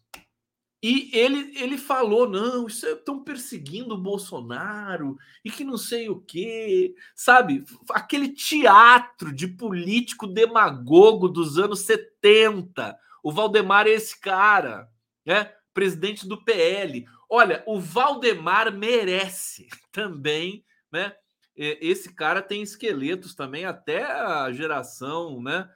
E 0.84 1.10
ele, 1.14 1.58
ele 1.58 1.78
falou: 1.78 2.28
não, 2.28 2.68
isso 2.68 2.86
estão 2.86 3.24
perseguindo 3.24 3.96
o 3.96 4.02
Bolsonaro 4.02 5.18
e 5.42 5.50
que 5.50 5.64
não 5.64 5.78
sei 5.78 6.10
o 6.10 6.20
quê, 6.20 6.94
sabe? 7.16 7.64
Aquele 7.92 8.28
teatro 8.28 9.34
de 9.34 9.48
político 9.48 10.28
demagogo 10.28 11.30
dos 11.30 11.58
anos 11.58 11.80
70. 11.82 13.00
O 13.24 13.32
Valdemar 13.32 13.88
é 13.88 13.92
esse 13.92 14.20
cara, 14.20 14.90
né? 15.26 15.54
Presidente 15.74 16.28
do 16.28 16.44
PL. 16.44 17.06
Olha, 17.30 17.64
o 17.66 17.80
Valdemar 17.80 18.76
merece 18.78 19.70
também, 19.90 20.66
né? 20.92 21.16
Esse 21.56 22.14
cara 22.14 22.42
tem 22.42 22.62
esqueletos 22.62 23.34
também 23.36 23.64
até 23.64 24.04
a 24.04 24.52
geração, 24.52 25.42
né? 25.42 25.70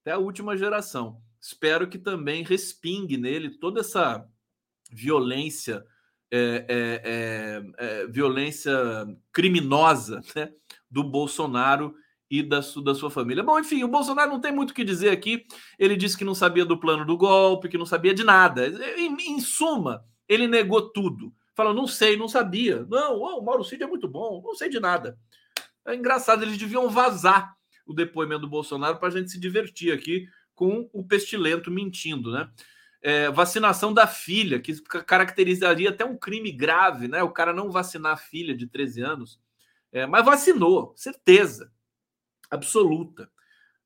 Até 0.00 0.10
a 0.10 0.18
última 0.18 0.56
geração. 0.56 1.22
Espero 1.40 1.88
que 1.88 1.98
também 1.98 2.42
respingue 2.42 3.16
nele 3.16 3.50
toda 3.50 3.80
essa 3.80 4.26
violência, 4.90 5.84
é, 6.30 6.66
é, 6.68 7.62
é, 7.78 8.06
violência 8.06 8.72
criminosa 9.32 10.20
né? 10.34 10.50
do 10.90 11.04
Bolsonaro 11.04 11.94
e 12.30 12.42
da, 12.42 12.60
da 12.84 12.94
sua 12.94 13.10
família. 13.10 13.42
Bom, 13.42 13.58
enfim, 13.58 13.82
o 13.82 13.88
Bolsonaro 13.88 14.30
não 14.30 14.40
tem 14.40 14.52
muito 14.52 14.70
o 14.70 14.74
que 14.74 14.84
dizer 14.84 15.10
aqui. 15.10 15.44
Ele 15.78 15.96
disse 15.96 16.16
que 16.16 16.24
não 16.24 16.34
sabia 16.34 16.64
do 16.64 16.78
plano 16.78 17.04
do 17.04 17.16
golpe, 17.16 17.68
que 17.68 17.78
não 17.78 17.86
sabia 17.86 18.14
de 18.14 18.22
nada. 18.22 18.68
Em, 18.96 19.14
em 19.32 19.40
suma, 19.40 20.04
ele 20.28 20.46
negou 20.46 20.90
tudo. 20.92 21.32
Falou, 21.56 21.74
não 21.74 21.86
sei, 21.86 22.16
não 22.16 22.28
sabia. 22.28 22.86
Não, 22.88 23.18
oh, 23.18 23.40
o 23.40 23.44
Mauro 23.44 23.64
Cid 23.64 23.82
é 23.82 23.86
muito 23.86 24.08
bom, 24.08 24.40
não 24.44 24.54
sei 24.54 24.68
de 24.68 24.78
nada. 24.78 25.18
É 25.86 25.94
engraçado, 25.94 26.42
eles 26.42 26.56
deviam 26.56 26.88
vazar 26.88 27.52
o 27.86 27.92
depoimento 27.92 28.42
do 28.42 28.48
Bolsonaro 28.48 28.98
para 28.98 29.08
a 29.08 29.10
gente 29.10 29.30
se 29.30 29.40
divertir 29.40 29.92
aqui 29.92 30.26
com 30.54 30.88
o 30.92 31.04
pestilento 31.04 31.70
mentindo, 31.70 32.30
né? 32.30 32.48
É, 33.02 33.30
vacinação 33.30 33.94
da 33.94 34.06
filha, 34.06 34.60
que 34.60 34.78
caracterizaria 35.06 35.88
até 35.88 36.04
um 36.04 36.16
crime 36.16 36.52
grave, 36.52 37.08
né? 37.08 37.22
O 37.22 37.30
cara 37.30 37.52
não 37.52 37.70
vacinar 37.70 38.12
a 38.12 38.16
filha 38.16 38.54
de 38.54 38.66
13 38.66 39.00
anos. 39.02 39.40
É, 39.92 40.06
mas 40.06 40.24
vacinou, 40.24 40.92
certeza 40.96 41.72
absoluta. 42.50 43.30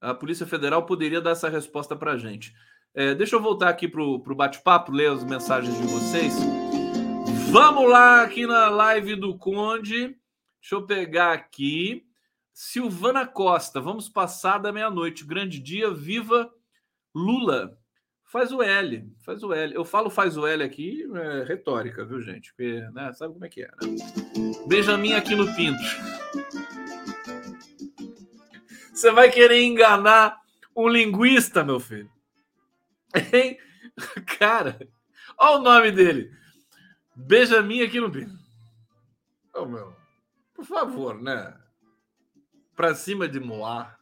A 0.00 0.14
Polícia 0.14 0.46
Federal 0.46 0.84
poderia 0.84 1.20
dar 1.20 1.30
essa 1.30 1.48
resposta 1.48 1.94
para 1.94 2.12
a 2.12 2.18
gente. 2.18 2.54
É, 2.94 3.14
deixa 3.14 3.36
eu 3.36 3.40
voltar 3.40 3.68
aqui 3.68 3.88
para 3.88 4.02
o 4.02 4.34
bate-papo, 4.34 4.92
ler 4.92 5.10
as 5.10 5.24
mensagens 5.24 5.76
de 5.76 5.86
vocês. 5.86 6.34
Vamos 7.50 7.88
lá 7.90 8.22
aqui 8.22 8.46
na 8.46 8.68
live 8.68 9.16
do 9.16 9.36
Conde. 9.36 10.16
Deixa 10.60 10.74
eu 10.74 10.86
pegar 10.86 11.32
aqui. 11.32 12.06
Silvana 12.52 13.26
Costa, 13.26 13.80
vamos 13.80 14.08
passar 14.08 14.58
da 14.58 14.72
meia-noite. 14.72 15.24
Grande 15.24 15.58
dia, 15.58 15.90
viva 15.90 16.50
Lula. 17.14 17.76
Faz 18.34 18.50
o 18.50 18.60
L, 18.60 19.08
faz 19.20 19.44
o 19.44 19.52
L. 19.52 19.72
Eu 19.76 19.84
falo 19.84 20.10
faz 20.10 20.36
o 20.36 20.44
L 20.44 20.64
aqui, 20.64 21.06
é 21.14 21.44
retórica, 21.44 22.04
viu, 22.04 22.20
gente? 22.20 22.52
Porque, 22.52 22.80
né, 22.92 23.12
sabe 23.12 23.32
como 23.32 23.44
é 23.44 23.48
que 23.48 23.62
é, 23.62 23.68
né? 23.68 24.66
Benjamin 24.66 25.12
aqui 25.12 25.36
no 25.36 25.54
Pinto. 25.54 25.78
Você 28.92 29.12
vai 29.12 29.30
querer 29.30 29.62
enganar 29.62 30.40
um 30.74 30.88
linguista, 30.88 31.62
meu 31.62 31.78
filho? 31.78 32.10
Hein? 33.32 33.56
Cara, 34.36 34.80
olha 35.38 35.60
o 35.60 35.62
nome 35.62 35.92
dele. 35.92 36.32
Benjamin 37.14 37.82
aqui 37.82 38.00
no 38.00 38.10
Pinto. 38.10 38.36
Oh, 39.54 39.64
meu. 39.64 39.94
Por 40.52 40.64
favor, 40.64 41.22
né? 41.22 41.56
Pra 42.74 42.96
cima 42.96 43.28
de 43.28 43.38
Moá. 43.38 43.96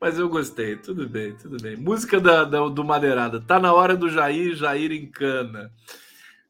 Mas 0.00 0.18
eu 0.18 0.28
gostei, 0.28 0.76
tudo 0.76 1.08
bem, 1.08 1.36
tudo 1.36 1.56
bem. 1.62 1.76
Música 1.76 2.20
da, 2.20 2.44
da, 2.44 2.68
do 2.68 2.84
Madeirada. 2.84 3.40
Tá 3.40 3.58
na 3.58 3.72
hora 3.72 3.96
do 3.96 4.08
Jair, 4.08 4.54
Jair 4.54 4.92
encana. 4.92 5.72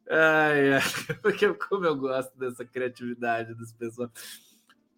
Ai, 0.09 0.75
ai, 0.75 0.83
porque 1.23 1.53
como 1.55 1.85
eu 1.85 1.97
gosto 1.97 2.37
dessa 2.39 2.65
criatividade 2.65 3.55
das 3.55 3.73
pessoas. 3.73 4.11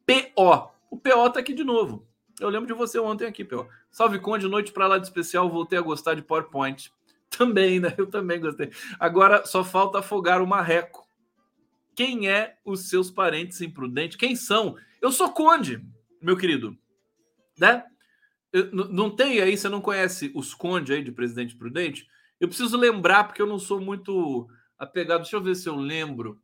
PO. 0.06 0.70
O 0.90 0.96
PO 0.96 1.30
tá 1.30 1.40
aqui 1.40 1.52
de 1.52 1.64
novo. 1.64 2.06
Eu 2.40 2.48
lembro 2.48 2.66
de 2.66 2.74
você 2.74 2.98
ontem 2.98 3.26
aqui, 3.26 3.44
PO. 3.44 3.68
Salve 3.90 4.18
Conde, 4.18 4.46
noite 4.46 4.72
para 4.72 4.86
lá 4.86 4.98
de 4.98 5.06
especial. 5.06 5.50
Voltei 5.50 5.78
a 5.78 5.82
gostar 5.82 6.14
de 6.14 6.22
PowerPoint. 6.22 6.92
Também, 7.30 7.80
né? 7.80 7.92
Eu 7.98 8.06
também 8.06 8.40
gostei. 8.40 8.70
Agora 9.00 9.44
só 9.44 9.64
falta 9.64 9.98
afogar 9.98 10.40
o 10.40 10.46
marreco. 10.46 11.06
Quem 11.94 12.28
é 12.28 12.56
os 12.64 12.88
seus 12.88 13.10
parentes 13.10 13.60
imprudentes? 13.60 14.16
Quem 14.16 14.36
são? 14.36 14.76
Eu 15.02 15.10
sou 15.10 15.32
Conde, 15.32 15.84
meu 16.22 16.36
querido. 16.36 16.78
Né? 17.58 17.82
Não 18.72 19.14
tem 19.14 19.40
aí, 19.40 19.56
você 19.56 19.68
não 19.68 19.80
conhece 19.80 20.30
os 20.34 20.54
Conde 20.54 20.92
aí 20.92 21.02
de 21.02 21.12
Presidente 21.12 21.56
Prudente? 21.56 22.08
Eu 22.40 22.48
preciso 22.48 22.76
lembrar, 22.76 23.24
porque 23.24 23.40
eu 23.40 23.46
não 23.46 23.58
sou 23.58 23.80
muito 23.80 24.48
apegado. 24.78 25.22
Deixa 25.22 25.36
eu 25.36 25.42
ver 25.42 25.54
se 25.54 25.68
eu 25.68 25.76
lembro 25.76 26.40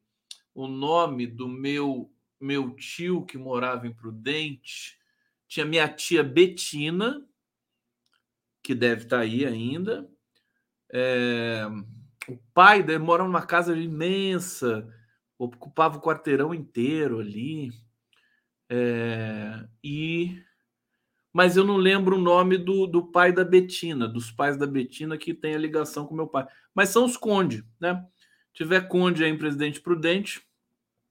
o 0.55 0.67
nome 0.67 1.27
do 1.27 1.49
meu 1.49 2.11
meu 2.41 2.75
tio 2.75 3.25
que 3.25 3.39
morava 3.39 3.87
em 3.87 3.95
Prudente. 3.95 4.99
Tinha 5.47 5.65
minha 5.65 5.89
tia 5.89 6.25
Betina, 6.25 7.25
que 8.63 8.75
deve 8.75 9.05
estar 9.05 9.21
aí 9.21 9.47
ainda. 9.47 10.11
É, 10.93 11.65
o 12.29 12.37
pai 12.53 12.83
dele 12.83 12.99
morava 12.99 13.29
numa 13.29 13.47
casa 13.47 13.77
imensa, 13.77 14.89
ocupava 15.39 15.99
o 15.99 16.01
quarteirão 16.03 16.53
inteiro 16.53 17.21
ali. 17.21 17.71
É, 18.69 19.65
e 19.85 20.43
mas 21.33 21.57
eu 21.57 21.65
não 21.65 21.77
lembro 21.77 22.17
o 22.17 22.21
nome 22.21 22.59
do, 22.59 22.87
do 22.87 23.07
pai 23.07 23.33
da 23.33 23.45
Betina, 23.45 24.07
dos 24.07 24.31
pais 24.31 24.57
da 24.57 24.67
Betina 24.67 25.17
que 25.17 25.33
tem 25.33 25.55
a 25.55 25.59
ligação 25.59 26.07
com 26.07 26.15
meu 26.15 26.27
pai. 26.27 26.47
Mas 26.75 26.91
são 26.91 27.05
os 27.05 27.17
Conde, 27.17 27.65
né? 27.81 28.05
Tiver 28.53 28.87
Conde 28.89 29.25
aí 29.25 29.31
em 29.31 29.39
Presidente 29.39 29.81
Prudente, 29.81 30.43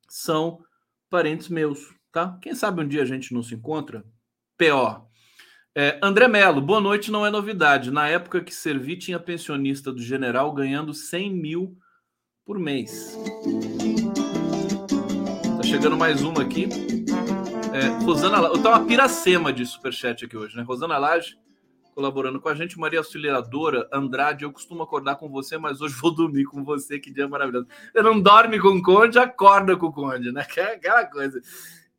são 0.07 0.63
parentes 1.09 1.49
meus, 1.49 1.93
tá? 2.11 2.38
Quem 2.41 2.53
sabe 2.53 2.82
um 2.82 2.88
dia 2.88 3.01
a 3.01 3.05
gente 3.05 3.34
não 3.34 3.41
se 3.41 3.55
encontra? 3.55 4.05
PO. 4.57 5.09
É, 5.74 5.97
André 6.03 6.28
Melo, 6.28 6.61
boa 6.61 6.82
noite, 6.82 7.09
não 7.09 7.26
é 7.26 7.32
novidade. 7.32 7.89
Na 7.89 8.07
época 8.07 8.41
que 8.41 8.53
servi, 8.53 8.97
tinha 8.97 9.19
pensionista 9.19 9.91
do 9.91 10.01
general 10.01 10.53
ganhando 10.53 10.93
100 10.93 11.34
mil 11.34 11.78
por 12.45 12.59
mês. 12.59 13.17
Tá 15.57 15.63
chegando 15.63 15.97
mais 15.97 16.22
uma 16.22 16.41
aqui. 16.41 17.01
É, 17.74 17.88
Rosana, 18.03 18.38
eu 18.38 18.61
tá 18.61 18.69
uma 18.69 18.86
piracema 18.86 19.53
de 19.53 19.65
superchat 19.65 20.26
aqui 20.26 20.36
hoje, 20.36 20.55
né? 20.57 20.63
Rosana 20.63 20.97
Lage 20.97 21.38
colaborando 21.93 22.39
com 22.39 22.49
a 22.49 22.55
gente, 22.55 22.80
Maria 22.80 22.99
Auxiliadora 22.99 23.88
Andrade, 23.91 24.43
eu 24.43 24.51
costumo 24.51 24.84
acordar 24.84 25.15
com 25.17 25.30
você, 25.30 25.57
mas 25.57 25.82
hoje 25.82 25.95
vou 25.95 26.13
dormir 26.13 26.45
com 26.45 26.63
você, 26.63 26.99
que 26.99 27.11
dia 27.11 27.28
maravilhoso. 27.28 27.67
Você 27.91 28.01
não 28.01 28.19
dorme 28.19 28.59
com 28.59 28.69
o 28.69 28.82
Conde, 28.82 29.19
acorda 29.19 29.76
com 29.76 29.88
o 29.88 29.93
Conde, 29.93 30.32
né? 30.32 30.41
Aquela 30.74 31.05
coisa. 31.05 31.41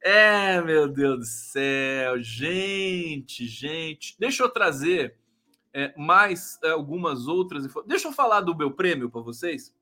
É, 0.00 0.60
meu 0.62 0.88
Deus 0.88 1.18
do 1.18 1.24
céu, 1.24 2.20
gente, 2.20 3.46
gente. 3.46 4.16
Deixa 4.18 4.42
eu 4.42 4.48
trazer 4.48 5.16
é, 5.72 5.94
mais 5.96 6.58
é, 6.64 6.70
algumas 6.70 7.28
outras. 7.28 7.66
Deixa 7.86 8.08
eu 8.08 8.12
falar 8.12 8.40
do 8.40 8.56
meu 8.56 8.70
prêmio 8.70 9.10
para 9.10 9.20
vocês. 9.20 9.74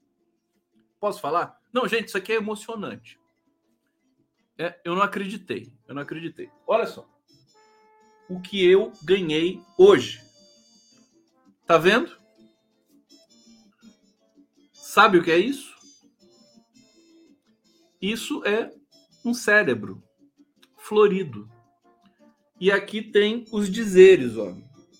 Posso 1.00 1.20
falar? 1.20 1.58
Não, 1.72 1.88
gente, 1.88 2.08
isso 2.08 2.18
aqui 2.18 2.32
é 2.32 2.36
emocionante. 2.36 3.19
É, 4.60 4.78
eu 4.84 4.94
não 4.94 5.00
acreditei, 5.00 5.72
eu 5.88 5.94
não 5.94 6.02
acreditei. 6.02 6.50
Olha 6.66 6.86
só, 6.86 7.08
o 8.28 8.38
que 8.38 8.62
eu 8.62 8.92
ganhei 9.02 9.58
hoje. 9.78 10.20
Tá 11.66 11.78
vendo? 11.78 12.14
Sabe 14.70 15.16
o 15.16 15.24
que 15.24 15.30
é 15.30 15.38
isso? 15.38 15.74
Isso 18.02 18.44
é 18.44 18.70
um 19.24 19.32
cérebro 19.32 20.02
florido. 20.76 21.50
E 22.60 22.70
aqui 22.70 23.00
tem 23.00 23.46
os 23.50 23.70
dizeres, 23.70 24.36
ó. 24.36 24.54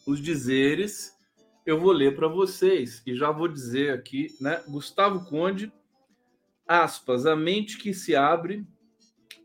Os 0.07 0.23
dizeres 0.23 1.15
eu 1.67 1.79
vou 1.79 1.93
ler 1.93 2.17
para 2.17 2.29
vocês 2.29 3.03
e 3.07 3.15
já 3.15 3.31
vou 3.31 3.47
dizer 3.47 3.93
aqui, 3.93 4.35
né? 4.41 4.65
Gustavo 4.67 5.29
Conde, 5.29 5.71
aspas, 6.67 7.27
a 7.27 7.37
mente 7.37 7.77
que 7.77 7.93
se 7.93 8.17
abre 8.17 8.67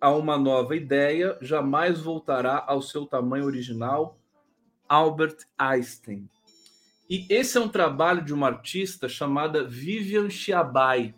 a 0.06 0.12
uma 0.12 0.38
nova 0.38 0.76
ideia 0.76 1.36
jamais 1.42 2.00
voltará 2.00 2.64
ao 2.68 2.80
seu 2.80 3.08
tamanho 3.08 3.44
original, 3.44 4.20
Albert 4.88 5.38
Einstein. 5.58 6.30
E 7.10 7.26
esse 7.28 7.58
é 7.58 7.60
um 7.60 7.68
trabalho 7.68 8.24
de 8.24 8.32
uma 8.32 8.46
artista 8.46 9.10
chamada 9.10 9.68
Vivian 9.68 10.30
Chiabai. 10.30 11.16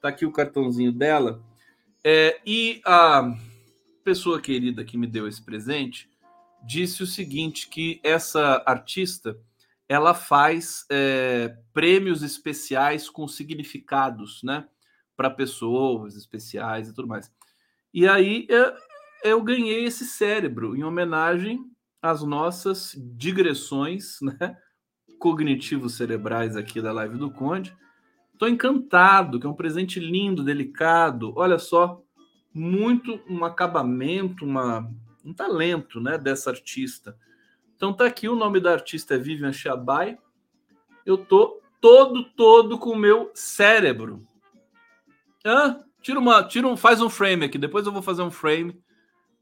Tá 0.00 0.08
aqui 0.08 0.24
o 0.24 0.32
cartãozinho 0.32 0.92
dela. 0.92 1.44
É, 2.02 2.40
e 2.46 2.80
a 2.86 3.34
pessoa 4.02 4.40
querida 4.40 4.82
que 4.82 4.96
me 4.96 5.06
deu 5.06 5.28
esse 5.28 5.44
presente 5.44 6.10
disse 6.64 7.02
o 7.02 7.06
seguinte: 7.06 7.68
que 7.68 8.00
essa 8.02 8.62
artista 8.64 9.38
ela 9.86 10.14
faz 10.14 10.86
é, 10.90 11.54
prêmios 11.74 12.22
especiais 12.22 13.10
com 13.10 13.28
significados, 13.28 14.42
né, 14.42 14.66
para 15.14 15.28
pessoas 15.28 16.16
especiais 16.16 16.88
e 16.88 16.94
tudo 16.94 17.08
mais. 17.08 17.30
E 17.96 18.06
aí 18.06 18.46
eu, 18.50 18.74
eu 19.24 19.42
ganhei 19.42 19.86
esse 19.86 20.04
cérebro 20.04 20.76
em 20.76 20.84
homenagem 20.84 21.64
às 22.02 22.22
nossas 22.22 22.94
digressões, 23.16 24.18
né, 24.20 24.54
cognitivos 25.18 25.94
cerebrais 25.94 26.56
aqui 26.56 26.82
da 26.82 26.92
live 26.92 27.16
do 27.16 27.30
Conde. 27.30 27.74
Estou 28.34 28.50
encantado, 28.50 29.40
que 29.40 29.46
é 29.46 29.48
um 29.48 29.54
presente 29.54 29.98
lindo, 29.98 30.44
delicado. 30.44 31.32
Olha 31.36 31.58
só, 31.58 32.02
muito 32.52 33.18
um 33.26 33.42
acabamento, 33.46 34.44
uma, 34.44 34.92
um 35.24 35.32
talento 35.32 35.98
né, 35.98 36.18
dessa 36.18 36.50
artista. 36.50 37.16
Então 37.76 37.94
tá 37.94 38.04
aqui, 38.04 38.28
o 38.28 38.36
nome 38.36 38.60
da 38.60 38.72
artista 38.72 39.14
é 39.14 39.18
Vivian 39.18 39.54
Chabai. 39.54 40.18
Eu 41.06 41.16
tô 41.16 41.62
todo, 41.80 42.24
todo 42.24 42.78
com 42.78 42.90
o 42.90 42.98
meu 42.98 43.30
cérebro. 43.32 44.22
Hã? 45.42 45.82
Tira 46.06 46.20
uma, 46.20 46.44
tira 46.44 46.68
um, 46.68 46.76
faz 46.76 47.02
um 47.02 47.10
frame 47.10 47.46
aqui. 47.46 47.58
Depois 47.58 47.84
eu 47.84 47.90
vou 47.90 48.00
fazer 48.00 48.22
um 48.22 48.30
frame 48.30 48.80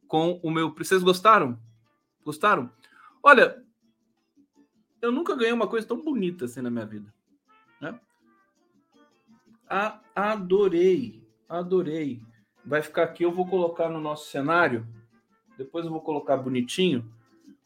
com 0.09 0.41
o 0.43 0.51
meu. 0.51 0.75
Vocês 0.75 1.03
gostaram? 1.03 1.59
Gostaram? 2.25 2.71
Olha, 3.23 3.63
eu 5.03 5.13
nunca 5.13 5.37
ganhei 5.37 5.53
uma 5.53 5.67
coisa 5.67 5.87
tão 5.87 6.03
bonita 6.03 6.47
assim 6.47 6.63
na 6.63 6.71
minha 6.71 6.87
vida. 6.87 7.13
Né? 7.79 8.01
A, 9.69 10.01
adorei, 10.17 11.23
adorei 11.47 12.23
vai 12.65 12.81
ficar 12.81 13.03
aqui. 13.03 13.25
Eu 13.25 13.33
vou 13.33 13.47
colocar 13.47 13.91
no 13.91 14.01
nosso 14.01 14.31
cenário, 14.31 14.87
depois 15.59 15.85
eu 15.85 15.91
vou 15.91 16.01
colocar 16.01 16.39
bonitinho, 16.39 17.05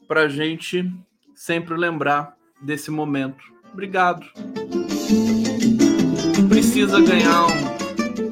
para 0.08 0.28
gente 0.28 0.92
sempre 1.36 1.76
lembrar 1.76 2.36
desse 2.60 2.90
momento. 2.90 3.44
Obrigado. 3.72 4.26
Precisa 6.48 7.00
ganhar 7.00 7.46
um 7.46 7.67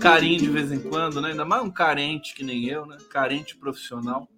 carinho 0.07 0.38
de 0.38 0.50
vez 0.50 0.70
em 0.70 0.80
quando, 0.80 1.20
né? 1.20 1.30
Ainda 1.30 1.44
mais 1.44 1.62
um 1.62 1.70
carente 1.70 2.34
que 2.34 2.44
nem 2.44 2.66
eu, 2.66 2.86
né? 2.86 2.96
Carente 3.11 3.57
profissional. 3.57 4.28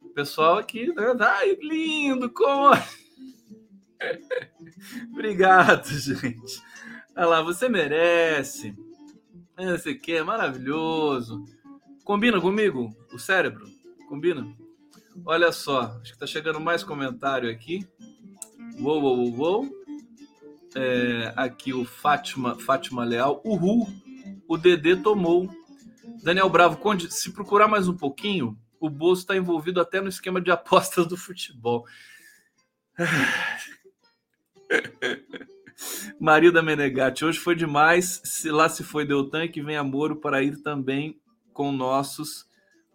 O 0.00 0.08
pessoal 0.08 0.58
aqui, 0.58 0.86
né? 0.86 1.04
ai, 1.20 1.54
lindo, 1.60 2.30
como. 2.30 2.74
Obrigado, 5.12 5.86
gente. 5.88 6.62
Olha 7.14 7.26
lá, 7.26 7.42
você 7.42 7.68
merece. 7.68 8.74
Esse 9.58 9.90
aqui 9.90 10.14
é 10.14 10.22
maravilhoso. 10.22 11.44
Combina 12.04 12.40
comigo? 12.40 12.96
O 13.12 13.18
cérebro? 13.18 13.66
Combina? 14.08 14.46
Olha 15.26 15.52
só, 15.52 15.98
acho 16.00 16.14
que 16.14 16.18
tá 16.18 16.26
chegando 16.26 16.58
mais 16.58 16.82
comentário 16.82 17.50
aqui. 17.50 17.86
Uou, 18.80 19.02
uou, 19.02 19.18
uou, 19.18 19.36
uou. 19.36 19.82
É, 20.74 21.34
aqui 21.36 21.74
o 21.74 21.84
Fátima, 21.84 22.58
Fátima 22.58 23.04
Leal. 23.04 23.42
Uhul, 23.44 23.86
o 24.52 24.58
Dedê 24.58 24.94
tomou. 24.94 25.48
Daniel 26.22 26.50
Bravo, 26.50 26.76
Conde, 26.76 27.10
se 27.10 27.32
procurar 27.32 27.68
mais 27.68 27.88
um 27.88 27.96
pouquinho, 27.96 28.54
o 28.78 28.90
Bolso 28.90 29.22
está 29.22 29.34
envolvido 29.34 29.80
até 29.80 29.98
no 29.98 30.10
esquema 30.10 30.42
de 30.42 30.50
apostas 30.50 31.06
do 31.06 31.16
futebol. 31.16 31.86
Marida 36.20 36.62
Menegatti, 36.62 37.24
hoje 37.24 37.38
foi 37.38 37.56
demais. 37.56 38.20
Se 38.24 38.50
lá 38.50 38.68
se 38.68 38.84
foi 38.84 39.06
Deltan, 39.06 39.48
que 39.48 39.62
vem 39.62 39.76
a 39.76 39.82
Moro 39.82 40.16
para 40.16 40.42
ir 40.42 40.58
também 40.58 41.18
com 41.54 41.72
nossos, 41.72 42.44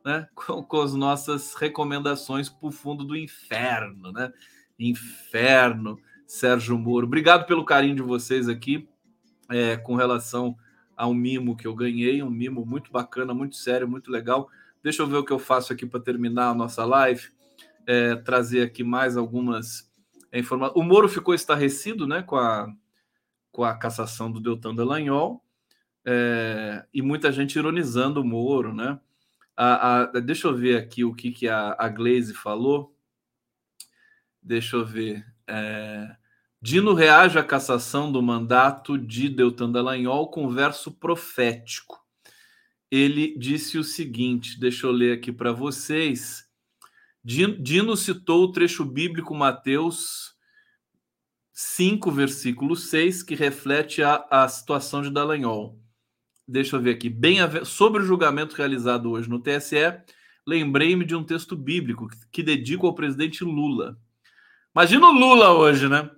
né, 0.05 0.27
com, 0.35 0.61
com 0.61 0.81
as 0.81 0.93
nossas 0.93 1.55
recomendações 1.55 2.49
para 2.49 2.67
o 2.67 2.71
fundo 2.71 3.03
do 3.03 3.17
inferno, 3.17 4.11
né? 4.11 4.31
Inferno, 4.77 5.97
Sérgio 6.27 6.77
Moro. 6.77 7.07
Obrigado 7.07 7.47
pelo 7.47 7.65
carinho 7.65 7.95
de 7.95 8.03
vocês 8.03 8.47
aqui 8.47 8.87
é, 9.49 9.75
com 9.75 9.95
relação 9.95 10.55
a 10.97 11.07
um 11.07 11.13
mimo 11.13 11.55
que 11.55 11.67
eu 11.67 11.75
ganhei, 11.75 12.23
um 12.23 12.29
mimo 12.29 12.65
muito 12.65 12.91
bacana, 12.91 13.33
muito 13.33 13.55
sério, 13.55 13.87
muito 13.87 14.11
legal. 14.11 14.49
Deixa 14.81 15.03
eu 15.03 15.07
ver 15.07 15.17
o 15.17 15.23
que 15.23 15.31
eu 15.31 15.37
faço 15.37 15.71
aqui 15.71 15.85
para 15.85 15.99
terminar 15.99 16.49
a 16.49 16.55
nossa 16.55 16.83
live, 16.83 17.29
é, 17.85 18.15
trazer 18.15 18.63
aqui 18.63 18.83
mais 18.83 19.15
algumas 19.15 19.89
informações. 20.33 20.75
O 20.75 20.83
Moro 20.83 21.07
ficou 21.07 21.35
estarrecido 21.35 22.07
né, 22.07 22.23
com, 22.23 22.35
a, 22.35 22.73
com 23.51 23.63
a 23.63 23.75
cassação 23.75 24.31
do 24.31 24.39
Deltan 24.39 24.73
Dallagnol, 24.73 25.43
é, 26.03 26.85
e 26.93 27.01
muita 27.01 27.31
gente 27.31 27.57
ironizando 27.57 28.21
o 28.21 28.25
Moro, 28.25 28.73
né? 28.73 28.99
A, 29.55 30.01
a, 30.01 30.05
deixa 30.19 30.47
eu 30.47 30.55
ver 30.55 30.77
aqui 30.77 31.03
o 31.03 31.13
que, 31.13 31.31
que 31.31 31.47
a, 31.47 31.75
a 31.77 31.89
Glaze 31.89 32.33
falou. 32.33 32.95
Deixa 34.41 34.77
eu 34.77 34.85
ver. 34.85 35.25
É, 35.45 36.15
Dino 36.59 36.93
reage 36.93 37.37
à 37.37 37.43
cassação 37.43 38.11
do 38.11 38.21
mandato 38.21 38.97
de 38.97 39.29
Deltan 39.29 39.71
Dallagnol 39.71 40.29
com 40.29 40.49
verso 40.49 40.91
profético. 40.91 42.03
Ele 42.89 43.37
disse 43.37 43.77
o 43.77 43.83
seguinte, 43.83 44.59
deixa 44.59 44.87
eu 44.87 44.91
ler 44.91 45.17
aqui 45.17 45.31
para 45.31 45.51
vocês. 45.51 46.47
Dino 47.23 47.95
citou 47.95 48.45
o 48.45 48.51
trecho 48.51 48.83
bíblico 48.83 49.35
Mateus 49.35 50.35
5, 51.51 52.11
versículo 52.11 52.75
6, 52.75 53.21
que 53.21 53.35
reflete 53.35 54.01
a, 54.01 54.25
a 54.29 54.47
situação 54.47 55.01
de 55.01 55.11
Dallagnol. 55.11 55.79
Deixa 56.47 56.75
eu 56.75 56.81
ver 56.81 56.91
aqui. 56.91 57.09
Bem 57.09 57.37
sobre 57.65 58.01
o 58.01 58.05
julgamento 58.05 58.55
realizado 58.55 59.11
hoje 59.11 59.29
no 59.29 59.39
TSE, 59.39 59.75
lembrei-me 60.45 61.05
de 61.05 61.13
um 61.13 61.23
texto 61.23 61.55
bíblico 61.55 62.07
que 62.31 62.41
dedico 62.41 62.87
ao 62.87 62.95
presidente 62.95 63.43
Lula. 63.43 63.99
Imagina 64.73 65.07
o 65.07 65.11
Lula 65.11 65.51
hoje, 65.51 65.89
né? 65.89 66.09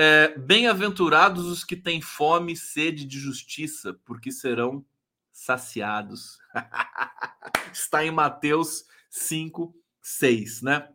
É, 0.00 0.38
Bem-aventurados 0.38 1.46
os 1.46 1.64
que 1.64 1.74
têm 1.74 2.00
fome 2.00 2.52
e 2.52 2.56
sede 2.56 3.04
de 3.04 3.18
justiça, 3.18 3.98
porque 4.04 4.30
serão 4.30 4.86
saciados. 5.32 6.38
Está 7.74 8.06
em 8.06 8.12
Mateus 8.12 8.84
5, 9.10 9.74
6, 10.00 10.62
né? 10.62 10.88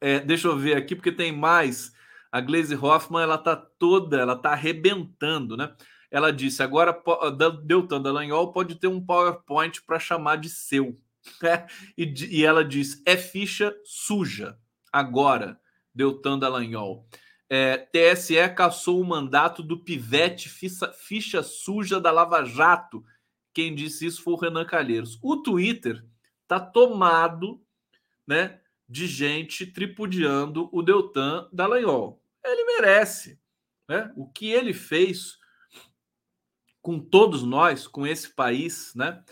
É, 0.00 0.18
deixa 0.18 0.48
eu 0.48 0.58
ver 0.58 0.76
aqui, 0.76 0.96
porque 0.96 1.12
tem 1.12 1.30
mais. 1.30 1.92
A 2.32 2.40
Glaze 2.40 2.74
Hoffman, 2.74 3.22
ela 3.22 3.38
tá 3.38 3.54
toda, 3.54 4.18
ela 4.18 4.34
tá 4.34 4.50
arrebentando, 4.50 5.56
né? 5.56 5.72
Ela 6.10 6.32
disse, 6.32 6.64
agora 6.64 7.00
Deltan 7.62 8.02
Dallagnol 8.02 8.50
pode 8.50 8.74
ter 8.74 8.88
um 8.88 9.00
PowerPoint 9.00 9.80
para 9.86 10.00
chamar 10.00 10.34
de 10.34 10.48
seu. 10.48 10.98
Né? 11.40 11.64
E, 11.96 12.12
e 12.28 12.44
ela 12.44 12.64
diz, 12.64 13.00
é 13.06 13.16
ficha 13.16 13.72
suja. 13.84 14.58
Agora, 14.92 15.60
Deltan 15.94 16.40
Dallagnol. 16.40 17.06
É, 17.54 17.76
TSE 17.76 18.48
caçou 18.56 18.98
o 18.98 19.04
mandato 19.04 19.62
do 19.62 19.78
pivete 19.78 20.48
ficha, 20.48 20.90
ficha 20.90 21.42
suja 21.42 22.00
da 22.00 22.10
Lava 22.10 22.46
Jato. 22.46 23.04
Quem 23.52 23.74
disse 23.74 24.06
isso 24.06 24.22
foi 24.22 24.32
o 24.32 24.38
Renan 24.38 24.64
Calheiros. 24.64 25.18
O 25.22 25.36
Twitter 25.36 26.02
está 26.44 26.58
tomado 26.58 27.62
né, 28.26 28.58
de 28.88 29.06
gente 29.06 29.66
tripudiando 29.66 30.70
o 30.72 30.82
Deltan 30.82 31.46
Dallagnol. 31.52 32.24
Ele 32.42 32.64
merece. 32.64 33.38
Né? 33.86 34.10
O 34.16 34.26
que 34.26 34.50
ele 34.50 34.72
fez 34.72 35.36
com 36.80 36.98
todos 36.98 37.42
nós, 37.42 37.86
com 37.86 38.06
esse 38.06 38.30
país, 38.30 38.94
né? 38.94 39.22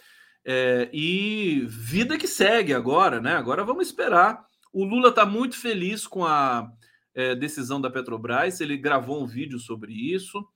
É, 0.44 0.90
e 0.92 1.64
vida 1.66 2.18
que 2.18 2.28
segue 2.28 2.74
agora, 2.74 3.18
né? 3.18 3.34
Agora 3.34 3.64
vamos 3.64 3.86
esperar. 3.86 4.46
O 4.70 4.84
Lula 4.84 5.08
está 5.08 5.24
muito 5.24 5.56
feliz 5.56 6.06
com 6.06 6.26
a 6.26 6.70
é, 7.14 7.34
decisão 7.34 7.80
da 7.80 7.90
Petrobras, 7.90 8.60
ele 8.60 8.76
gravou 8.76 9.22
um 9.22 9.26
vídeo 9.26 9.58
sobre 9.58 9.92
isso. 9.92 10.46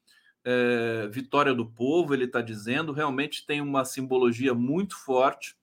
É, 0.45 1.09
vitória 1.11 1.55
do 1.55 1.67
povo, 1.67 2.13
ele 2.13 2.25
está 2.25 2.41
dizendo, 2.41 2.93
realmente 2.93 3.47
tem 3.47 3.61
uma 3.61 3.85
simbologia 3.85 4.55
muito 4.55 4.97
forte 4.97 5.57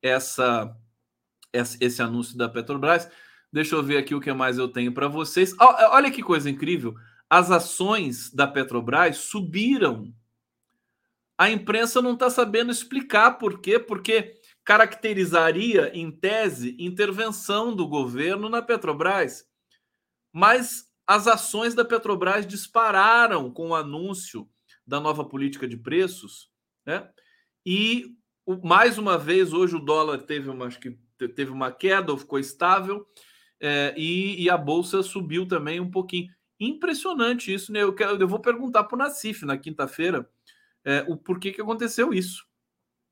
essa, 0.00 0.76
esse 1.52 2.00
anúncio 2.00 2.36
da 2.36 2.48
Petrobras. 2.48 3.10
Deixa 3.52 3.74
eu 3.74 3.82
ver 3.82 3.96
aqui 3.96 4.14
o 4.14 4.20
que 4.20 4.32
mais 4.32 4.58
eu 4.58 4.68
tenho 4.68 4.92
para 4.92 5.08
vocês. 5.08 5.54
Olha 5.58 6.10
que 6.10 6.22
coisa 6.22 6.48
incrível! 6.48 6.94
As 7.30 7.50
ações 7.50 8.32
da 8.32 8.46
Petrobras 8.46 9.18
subiram. 9.18 10.14
A 11.36 11.50
imprensa 11.50 12.00
não 12.02 12.14
está 12.14 12.30
sabendo 12.30 12.70
explicar 12.70 13.32
por 13.32 13.60
quê, 13.60 13.78
porque 13.78 14.34
caracterizaria, 14.64 15.90
em 15.94 16.10
tese, 16.10 16.76
intervenção 16.78 17.74
do 17.74 17.86
governo 17.86 18.48
na 18.48 18.60
Petrobras 18.60 19.47
mas 20.38 20.88
as 21.04 21.26
ações 21.26 21.74
da 21.74 21.84
Petrobras 21.84 22.46
dispararam 22.46 23.50
com 23.50 23.70
o 23.70 23.74
anúncio 23.74 24.48
da 24.86 25.00
nova 25.00 25.24
política 25.24 25.66
de 25.66 25.76
preços, 25.76 26.48
né? 26.86 27.10
E 27.66 28.14
mais 28.62 28.98
uma 28.98 29.18
vez 29.18 29.52
hoje 29.52 29.74
o 29.74 29.80
dólar 29.80 30.18
teve 30.18 30.48
uma 30.48 30.66
acho 30.66 30.78
que 30.78 30.96
teve 31.34 31.50
uma 31.50 31.72
queda, 31.72 32.12
ou 32.12 32.18
ficou 32.18 32.38
estável, 32.38 33.04
é, 33.58 33.92
e, 33.96 34.44
e, 34.44 34.48
a 34.48 34.56
bolsa 34.56 35.02
subiu 35.02 35.44
também 35.44 35.80
um 35.80 35.90
pouquinho. 35.90 36.32
Impressionante 36.60 37.52
isso, 37.52 37.72
né? 37.72 37.82
Eu, 37.82 37.92
quero, 37.92 38.16
eu 38.16 38.28
vou 38.28 38.38
perguntar 38.38 38.84
para 38.84 38.94
o 38.94 38.98
Nacif 38.98 39.44
na 39.44 39.58
quinta-feira 39.58 40.30
é, 40.84 41.04
o 41.08 41.16
porquê 41.16 41.50
que 41.50 41.60
aconteceu 41.60 42.14
isso. 42.14 42.46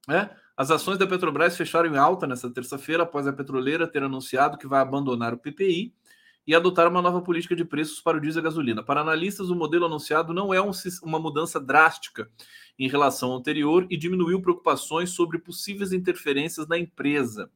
Né? 0.06 0.30
As 0.56 0.70
ações 0.70 0.96
da 0.96 1.08
Petrobras 1.08 1.56
fecharam 1.56 1.92
em 1.92 1.98
alta 1.98 2.24
nessa 2.24 2.48
terça-feira 2.48 3.02
após 3.02 3.26
a 3.26 3.32
petroleira 3.32 3.88
ter 3.88 4.04
anunciado 4.04 4.56
que 4.56 4.68
vai 4.68 4.80
abandonar 4.80 5.34
o 5.34 5.38
PPI 5.38 5.92
e 6.46 6.54
adotar 6.54 6.88
uma 6.88 7.02
nova 7.02 7.20
política 7.20 7.56
de 7.56 7.64
preços 7.64 8.00
para 8.00 8.16
o 8.16 8.20
diesel 8.20 8.40
e 8.40 8.44
gasolina. 8.44 8.82
Para 8.82 9.00
analistas, 9.00 9.50
o 9.50 9.56
modelo 9.56 9.86
anunciado 9.86 10.32
não 10.32 10.54
é 10.54 10.62
um, 10.62 10.70
uma 11.02 11.18
mudança 11.18 11.58
drástica 11.58 12.30
em 12.78 12.88
relação 12.88 13.32
ao 13.32 13.38
anterior 13.38 13.86
e 13.90 13.96
diminuiu 13.96 14.40
preocupações 14.40 15.10
sobre 15.10 15.38
possíveis 15.38 15.92
interferências 15.92 16.68
na 16.68 16.78
empresa. 16.78 17.50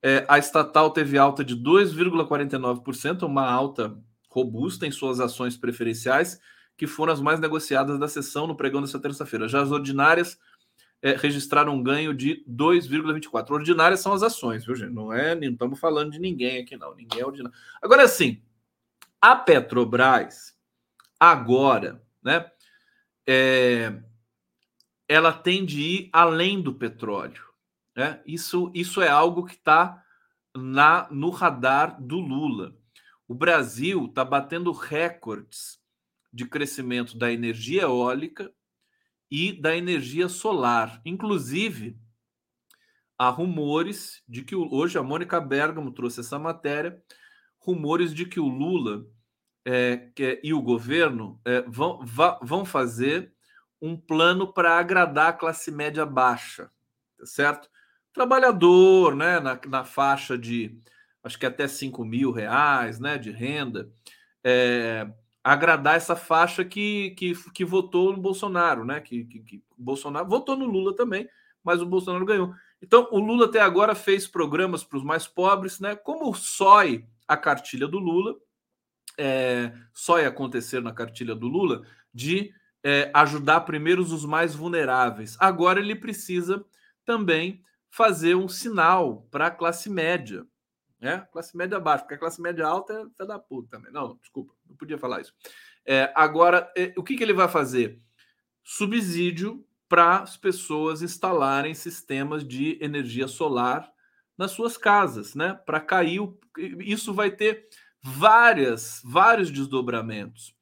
É, 0.00 0.24
a 0.28 0.38
estatal 0.38 0.90
teve 0.90 1.18
alta 1.18 1.44
de 1.44 1.56
2,49%, 1.56 3.22
uma 3.24 3.50
alta 3.50 3.98
robusta 4.30 4.86
em 4.86 4.92
suas 4.92 5.18
ações 5.18 5.56
preferenciais, 5.56 6.38
que 6.76 6.86
foram 6.86 7.12
as 7.12 7.20
mais 7.20 7.40
negociadas 7.40 7.98
da 7.98 8.06
sessão 8.06 8.46
no 8.46 8.56
pregão 8.56 8.80
dessa 8.80 9.00
terça-feira. 9.00 9.48
Já 9.48 9.60
as 9.60 9.72
ordinárias 9.72 10.38
é, 11.02 11.12
registraram 11.12 11.74
um 11.74 11.82
ganho 11.82 12.12
de 12.12 12.44
2,24. 12.48 13.50
Ordinárias 13.50 14.00
são 14.00 14.12
as 14.12 14.22
ações, 14.22 14.64
viu, 14.64 14.74
gente? 14.74 14.92
Não 14.92 15.12
é, 15.12 15.34
não 15.34 15.52
estamos 15.52 15.78
falando 15.78 16.12
de 16.12 16.18
ninguém 16.18 16.62
aqui, 16.62 16.76
não. 16.76 16.94
Ninguém 16.94 17.20
é 17.20 17.26
ordinário. 17.26 17.56
Agora, 17.80 18.02
assim, 18.02 18.42
a 19.20 19.36
Petrobras, 19.36 20.56
agora, 21.18 22.02
né? 22.22 22.50
É, 23.26 24.00
ela 25.08 25.32
tem 25.32 25.64
de 25.64 25.80
ir 25.80 26.10
além 26.12 26.60
do 26.60 26.74
petróleo. 26.74 27.44
Né? 27.96 28.20
Isso, 28.26 28.70
isso 28.74 29.00
é 29.00 29.08
algo 29.08 29.44
que 29.44 29.54
está 29.54 30.02
no 31.10 31.30
radar 31.30 32.00
do 32.00 32.18
Lula. 32.18 32.76
O 33.26 33.34
Brasil 33.34 34.06
está 34.06 34.24
batendo 34.24 34.72
recordes 34.72 35.78
de 36.32 36.46
crescimento 36.46 37.16
da 37.16 37.32
energia 37.32 37.82
eólica 37.82 38.52
e 39.30 39.52
da 39.52 39.76
energia 39.76 40.28
solar. 40.28 41.00
Inclusive, 41.04 41.98
há 43.18 43.28
rumores 43.28 44.22
de 44.28 44.42
que 44.42 44.54
hoje 44.54 44.98
a 44.98 45.02
Mônica 45.02 45.40
Bergamo 45.40 45.92
trouxe 45.92 46.20
essa 46.20 46.38
matéria, 46.38 47.02
rumores 47.58 48.14
de 48.14 48.24
que 48.24 48.40
o 48.40 48.48
Lula 48.48 49.04
é, 49.64 50.08
que, 50.14 50.40
e 50.42 50.54
o 50.54 50.62
governo 50.62 51.40
é, 51.44 51.62
vão, 51.62 52.00
vão 52.40 52.64
fazer 52.64 53.32
um 53.80 53.96
plano 53.96 54.52
para 54.52 54.78
agradar 54.78 55.28
a 55.28 55.32
classe 55.32 55.70
média 55.70 56.06
baixa, 56.06 56.70
tá 57.18 57.26
certo? 57.26 57.68
Trabalhador, 58.12 59.14
né, 59.14 59.38
na, 59.40 59.60
na 59.66 59.84
faixa 59.84 60.36
de 60.38 60.80
acho 61.22 61.38
que 61.38 61.46
até 61.46 61.68
5 61.68 62.04
mil 62.04 62.32
reais 62.32 62.98
né, 62.98 63.18
de 63.18 63.30
renda. 63.30 63.90
É, 64.42 65.06
agradar 65.52 65.96
essa 65.96 66.14
faixa 66.14 66.62
que, 66.62 67.12
que, 67.12 67.34
que 67.52 67.64
votou 67.64 68.12
no 68.12 68.20
Bolsonaro, 68.20 68.84
né? 68.84 69.00
Que, 69.00 69.24
que, 69.24 69.40
que 69.40 69.62
Bolsonaro 69.76 70.28
votou 70.28 70.56
no 70.56 70.66
Lula 70.66 70.94
também, 70.94 71.26
mas 71.64 71.80
o 71.80 71.86
Bolsonaro 71.86 72.26
ganhou. 72.26 72.54
Então, 72.82 73.08
o 73.10 73.18
Lula 73.18 73.46
até 73.46 73.58
agora 73.58 73.94
fez 73.94 74.26
programas 74.26 74.84
para 74.84 74.98
os 74.98 75.04
mais 75.04 75.26
pobres, 75.26 75.80
né? 75.80 75.96
Como 75.96 76.34
sói 76.34 77.06
a 77.26 77.34
cartilha 77.34 77.88
do 77.88 77.98
Lula, 77.98 78.36
é, 79.16 79.72
só 79.92 80.20
ia 80.20 80.28
acontecer 80.28 80.82
na 80.82 80.92
cartilha 80.92 81.34
do 81.34 81.48
Lula, 81.48 81.82
de 82.12 82.52
é, 82.84 83.10
ajudar 83.14 83.62
primeiro 83.62 84.02
os 84.02 84.24
mais 84.26 84.54
vulneráveis. 84.54 85.34
Agora 85.40 85.80
ele 85.80 85.96
precisa 85.96 86.62
também 87.06 87.62
fazer 87.90 88.34
um 88.34 88.48
sinal 88.48 89.26
para 89.30 89.46
a 89.46 89.50
classe 89.50 89.88
média, 89.88 90.46
né? 91.00 91.26
Classe 91.32 91.56
média 91.56 91.78
baixa, 91.78 92.04
porque 92.04 92.14
a 92.14 92.18
classe 92.18 92.40
média 92.40 92.66
alta 92.66 92.92
é 92.92 93.16
fé 93.16 93.26
da 93.26 93.38
puta 93.38 93.68
também. 93.70 93.92
Não, 93.92 94.16
desculpa, 94.16 94.52
não 94.68 94.76
podia 94.76 94.98
falar 94.98 95.20
isso. 95.20 95.32
É, 95.86 96.12
agora, 96.14 96.70
é, 96.76 96.92
o 96.96 97.02
que, 97.02 97.16
que 97.16 97.22
ele 97.22 97.32
vai 97.32 97.48
fazer? 97.48 98.00
Subsídio 98.62 99.64
para 99.88 100.18
as 100.18 100.36
pessoas 100.36 101.00
instalarem 101.00 101.74
sistemas 101.74 102.46
de 102.46 102.78
energia 102.82 103.26
solar 103.26 103.90
nas 104.36 104.50
suas 104.50 104.76
casas, 104.76 105.34
né? 105.34 105.54
Para 105.64 105.80
cair, 105.80 106.20
o, 106.20 106.38
isso 106.80 107.14
vai 107.14 107.30
ter 107.30 107.68
várias, 108.02 109.00
vários 109.04 109.50
desdobramentos. 109.50 110.54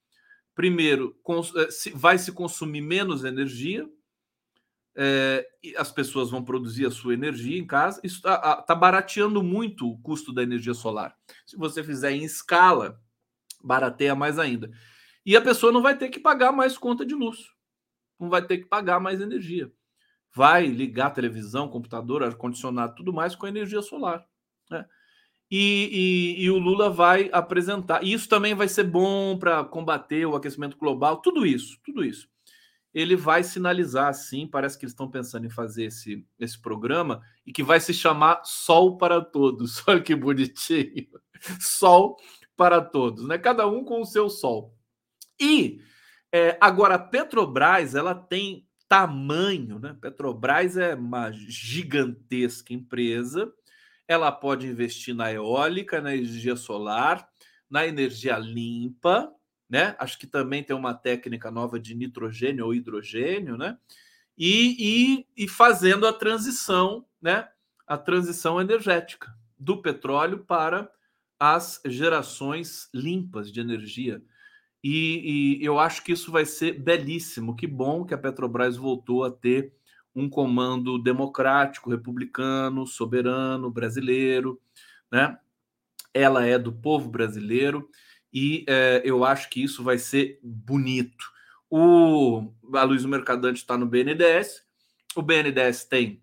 Primeiro, 0.55 1.18
cons, 1.22 1.53
é, 1.57 1.68
vai 1.95 2.18
se 2.18 2.32
consumir 2.32 2.80
menos 2.80 3.24
energia, 3.24 3.89
é, 4.97 5.47
as 5.76 5.92
pessoas 5.92 6.30
vão 6.30 6.42
produzir 6.42 6.86
a 6.86 6.90
sua 6.90 7.12
energia 7.12 7.59
em 7.59 7.66
casa. 7.66 8.01
Isso 8.03 8.16
está 8.16 8.62
tá 8.62 8.74
barateando 8.74 9.42
muito 9.42 9.88
o 9.88 9.99
custo 9.99 10.32
da 10.32 10.42
energia 10.42 10.72
solar. 10.72 11.14
Se 11.44 11.57
você 11.57 11.84
fizer 11.84 12.12
em 12.12 12.24
escala, 12.24 12.99
barateia 13.62 14.14
mais 14.14 14.38
ainda. 14.38 14.70
E 15.24 15.36
a 15.36 15.42
pessoa 15.42 15.72
não 15.72 15.82
vai 15.82 15.97
ter 15.97 16.09
que 16.09 16.20
pagar 16.20 16.53
mais 16.53 16.78
conta 16.78 17.05
de 17.05 17.14
luz, 17.14 17.38
não 18.18 18.30
vai 18.30 18.47
ter 18.47 18.59
que 18.59 18.66
pagar 18.66 18.99
mais 18.99 19.20
energia. 19.20 19.70
Vai 20.34 20.66
ligar 20.66 21.11
televisão, 21.11 21.68
computador, 21.68 22.22
ar-condicionado, 22.22 22.94
tudo 22.94 23.12
mais 23.12 23.34
com 23.34 23.47
energia 23.47 23.82
solar. 23.82 24.24
Né? 24.70 24.84
E, 25.51 26.36
e, 26.38 26.44
e, 26.44 26.51
o 26.51 26.59
Lula 26.59 26.90
vai 26.90 27.30
apresentar. 27.32 28.05
E 28.05 28.12
isso 28.12 28.28
também 28.28 28.55
vai 28.55 28.68
ser 28.68 28.84
bom 28.84 29.38
para 29.38 29.64
combater 29.64 30.26
o 30.26 30.36
aquecimento 30.36 30.76
global, 30.76 31.18
tudo 31.18 31.47
isso, 31.47 31.78
tudo 31.84 32.05
isso. 32.05 32.28
Ele 32.97 33.14
vai 33.14 33.42
sinalizar, 33.42 34.12
sim, 34.14 34.47
parece 34.47 34.78
que 34.78 34.84
eles 34.84 34.92
estão 34.92 35.11
pensando 35.11 35.44
em 35.44 35.51
fazer 35.51 35.84
esse, 35.84 36.26
esse 36.38 36.59
programa 36.59 37.20
e 37.44 37.53
que 37.53 37.62
vai 37.62 37.78
se 37.78 37.92
chamar 37.92 38.40
Sol 38.44 38.97
para 38.97 39.20
Todos. 39.20 39.82
Olha 39.86 40.01
que 40.01 40.14
bonitinho. 40.14 41.07
Sol 41.61 42.16
para 42.57 42.80
todos, 42.80 43.28
né? 43.28 43.36
Cada 43.36 43.66
um 43.66 43.84
com 43.84 44.01
o 44.01 44.07
seu 44.07 44.30
sol. 44.30 44.74
E 45.38 45.82
é, 46.32 46.57
agora 46.59 46.94
a 46.94 46.99
Petrobras 46.99 47.94
ela 47.94 48.14
tem 48.14 48.66
tamanho, 48.88 49.78
né? 49.78 49.94
Petrobras 50.01 50.78
é 50.78 50.94
uma 50.94 51.30
gigantesca 51.32 52.72
empresa 52.72 53.53
ela 54.09 54.30
pode 54.30 54.66
investir 54.66 55.14
na 55.14 55.32
eólica, 55.32 56.01
na 56.01 56.14
energia 56.14 56.57
solar, 56.57 57.28
na 57.68 57.86
energia 57.86 58.38
limpa, 58.38 59.32
né? 59.69 59.97
Acho 59.99 60.19
que 60.19 60.27
também 60.27 60.62
tem 60.62 60.75
uma 60.75 60.95
técnica 60.95 61.51
nova 61.51 61.79
de 61.79 61.95
nitrogênio 61.95 62.64
ou 62.64 62.75
hidrogênio, 62.75 63.57
né? 63.57 63.77
E, 64.39 65.25
e, 65.37 65.45
e 65.45 65.49
fazendo 65.49 66.07
a 66.07 66.12
transição, 66.12 67.05
né? 67.21 67.49
A 67.87 67.97
transição 67.97 68.61
energética 68.61 69.35
do 69.59 69.81
petróleo 69.81 70.45
para 70.45 70.91
as 71.39 71.81
gerações 71.87 72.89
limpas 72.95 73.53
de 73.53 73.61
energia. 73.61 74.23
E, 74.83 75.59
e, 75.61 75.64
eu 75.64 75.79
acho 75.79 76.03
que 76.05 76.12
isso 76.12 76.31
vai 76.31 76.45
ser 76.45 76.81
belíssimo. 76.81 77.57
Que 77.57 77.67
bom 77.67 78.05
que 78.05 78.14
a 78.14 78.19
Petrobras 78.19 78.77
voltou 78.77 79.25
a 79.25 79.31
ter 79.31 79.73
um 80.14 80.31
comando 80.31 80.99
democrático, 80.99 81.91
republicano, 81.91 82.87
soberano, 82.87 83.71
brasileiro, 83.71 84.61
né? 85.11 85.39
Ela 86.14 86.47
é 86.47 86.59
do 86.59 86.73
povo 86.73 87.11
brasileiro 87.11 87.89
e 88.37 88.66
é, 88.68 89.01
eu 89.03 89.24
acho 89.24 89.49
que 89.49 89.62
isso 89.62 89.82
vai 89.82 89.97
ser 89.97 90.39
bonito. 90.43 91.32
O 91.70 92.53
Aloysio 92.74 93.09
Mercadante 93.09 93.61
está 93.61 93.78
no 93.78 93.87
BNDES, 93.87 94.62
o 95.16 95.22
BNDES 95.22 95.87
tem 95.87 96.22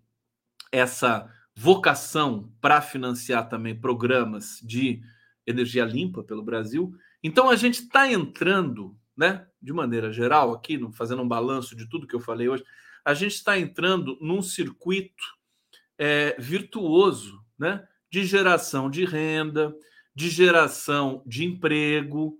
essa 0.70 1.28
vocação 1.56 2.52
para 2.60 2.80
financiar 2.80 3.48
também 3.48 3.74
programas 3.74 4.60
de 4.62 5.02
energia 5.44 5.84
limpa 5.84 6.22
pelo 6.22 6.44
Brasil. 6.44 6.94
Então 7.20 7.50
a 7.50 7.56
gente 7.56 7.82
está 7.82 8.08
entrando, 8.08 8.96
né, 9.16 9.44
de 9.60 9.72
maneira 9.72 10.12
geral, 10.12 10.52
aqui, 10.52 10.78
fazendo 10.92 11.20
um 11.20 11.28
balanço 11.28 11.74
de 11.74 11.88
tudo 11.88 12.06
que 12.06 12.14
eu 12.14 12.20
falei 12.20 12.48
hoje, 12.48 12.64
a 13.04 13.12
gente 13.12 13.34
está 13.34 13.58
entrando 13.58 14.16
num 14.20 14.40
circuito 14.40 15.24
é, 15.98 16.36
virtuoso 16.38 17.44
né, 17.58 17.84
de 18.08 18.24
geração 18.24 18.88
de 18.88 19.04
renda, 19.04 19.74
de 20.14 20.28
geração 20.28 21.22
de 21.26 21.44
emprego, 21.44 22.36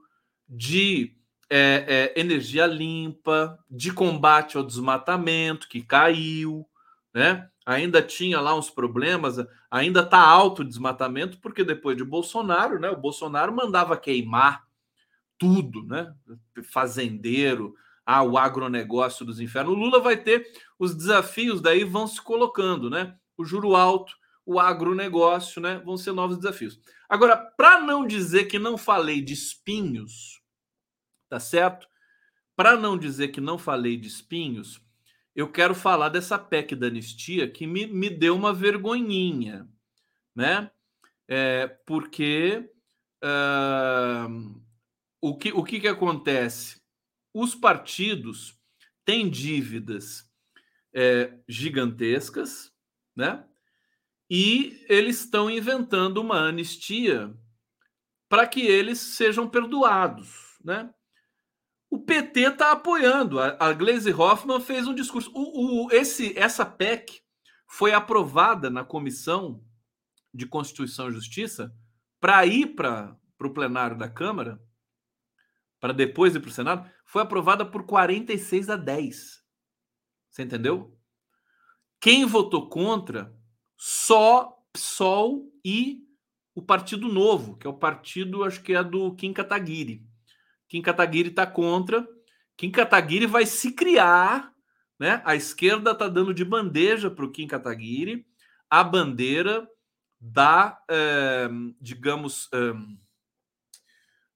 de 0.48 1.16
é, 1.50 2.12
é, 2.16 2.20
energia 2.20 2.66
limpa, 2.66 3.58
de 3.70 3.92
combate 3.92 4.56
ao 4.56 4.62
desmatamento 4.62 5.68
que 5.68 5.82
caiu, 5.82 6.66
né? 7.12 7.48
Ainda 7.66 8.02
tinha 8.02 8.40
lá 8.40 8.54
uns 8.54 8.68
problemas, 8.68 9.36
ainda 9.70 10.00
está 10.00 10.18
alto 10.18 10.62
o 10.62 10.64
desmatamento, 10.64 11.38
porque 11.40 11.64
depois 11.64 11.96
de 11.96 12.04
Bolsonaro, 12.04 12.78
né? 12.78 12.90
O 12.90 13.00
Bolsonaro 13.00 13.54
mandava 13.54 13.96
queimar 13.96 14.64
tudo, 15.38 15.82
né? 15.84 16.12
Fazendeiro, 16.70 17.74
ah, 18.04 18.22
o 18.22 18.36
agronegócio 18.36 19.24
dos 19.24 19.40
infernos. 19.40 19.72
O 19.72 19.78
Lula 19.78 20.00
vai 20.00 20.16
ter 20.16 20.46
os 20.78 20.94
desafios, 20.94 21.60
daí 21.60 21.84
vão 21.84 22.06
se 22.06 22.20
colocando, 22.20 22.90
né? 22.90 23.14
O 23.36 23.44
juro 23.44 23.74
alto, 23.74 24.14
o 24.46 24.60
agronegócio, 24.60 25.60
né? 25.60 25.80
Vão 25.84 25.96
ser 25.96 26.12
novos 26.12 26.36
desafios. 26.36 26.78
Agora, 27.08 27.36
para 27.36 27.80
não 27.80 28.06
dizer 28.06 28.44
que 28.44 28.58
não 28.58 28.76
falei 28.76 29.20
de 29.20 29.32
espinhos, 29.32 30.42
tá 31.28 31.40
certo? 31.40 31.88
Para 32.56 32.76
não 32.76 32.96
dizer 32.96 33.28
que 33.28 33.40
não 33.40 33.58
falei 33.58 33.96
de 33.96 34.08
espinhos, 34.08 34.80
eu 35.34 35.50
quero 35.50 35.74
falar 35.74 36.08
dessa 36.08 36.38
PEC 36.38 36.76
da 36.76 36.86
anistia 36.86 37.50
que 37.50 37.66
me, 37.66 37.86
me 37.86 38.08
deu 38.08 38.36
uma 38.36 38.52
vergonhinha, 38.52 39.68
né? 40.34 40.70
É, 41.26 41.66
porque 41.86 42.70
uh, 43.24 44.62
o, 45.20 45.36
que, 45.36 45.52
o 45.52 45.64
que, 45.64 45.80
que 45.80 45.88
acontece? 45.88 46.84
os 47.34 47.52
partidos 47.52 48.56
têm 49.04 49.28
dívidas 49.28 50.30
é, 50.94 51.36
gigantescas, 51.48 52.72
né? 53.16 53.44
E 54.28 54.84
eles 54.88 55.20
estão 55.20 55.50
inventando 55.50 56.18
uma 56.18 56.48
anistia 56.48 57.34
para 58.28 58.46
que 58.46 58.62
eles 58.62 58.98
sejam 58.98 59.48
perdoados, 59.48 60.58
né? 60.64 60.92
O 61.90 62.00
PT 62.00 62.40
está 62.40 62.72
apoiando. 62.72 63.38
A, 63.38 63.72
Glaze 63.72 64.12
Hoffman 64.12 64.60
fez 64.60 64.88
um 64.88 64.94
discurso. 64.94 65.30
O, 65.32 65.86
o, 65.86 65.92
esse, 65.92 66.36
essa 66.36 66.66
PEC 66.66 67.22
foi 67.68 67.92
aprovada 67.92 68.68
na 68.68 68.84
Comissão 68.84 69.64
de 70.32 70.46
Constituição 70.46 71.08
e 71.08 71.12
Justiça 71.12 71.72
para 72.18 72.44
ir 72.46 72.74
para 72.74 73.16
o 73.40 73.50
plenário 73.50 73.96
da 73.96 74.08
Câmara 74.08 74.60
para 75.84 75.92
depois 75.92 76.34
ir 76.34 76.40
para 76.40 76.48
o 76.48 76.50
Senado, 76.50 76.90
foi 77.04 77.20
aprovada 77.20 77.62
por 77.62 77.84
46 77.84 78.70
a 78.70 78.76
10. 78.76 79.44
Você 80.30 80.42
entendeu? 80.42 80.98
Quem 82.00 82.24
votou 82.24 82.70
contra? 82.70 83.33
Só 83.76 84.58
PSOL 84.72 85.52
e 85.64 86.04
o 86.54 86.62
Partido 86.62 87.08
Novo, 87.08 87.56
que 87.56 87.66
é 87.66 87.70
o 87.70 87.78
partido, 87.78 88.44
acho 88.44 88.62
que 88.62 88.74
é 88.74 88.82
do 88.82 89.14
Kim 89.14 89.32
Kataguiri. 89.32 90.06
Kim 90.68 90.82
Kataguiri 90.82 91.30
está 91.30 91.46
contra. 91.46 92.06
Kim 92.56 92.70
Kataguiri 92.70 93.26
vai 93.26 93.46
se 93.46 93.72
criar, 93.72 94.52
né? 94.98 95.20
A 95.24 95.34
esquerda 95.34 95.90
está 95.90 96.08
dando 96.08 96.32
de 96.32 96.44
bandeja 96.44 97.10
para 97.10 97.24
o 97.24 97.30
Kim 97.30 97.46
Kataguiri 97.46 98.26
a 98.70 98.82
bandeira 98.82 99.68
da, 100.20 100.80
eh, 100.90 101.48
digamos, 101.80 102.48
eh, 102.52 102.74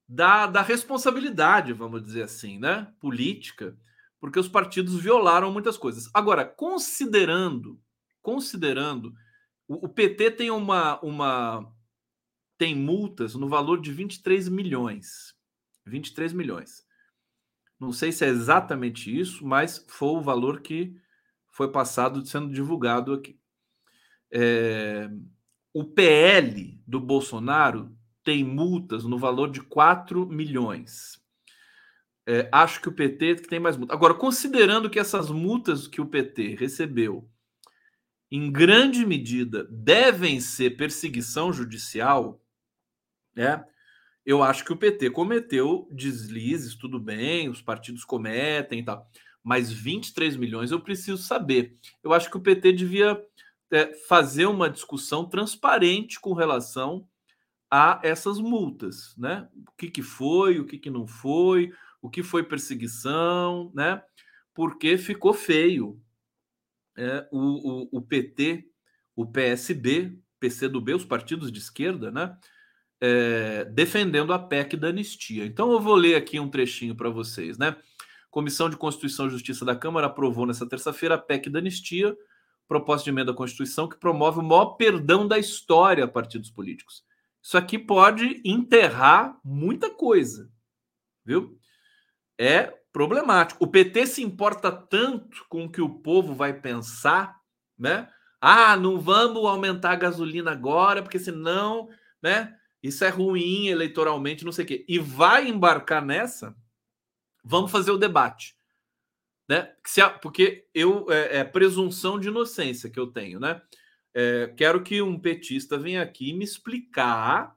da, 0.07 0.47
da 0.47 0.63
responsabilidade, 0.63 1.73
vamos 1.73 2.05
dizer 2.05 2.23
assim, 2.23 2.59
né? 2.59 2.93
Política, 3.01 3.77
porque 4.21 4.39
os 4.39 4.49
partidos 4.49 5.01
violaram 5.01 5.53
muitas 5.53 5.77
coisas. 5.77 6.09
Agora, 6.15 6.45
considerando, 6.45 7.81
considerando, 8.23 9.13
o, 9.69 9.87
o 9.87 9.89
PT 9.89 10.33
tem 10.33 10.51
uma, 10.51 10.99
uma 11.01 11.73
tem 12.57 12.75
multas 12.75 13.35
no 13.35 13.49
valor 13.49 13.81
de 13.81 13.93
23 13.93 14.49
milhões. 14.49 15.35
23 15.87 16.33
milhões. 16.33 16.85
Não 17.79 17.93
sei 17.93 18.11
se 18.11 18.25
é 18.25 18.29
exatamente 18.29 19.17
isso, 19.17 19.47
mas 19.47 19.85
foi 19.89 20.09
o 20.09 20.21
valor 20.21 20.61
que 20.61 20.97
foi 21.53 21.71
passado 21.71 22.25
sendo 22.27 22.53
divulgado 22.53 23.13
aqui. 23.13 23.39
É, 24.31 25.09
o 25.73 25.85
PL 25.85 26.83
do 26.87 27.01
Bolsonaro 27.01 27.97
tem 28.25 28.43
multas 28.45 29.05
no 29.05 29.17
valor 29.17 29.51
de 29.51 29.61
4 29.61 30.27
milhões. 30.27 31.23
É, 32.27 32.49
acho 32.53 32.81
que 32.81 32.89
o 32.89 32.93
PT 32.93 33.37
tem 33.49 33.61
mais 33.61 33.77
multas. 33.77 33.97
Agora, 33.97 34.13
considerando 34.13 34.91
que 34.91 34.99
essas 34.99 35.31
multas 35.31 35.87
que 35.87 36.01
o 36.01 36.07
PT 36.07 36.57
recebeu, 36.57 37.31
em 38.31 38.51
grande 38.53 39.07
medida, 39.07 39.67
devem 39.71 40.41
ser 40.41 40.77
perseguição 40.77 41.53
judicial, 41.53 42.41
né? 43.35 43.65
Eu 44.25 44.43
acho 44.43 44.63
que 44.65 44.73
o 44.73 44.77
PT 44.77 45.11
cometeu 45.11 45.89
deslizes, 45.91 46.75
tudo 46.75 47.01
bem, 47.01 47.49
os 47.49 47.63
partidos 47.63 48.05
cometem 48.05 48.81
e 48.81 48.85
tal, 48.85 49.09
mas 49.43 49.73
23 49.73 50.37
milhões 50.37 50.71
eu 50.71 50.81
preciso 50.81 51.23
saber. 51.23 51.75
Eu 52.05 52.13
acho 52.13 52.31
que 52.31 52.37
o 52.37 52.43
PT 52.43 52.73
devia 52.73 53.19
é, 53.71 53.95
fazer 54.07 54.45
uma 54.45 54.69
discussão 54.69 55.27
transparente 55.27 56.21
com 56.21 56.35
relação 56.35 57.09
a 57.71 58.01
essas 58.03 58.39
multas, 58.39 59.15
né? 59.17 59.49
O 59.67 59.73
que, 59.77 59.91
que 59.91 60.03
foi, 60.03 60.59
o 60.59 60.67
que, 60.67 60.79
que 60.79 60.91
não 60.91 61.07
foi, 61.07 61.73
o 62.01 62.09
que 62.09 62.23
foi 62.23 62.43
perseguição, 62.43 63.71
né? 63.75 64.03
Porque 64.55 64.99
ficou 64.99 65.33
feio. 65.33 66.01
É, 66.99 67.29
o, 67.31 67.39
o, 67.39 67.99
o, 67.99 68.03
PT, 68.03 68.65
o 69.15 69.25
PSB, 69.25 70.19
PCdoB, 70.41 70.95
os 70.95 71.05
partidos 71.05 71.53
de 71.53 71.61
esquerda, 71.61 72.11
né? 72.11 72.37
É, 73.01 73.65
defendendo 73.67 74.33
a 74.33 74.39
PEC 74.41 74.77
da 74.77 74.89
anistia. 74.89 75.47
Então 75.47 75.71
eu 75.71 75.79
vou 75.79 75.95
ler 75.95 76.17
aqui 76.17 76.41
um 76.41 76.51
trechinho 76.51 76.97
para 76.97 77.09
vocês, 77.09 77.57
né? 77.57 77.77
Comissão 78.29 78.69
de 78.69 78.77
Constituição 78.77 79.29
e 79.29 79.31
Justiça 79.31 79.65
da 79.65 79.77
Câmara 79.77 80.09
aprovou 80.09 80.45
nesta 80.45 80.69
terça-feira 80.69 81.15
a 81.15 81.19
PEC 81.19 81.49
da 81.49 81.61
anistia, 81.61 82.17
proposta 82.67 83.05
de 83.05 83.11
emenda 83.11 83.31
à 83.31 83.35
Constituição 83.35 83.89
que 83.89 83.99
promove 83.99 84.41
o 84.41 84.43
maior 84.43 84.75
perdão 84.75 85.27
da 85.27 85.39
história 85.39 86.05
a 86.05 86.09
partidos 86.09 86.51
políticos. 86.51 87.05
Isso 87.41 87.57
aqui 87.57 87.79
pode 87.79 88.43
enterrar 88.45 89.39
muita 89.45 89.89
coisa, 89.89 90.51
viu? 91.25 91.57
É 92.39 92.78
problemático. 92.93 93.65
O 93.65 93.69
PT 93.69 94.07
se 94.07 94.23
importa 94.23 94.73
tanto 94.73 95.45
com 95.49 95.65
o 95.65 95.71
que 95.71 95.81
o 95.81 96.01
povo 96.01 96.35
vai 96.35 96.53
pensar, 96.53 97.37
né? 97.79 98.09
Ah, 98.41 98.77
não 98.77 99.01
vamos 99.01 99.45
aumentar 99.45 99.93
a 99.93 99.97
gasolina 99.97 100.53
agora, 100.53 101.03
porque 101.03 101.19
senão, 101.19 101.89
né? 102.23 102.57
Isso 102.83 103.05
é 103.05 103.09
ruim 103.09 103.67
eleitoralmente, 103.67 104.45
não 104.45 104.53
sei 104.53 104.65
o 104.65 104.69
quê. 104.69 104.85
E 104.89 104.99
vai 104.99 105.49
embarcar 105.49 106.05
nessa, 106.05 106.57
vamos 107.45 107.71
fazer 107.71 107.91
o 107.91 107.99
debate. 107.99 108.57
Né? 109.49 109.73
Porque 110.21 110.69
eu 110.75 111.11
é, 111.11 111.39
é 111.39 111.45
presunção 111.45 112.21
de 112.21 112.29
inocência 112.29 112.91
que 112.91 113.01
eu 113.01 113.07
tenho, 113.07 113.41
né? 113.41 113.61
É, 114.15 114.53
quero 114.57 114.83
que 114.83 115.01
um 115.01 115.19
petista 115.19 115.79
venha 115.79 116.03
aqui 116.03 116.33
me 116.33 116.45
explicar 116.45 117.57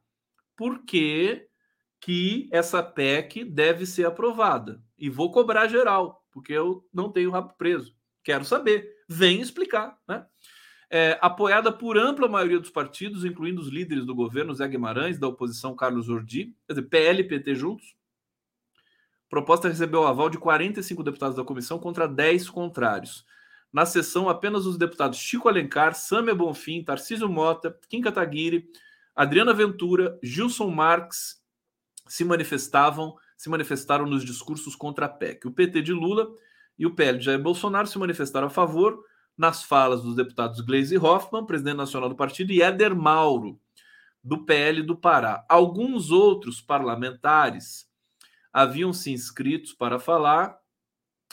por 0.55 0.85
que, 0.85 1.47
que 1.99 2.49
essa 2.51 2.83
PEC 2.83 3.43
deve 3.43 3.85
ser 3.85 4.05
aprovada. 4.05 4.81
E 5.01 5.09
vou 5.09 5.31
cobrar 5.31 5.67
geral, 5.67 6.23
porque 6.31 6.53
eu 6.53 6.87
não 6.93 7.11
tenho 7.11 7.31
rabo 7.31 7.53
preso. 7.57 7.93
Quero 8.23 8.45
saber. 8.45 8.87
Vem 9.09 9.41
explicar, 9.41 9.97
né? 10.07 10.25
é, 10.91 11.17
apoiada 11.21 11.71
por 11.71 11.97
ampla 11.97 12.27
maioria 12.27 12.59
dos 12.59 12.69
partidos, 12.69 13.23
incluindo 13.23 13.61
os 13.61 13.69
líderes 13.69 14.05
do 14.05 14.13
governo, 14.13 14.53
Zé 14.53 14.67
Guimarães, 14.67 15.17
da 15.17 15.25
oposição 15.25 15.73
Carlos 15.73 16.09
Ordi, 16.09 16.53
quer 16.67 16.73
dizer, 16.73 16.89
PL 16.89 17.21
e 17.21 17.23
PT 17.23 17.55
juntos. 17.55 17.95
A 19.27 19.29
proposta 19.29 19.69
recebeu 19.69 20.01
o 20.01 20.05
aval 20.05 20.29
de 20.29 20.37
45 20.37 21.01
deputados 21.01 21.37
da 21.37 21.45
comissão 21.45 21.79
contra 21.79 22.09
10 22.09 22.49
contrários. 22.49 23.25
Na 23.71 23.85
sessão, 23.85 24.27
apenas 24.27 24.65
os 24.65 24.77
deputados 24.77 25.17
Chico 25.17 25.47
Alencar, 25.47 25.95
Sâmia 25.95 26.35
Bonfim, 26.35 26.83
Tarcísio 26.83 27.29
Mota, 27.29 27.79
Kim 27.87 28.01
Kataguiri, 28.01 28.67
Adriana 29.15 29.53
Ventura, 29.53 30.19
Gilson 30.21 30.69
Marques 30.69 31.41
se 32.05 32.25
manifestavam, 32.25 33.15
se 33.41 33.49
manifestaram 33.49 34.05
nos 34.05 34.23
discursos 34.23 34.75
contra 34.75 35.07
a 35.07 35.09
PEC. 35.09 35.47
O 35.47 35.51
PT 35.51 35.81
de 35.81 35.93
Lula 35.93 36.31
e 36.77 36.85
o 36.85 36.93
PL 36.93 37.17
de 37.17 37.25
Jair 37.25 37.41
Bolsonaro 37.41 37.87
se 37.87 37.97
manifestaram 37.97 38.45
a 38.45 38.51
favor, 38.51 39.03
nas 39.35 39.63
falas 39.63 40.03
dos 40.03 40.15
deputados 40.15 40.61
Gleisi 40.61 40.95
Hoffmann, 40.95 41.47
presidente 41.47 41.77
nacional 41.77 42.07
do 42.07 42.15
partido, 42.15 42.51
e 42.51 42.61
Éder 42.61 42.95
Mauro, 42.95 43.59
do 44.23 44.45
PL 44.45 44.83
do 44.83 44.95
Pará. 44.95 45.43
Alguns 45.49 46.11
outros 46.11 46.61
parlamentares 46.61 47.89
haviam 48.53 48.93
se 48.93 49.11
inscritos 49.11 49.73
para 49.73 49.97
falar, 49.97 50.59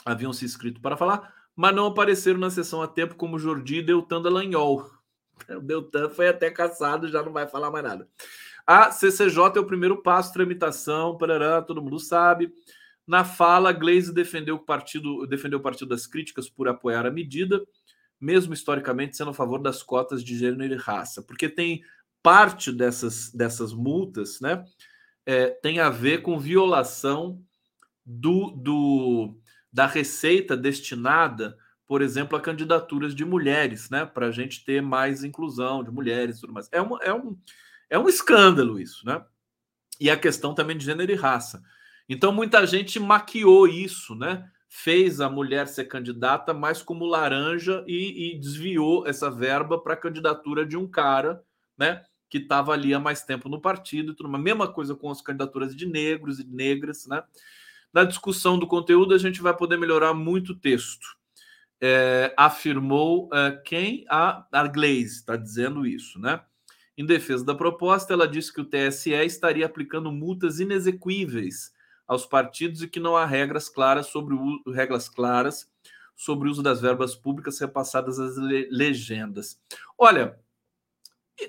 haviam 0.03 0.33
se 0.33 0.45
inscrito 0.45 0.81
para 0.81 0.97
falar, 0.97 1.31
mas 1.55 1.75
não 1.75 1.85
apareceram 1.85 2.39
na 2.39 2.49
sessão 2.49 2.81
a 2.81 2.87
tempo, 2.87 3.13
como 3.13 3.37
Jordi 3.37 3.77
e 3.77 3.83
Deltan 3.83 4.19
Dallagnol. 4.19 4.89
O 5.47 5.59
Deltan 5.61 6.09
foi 6.09 6.27
até 6.27 6.49
caçado, 6.49 7.07
já 7.07 7.21
não 7.21 7.31
vai 7.31 7.45
falar 7.45 7.69
mais 7.69 7.85
nada. 7.85 8.09
A 8.71 8.91
CCJ 8.91 9.57
é 9.57 9.59
o 9.59 9.65
primeiro 9.65 10.03
passo, 10.03 10.31
tramitação, 10.31 11.17
parará, 11.17 11.59
todo 11.59 11.81
mundo 11.81 11.99
sabe. 11.99 12.53
Na 13.07 13.23
fala, 13.23 13.71
Gleisi 13.71 14.13
defendeu 14.13 14.57
o 14.57 14.59
partido, 14.59 15.25
defendeu 15.25 15.57
o 15.57 15.61
partido 15.61 15.89
das 15.89 16.05
críticas 16.05 16.47
por 16.47 16.67
apoiar 16.67 17.03
a 17.07 17.11
medida 17.11 17.65
mesmo 18.19 18.53
historicamente 18.53 19.15
sendo 19.15 19.31
a 19.31 19.33
favor 19.33 19.59
das 19.59 19.81
cotas 19.81 20.23
de 20.23 20.37
gênero 20.37 20.73
e 20.73 20.77
raça, 20.77 21.23
porque 21.23 21.47
tem 21.47 21.81
parte 22.21 22.71
dessas, 22.71 23.31
dessas 23.31 23.73
multas, 23.73 24.41
né, 24.41 24.63
é, 25.25 25.47
tem 25.47 25.79
a 25.79 25.89
ver 25.89 26.21
com 26.21 26.37
violação 26.37 27.41
do, 28.05 28.51
do 28.51 29.37
da 29.71 29.85
receita 29.85 30.57
destinada, 30.57 31.57
por 31.87 32.01
exemplo, 32.01 32.37
a 32.37 32.41
candidaturas 32.41 33.15
de 33.15 33.23
mulheres, 33.23 33.89
né, 33.89 34.05
para 34.05 34.27
a 34.27 34.31
gente 34.31 34.65
ter 34.65 34.81
mais 34.81 35.23
inclusão 35.23 35.83
de 35.83 35.91
mulheres 35.91 36.37
e 36.37 36.41
tudo 36.41 36.53
mais. 36.53 36.67
É, 36.71 36.81
uma, 36.81 36.99
é, 37.01 37.13
um, 37.13 37.37
é 37.89 37.97
um 37.97 38.07
escândalo 38.07 38.79
isso, 38.79 39.05
né? 39.05 39.23
E 39.99 40.09
a 40.09 40.17
questão 40.17 40.53
também 40.53 40.77
de 40.77 40.85
gênero 40.85 41.11
e 41.11 41.15
raça. 41.15 41.61
Então, 42.07 42.31
muita 42.31 42.65
gente 42.65 42.99
maquiou 42.99 43.67
isso, 43.67 44.15
né? 44.15 44.49
fez 44.69 45.19
a 45.19 45.27
mulher 45.27 45.67
ser 45.67 45.85
candidata 45.85 46.53
mais 46.53 46.81
como 46.81 47.05
laranja 47.05 47.83
e, 47.87 48.35
e 48.35 48.39
desviou 48.39 49.05
essa 49.07 49.29
verba 49.31 49.79
para 49.81 49.95
a 49.95 49.97
candidatura 49.97 50.63
de 50.63 50.77
um 50.77 50.87
cara, 50.87 51.43
né? 51.75 52.03
Que 52.29 52.37
estava 52.37 52.71
ali 52.71 52.93
há 52.93 52.99
mais 52.99 53.23
tempo 53.23 53.49
no 53.49 53.59
partido, 53.59 54.13
tudo, 54.13 54.33
a 54.33 54.39
mesma 54.39 54.71
coisa 54.71 54.95
com 54.95 55.09
as 55.09 55.21
candidaturas 55.21 55.75
de 55.75 55.87
negros 55.87 56.39
e 56.39 56.43
negras, 56.45 57.07
né? 57.07 57.23
Na 57.91 58.03
discussão 58.03 58.59
do 58.59 58.67
conteúdo, 58.67 59.15
a 59.15 59.17
gente 59.17 59.41
vai 59.41 59.57
poder 59.57 59.75
melhorar 59.75 60.13
muito 60.13 60.51
o 60.51 60.55
texto. 60.55 61.17
É, 61.81 62.31
afirmou 62.37 63.27
é, 63.33 63.51
quem? 63.65 64.05
A, 64.07 64.45
a 64.51 64.67
Glaze 64.67 65.05
está 65.05 65.35
dizendo 65.35 65.87
isso, 65.87 66.19
né? 66.19 66.39
Em 66.99 67.05
defesa 67.05 67.45
da 67.45 67.55
proposta, 67.55 68.11
ela 68.11 68.27
disse 68.27 68.51
que 68.51 68.59
o 68.59 68.65
TSE 68.65 69.13
estaria 69.13 69.65
aplicando 69.65 70.11
multas 70.11 70.59
inexequíveis 70.59 71.71
aos 72.05 72.25
partidos 72.25 72.83
e 72.83 72.89
que 72.89 72.99
não 72.99 73.15
há 73.15 73.25
regras 73.25 73.69
claras 73.69 74.07
sobre 74.07 74.35
o 74.35 74.69
regras 74.69 75.07
claras 75.07 75.71
sobre 76.13 76.49
o 76.49 76.51
uso 76.51 76.61
das 76.61 76.81
verbas 76.81 77.15
públicas 77.15 77.57
repassadas 77.57 78.19
às 78.19 78.35
le 78.35 78.67
legendas. 78.69 79.57
Olha, 79.97 80.37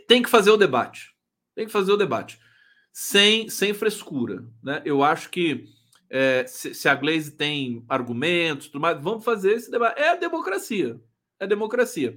tem 0.07 0.23
que 0.23 0.31
fazer 0.31 0.53
o 0.53 0.57
debate. 0.57 1.17
Tem 1.57 1.67
que 1.67 1.73
fazer 1.73 1.91
o 1.91 1.97
debate. 1.97 2.39
Sem, 2.93 3.51
sem 3.51 3.75
frescura. 3.75 4.45
Né? 4.63 4.81
Eu 4.85 5.03
acho 5.03 5.31
que 5.31 5.65
é, 6.09 6.47
se, 6.47 6.75
se, 6.75 6.89
a 6.89 6.95
Glaze 6.95 7.33
tem 7.33 7.85
argumentos, 7.89 8.69
tudo 8.69 8.83
mais, 8.83 9.03
vamos 9.03 9.25
fazer 9.25 9.55
esse 9.55 9.69
debate. 9.69 10.01
É 10.01 10.11
a 10.11 10.17
democracia. 10.17 11.01
É 11.41 11.45
a 11.45 11.49
democracia. 11.49 12.17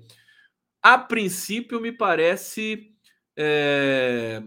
A 0.84 1.00
princípio, 1.00 1.82
me 1.82 1.92
parece 1.92 2.93
é, 3.38 4.42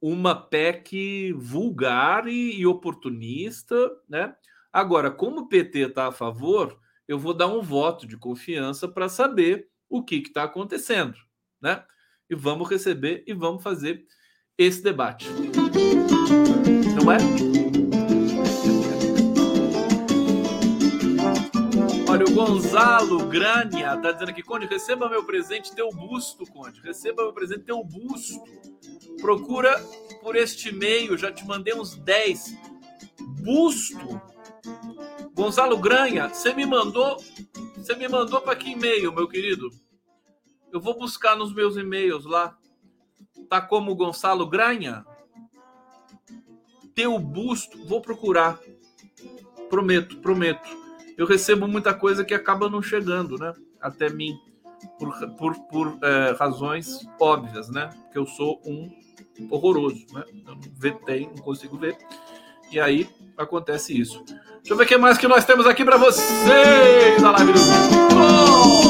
uma 0.00 0.34
PEC 0.34 1.32
vulgar 1.34 2.26
e, 2.26 2.60
e 2.60 2.66
oportunista, 2.66 3.76
né? 4.08 4.34
Agora, 4.72 5.10
como 5.10 5.40
o 5.40 5.48
PT 5.48 5.80
está 5.80 6.08
a 6.08 6.12
favor, 6.12 6.78
eu 7.06 7.18
vou 7.18 7.34
dar 7.34 7.48
um 7.48 7.62
voto 7.62 8.06
de 8.06 8.16
confiança 8.16 8.88
para 8.88 9.08
saber 9.08 9.68
o 9.88 10.02
que 10.02 10.16
está 10.16 10.44
acontecendo, 10.44 11.16
né? 11.60 11.84
E 12.28 12.34
vamos 12.34 12.68
receber 12.68 13.22
e 13.26 13.34
vamos 13.34 13.62
fazer 13.62 14.06
esse 14.56 14.82
debate. 14.82 15.28
Não 16.96 17.12
é? 17.12 17.51
Gonzalo 22.44 23.24
Grania 23.28 23.94
está 23.94 24.10
dizendo 24.10 24.30
aqui, 24.30 24.42
Conde, 24.42 24.66
receba 24.66 25.08
meu 25.08 25.24
presente, 25.24 25.72
teu 25.76 25.90
busto, 25.90 26.44
Conde. 26.44 26.80
Receba 26.80 27.22
meu 27.22 27.32
presente, 27.32 27.60
teu 27.60 27.84
busto. 27.84 28.42
Procura 29.20 29.78
por 30.20 30.34
este 30.34 30.70
e-mail, 30.70 31.16
já 31.16 31.30
te 31.30 31.46
mandei 31.46 31.72
uns 31.72 31.94
10. 31.94 32.58
Busto. 33.40 34.20
Gonzalo 35.32 35.78
Granha, 35.78 36.28
você 36.30 36.52
me 36.52 36.66
mandou, 36.66 37.16
você 37.76 37.94
me 37.94 38.08
mandou 38.08 38.40
para 38.40 38.56
que 38.56 38.72
e-mail, 38.72 39.12
meu 39.12 39.28
querido? 39.28 39.70
Eu 40.72 40.80
vou 40.80 40.98
buscar 40.98 41.36
nos 41.36 41.54
meus 41.54 41.76
e-mails 41.76 42.24
lá. 42.24 42.58
Tá 43.48 43.60
como 43.60 43.94
Gonçalo 43.94 44.48
Granha? 44.48 45.06
Teu 46.92 47.16
busto, 47.20 47.86
vou 47.86 48.00
procurar. 48.00 48.58
Prometo, 49.70 50.16
prometo. 50.16 50.81
Eu 51.16 51.26
recebo 51.26 51.68
muita 51.68 51.92
coisa 51.92 52.24
que 52.24 52.34
acaba 52.34 52.68
não 52.70 52.82
chegando, 52.82 53.36
né? 53.38 53.52
Até 53.80 54.08
mim. 54.08 54.36
Por, 54.98 55.12
por, 55.36 55.54
por 55.68 55.98
é, 56.02 56.32
razões 56.32 57.06
óbvias, 57.20 57.68
né? 57.68 57.90
Porque 58.02 58.18
eu 58.18 58.26
sou 58.26 58.60
um 58.66 58.90
horroroso, 59.50 60.04
né? 60.12 60.24
Eu 60.28 60.54
não 60.54 60.60
vetei, 60.74 61.26
não 61.26 61.42
consigo 61.42 61.76
ver. 61.76 61.96
E 62.70 62.80
aí 62.80 63.08
acontece 63.36 63.98
isso. 63.98 64.24
Deixa 64.24 64.72
eu 64.72 64.76
ver 64.76 64.84
o 64.84 64.86
que 64.86 64.96
mais 64.96 65.18
que 65.18 65.28
nós 65.28 65.44
temos 65.44 65.66
aqui 65.66 65.84
para 65.84 65.96
vocês 65.96 67.20
na 67.20 67.32
live 67.32 67.52
do 67.52 67.60
oh! 68.18 68.82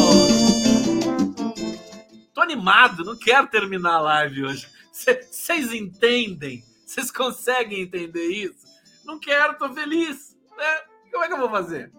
Tô 2.33 2.41
animado, 2.41 3.05
não 3.05 3.17
quero 3.17 3.49
terminar 3.49 3.95
a 3.95 4.01
live 4.01 4.45
hoje. 4.45 4.69
Vocês 4.93 5.73
entendem? 5.73 6.63
Vocês 6.87 7.11
conseguem 7.11 7.81
entender 7.81 8.27
isso? 8.27 8.67
Não 9.05 9.19
quero, 9.19 9.59
tô 9.59 9.69
feliz. 9.71 10.37
Né? 10.57 10.81
Como 11.11 11.25
é 11.25 11.27
que 11.27 11.35
eu 11.35 11.39
vou 11.39 11.51
fazer? 11.51 11.91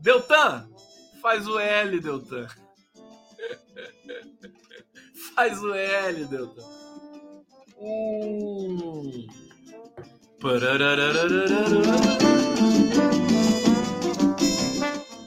Deltan, 0.00 0.68
faz 1.20 1.46
o 1.46 1.58
L, 1.58 2.00
Deltan. 2.00 2.46
faz 5.34 5.62
o 5.62 5.72
L, 5.74 6.24
Deltan. 6.26 6.62
Hum. 7.78 9.26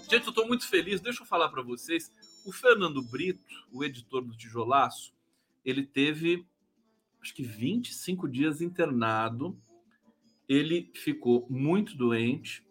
Gente, 0.10 0.24
eu 0.24 0.30
estou 0.30 0.48
muito 0.48 0.68
feliz. 0.68 1.02
Deixa 1.02 1.24
eu 1.24 1.28
falar 1.28 1.50
para 1.50 1.62
vocês. 1.62 2.12
O 2.46 2.52
Fernando 2.52 3.02
Brito, 3.02 3.44
o 3.72 3.84
editor 3.84 4.24
do 4.24 4.38
Tijolaço, 4.38 5.14
ele 5.66 5.84
teve 5.84 6.46
acho 7.22 7.34
que 7.34 7.44
25 7.44 8.30
dias 8.30 8.62
internado. 8.62 9.60
Ele 10.48 10.91
ficou 10.96 11.46
muito 11.50 11.98
doente. 11.98 12.64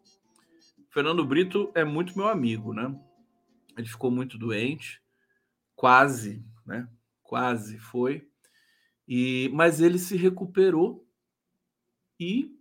Fernando 0.91 1.25
Brito 1.25 1.71
é 1.75 1.85
muito 1.85 2.17
meu 2.17 2.29
amigo, 2.29 2.73
né? 2.73 2.95
Ele 3.77 3.87
ficou 3.87 4.11
muito 4.11 4.39
doente, 4.39 5.01
quase, 5.77 6.45
né? 6.67 6.89
Quase 7.23 7.79
foi. 7.79 8.27
E 9.07 9.51
mas 9.53 9.81
ele 9.81 9.99
se 9.99 10.17
recuperou 10.17 11.07
e 12.19 12.55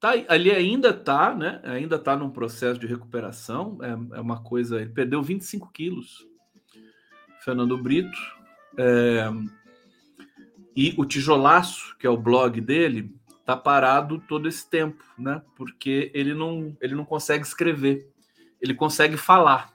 tá 0.00 0.12
ali 0.28 0.50
ainda 0.50 0.92
tá, 0.92 1.34
né? 1.34 1.60
Ainda 1.64 1.98
tá 1.98 2.16
num 2.16 2.30
processo 2.30 2.78
de 2.78 2.86
recuperação. 2.86 3.78
É, 3.82 3.90
é 4.16 4.20
uma 4.20 4.42
coisa. 4.42 4.80
Ele 4.80 4.90
perdeu 4.90 5.22
25 5.22 5.70
quilos. 5.72 6.26
Fernando 7.40 7.76
Brito. 7.76 8.18
É, 8.76 9.30
e 10.76 10.94
o 10.98 11.04
Tijolaço, 11.04 11.96
que 11.98 12.06
é 12.06 12.10
o 12.10 12.16
blog 12.16 12.60
dele, 12.60 13.14
tá 13.44 13.56
parado 13.56 14.18
todo 14.26 14.48
esse 14.48 14.68
tempo, 14.68 15.04
né? 15.18 15.42
Porque 15.56 16.10
ele 16.14 16.34
não, 16.34 16.76
ele 16.80 16.94
não 16.94 17.04
consegue 17.04 17.44
escrever. 17.44 18.10
Ele 18.60 18.74
consegue 18.74 19.16
falar. 19.16 19.72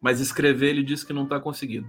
Mas 0.00 0.20
escrever 0.20 0.68
ele 0.68 0.82
diz 0.82 1.02
que 1.02 1.12
não 1.12 1.24
está 1.24 1.40
conseguindo. 1.40 1.88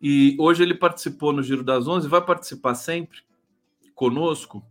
E 0.00 0.36
hoje 0.38 0.62
ele 0.62 0.74
participou 0.74 1.32
no 1.32 1.42
Giro 1.42 1.64
das 1.64 1.88
Onze, 1.88 2.06
vai 2.06 2.20
participar 2.20 2.74
sempre 2.74 3.22
conosco. 3.94 4.62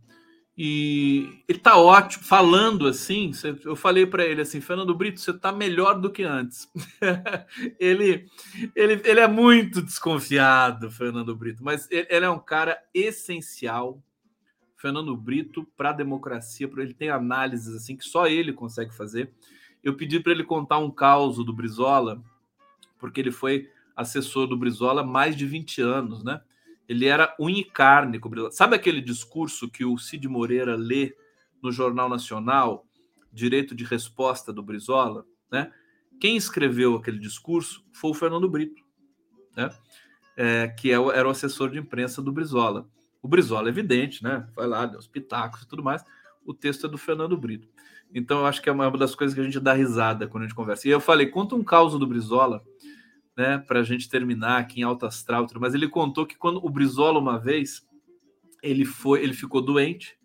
E 0.56 1.42
ele 1.48 1.58
tá 1.58 1.76
ótimo, 1.76 2.22
falando 2.22 2.86
assim. 2.86 3.32
Eu 3.64 3.74
falei 3.74 4.06
para 4.06 4.24
ele 4.24 4.40
assim, 4.40 4.60
Fernando 4.60 4.94
Brito, 4.94 5.20
você 5.20 5.32
tá 5.32 5.50
melhor 5.50 6.00
do 6.00 6.12
que 6.12 6.22
antes. 6.22 6.70
ele, 7.80 8.28
ele, 8.76 9.02
ele 9.04 9.20
é 9.20 9.26
muito 9.26 9.82
desconfiado, 9.82 10.88
Fernando 10.92 11.34
Brito, 11.34 11.64
mas 11.64 11.90
ele, 11.90 12.06
ele 12.08 12.24
é 12.24 12.30
um 12.30 12.38
cara 12.38 12.78
essencial, 12.94 14.00
Fernando 14.84 15.16
Brito, 15.16 15.66
para 15.78 15.88
a 15.88 15.92
democracia. 15.94 16.68
Para 16.68 16.82
ele 16.82 16.92
tem 16.92 17.08
análises 17.08 17.74
assim 17.74 17.96
que 17.96 18.04
só 18.04 18.26
ele 18.26 18.52
consegue 18.52 18.94
fazer. 18.94 19.32
Eu 19.82 19.96
pedi 19.96 20.20
para 20.20 20.30
ele 20.30 20.44
contar 20.44 20.76
um 20.76 20.90
caos 20.90 21.36
do 21.36 21.54
Brizola, 21.54 22.22
porque 22.98 23.18
ele 23.18 23.32
foi 23.32 23.70
assessor 23.96 24.46
do 24.46 24.58
Brizola 24.58 25.02
mais 25.02 25.36
de 25.36 25.46
20 25.46 25.80
anos, 25.80 26.22
né? 26.22 26.38
Ele 26.86 27.06
era 27.06 27.34
o 27.38 27.48
Brizola. 28.28 28.52
Sabe 28.52 28.76
aquele 28.76 29.00
discurso 29.00 29.70
que 29.70 29.86
o 29.86 29.96
Cid 29.96 30.28
Moreira 30.28 30.76
lê 30.76 31.16
no 31.62 31.72
Jornal 31.72 32.10
Nacional, 32.10 32.84
direito 33.32 33.74
de 33.74 33.84
resposta 33.84 34.52
do 34.52 34.62
Brizola, 34.62 35.24
né? 35.50 35.72
Quem 36.20 36.36
escreveu 36.36 36.94
aquele 36.94 37.18
discurso 37.18 37.82
foi 37.90 38.10
o 38.10 38.14
Fernando 38.14 38.50
Brito, 38.50 38.82
né? 39.56 39.70
É, 40.36 40.68
que 40.68 40.90
é 40.90 40.96
era 40.96 41.26
o 41.26 41.30
assessor 41.30 41.70
de 41.70 41.78
imprensa 41.78 42.20
do 42.20 42.30
Brizola. 42.30 42.86
O 43.24 43.28
Brizola, 43.28 43.68
é 43.68 43.70
evidente, 43.70 44.22
né? 44.22 44.46
Foi 44.52 44.66
lá, 44.66 44.84
deu 44.84 44.98
os 44.98 45.06
pitacos 45.06 45.62
e 45.62 45.66
tudo 45.66 45.82
mais. 45.82 46.04
O 46.44 46.52
texto 46.52 46.86
é 46.86 46.90
do 46.90 46.98
Fernando 46.98 47.34
Brito. 47.38 47.66
Então, 48.14 48.40
eu 48.40 48.46
acho 48.46 48.60
que 48.60 48.68
é 48.68 48.72
uma 48.72 48.90
das 48.90 49.14
coisas 49.14 49.34
que 49.34 49.40
a 49.40 49.44
gente 49.44 49.58
dá 49.58 49.72
risada 49.72 50.28
quando 50.28 50.42
a 50.42 50.46
gente 50.46 50.54
conversa. 50.54 50.86
E 50.86 50.90
eu 50.90 51.00
falei, 51.00 51.28
conta 51.28 51.54
um 51.54 51.64
caos 51.64 51.98
do 51.98 52.06
Brizola 52.06 52.62
né, 53.34 53.56
para 53.56 53.80
a 53.80 53.82
gente 53.82 54.10
terminar 54.10 54.58
aqui 54.58 54.80
em 54.80 54.82
alto 54.82 55.06
astral, 55.06 55.46
mas 55.58 55.72
ele 55.72 55.88
contou 55.88 56.26
que 56.26 56.36
quando 56.36 56.62
o 56.62 56.68
Brizola 56.68 57.18
uma 57.18 57.38
vez 57.38 57.88
ele 58.62 58.84
foi, 58.84 59.22
ele 59.22 59.32
ficou 59.32 59.62
doente 59.62 60.18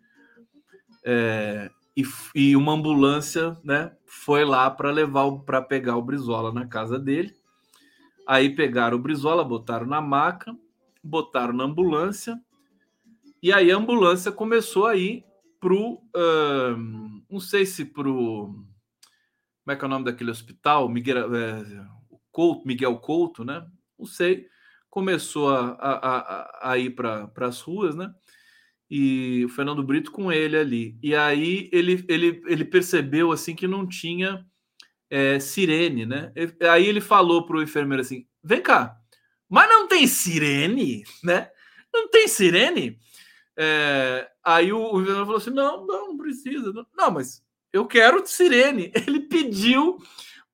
é, 1.05 1.71
e, 1.95 2.03
e, 2.35 2.55
uma 2.57 2.73
ambulância, 2.73 3.57
né, 3.63 3.93
foi 4.05 4.43
lá 4.43 4.69
para 4.69 4.91
levar 4.91 5.31
para 5.45 5.61
pegar 5.61 5.95
o 5.95 6.01
Brizola 6.01 6.51
na 6.51 6.67
casa 6.67 6.99
dele. 6.99 7.33
Aí 8.27 8.53
pegaram 8.53 8.97
o 8.97 9.01
Brizola, 9.01 9.41
botaram 9.41 9.85
na 9.87 10.01
maca, 10.01 10.53
botaram 11.01 11.53
na 11.53 11.63
ambulância 11.63 12.37
e 13.41 13.51
aí 13.53 13.71
a 13.71 13.77
ambulância 13.77 14.31
começou 14.31 14.85
a 14.85 14.95
ir 14.95 15.23
pro, 15.59 15.93
uh, 15.93 16.77
não 17.29 17.39
sei 17.39 17.65
se 17.65 17.85
pro, 17.85 18.47
como 19.69 19.75
é 19.75 19.75
que 19.75 19.83
é 19.83 19.87
o 19.87 19.89
nome 19.89 20.05
daquele 20.05 20.31
hospital, 20.31 20.89
Miguel, 20.89 21.35
é, 21.35 21.63
Couto, 22.31 22.67
Miguel 22.67 22.97
Couto, 22.97 23.43
né? 23.43 23.65
Não 23.97 24.05
sei, 24.05 24.47
começou 24.89 25.49
a, 25.49 25.77
a, 25.79 26.71
a 26.71 26.77
ir 26.77 26.91
para 26.91 27.29
as 27.41 27.61
ruas, 27.61 27.95
né? 27.95 28.13
E 28.89 29.43
o 29.45 29.49
Fernando 29.49 29.83
Brito 29.83 30.11
com 30.11 30.31
ele 30.31 30.57
ali. 30.57 30.97
E 31.03 31.15
aí 31.15 31.69
ele, 31.71 32.03
ele, 32.07 32.41
ele 32.47 32.65
percebeu 32.65 33.31
assim 33.31 33.53
que 33.53 33.67
não 33.67 33.87
tinha 33.87 34.43
é, 35.09 35.39
sirene, 35.39 36.05
né? 36.05 36.31
Aí 36.71 36.87
ele 36.87 37.01
falou 37.01 37.45
para 37.45 37.57
o 37.57 37.61
enfermeiro 37.61 38.01
assim: 38.01 38.25
vem 38.43 38.61
cá, 38.61 38.97
mas 39.47 39.69
não 39.69 39.87
tem 39.87 40.07
sirene, 40.07 41.03
né? 41.23 41.49
Não 41.93 42.09
tem 42.09 42.27
sirene? 42.27 42.97
É, 43.61 44.31
aí 44.41 44.71
o, 44.71 44.79
o 44.79 45.01
enfermeiro 45.01 45.25
falou 45.25 45.35
assim: 45.35 45.49
não, 45.49 45.85
não, 45.85 46.07
não 46.07 46.17
precisa. 46.17 46.71
Não, 46.71 46.85
não 46.95 47.11
mas 47.11 47.43
eu 47.73 47.85
quero 47.85 48.25
sirene. 48.25 48.89
Ele 48.95 49.19
pediu 49.19 49.97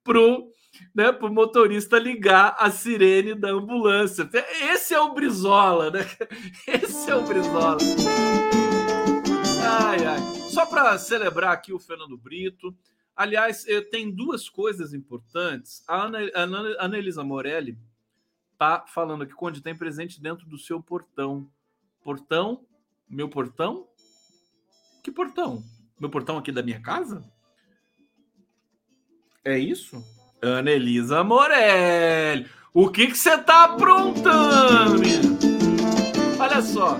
pro 0.03 0.49
né, 0.93 1.11
para 1.11 1.27
o 1.27 1.33
motorista 1.33 1.99
ligar 1.99 2.55
a 2.57 2.71
sirene 2.71 3.35
da 3.35 3.51
ambulância. 3.51 4.27
Esse 4.71 4.95
é 4.95 4.99
o 4.99 5.13
Brizola, 5.13 5.91
né? 5.91 5.99
Esse 6.67 7.11
é 7.11 7.15
o 7.15 7.21
Brizola. 7.21 7.77
Ai, 9.83 10.03
ai. 10.03 10.19
Só 10.49 10.65
para 10.65 10.97
celebrar 10.97 11.53
aqui 11.53 11.71
o 11.71 11.79
Fernando 11.79 12.17
Brito. 12.17 12.75
Aliás, 13.15 13.67
eh, 13.67 13.81
tem 13.81 14.09
duas 14.09 14.49
coisas 14.49 14.93
importantes. 14.95 15.83
A 15.87 16.05
Ana, 16.05 16.97
Elisa 16.97 17.23
Morelli 17.23 17.77
tá 18.57 18.83
falando 18.87 19.23
aqui 19.23 19.33
onde 19.39 19.61
tem 19.61 19.75
presente 19.75 20.19
dentro 20.19 20.47
do 20.47 20.57
seu 20.57 20.81
portão. 20.81 21.47
Portão? 22.03 22.65
Meu 23.09 23.29
portão? 23.29 23.87
Que 25.03 25.11
portão? 25.11 25.63
Meu 25.99 26.09
portão 26.09 26.37
aqui 26.37 26.51
da 26.51 26.63
minha 26.63 26.81
casa? 26.81 27.23
É 29.43 29.57
isso? 29.57 30.03
Ana 30.41 30.71
Elisa 30.71 31.23
Morelli. 31.23 32.47
O 32.73 32.89
que 32.89 33.07
que 33.07 33.17
você 33.17 33.37
tá 33.37 33.65
aprontando, 33.65 34.99
menina? 34.99 35.37
Olha 36.39 36.61
só. 36.61 36.99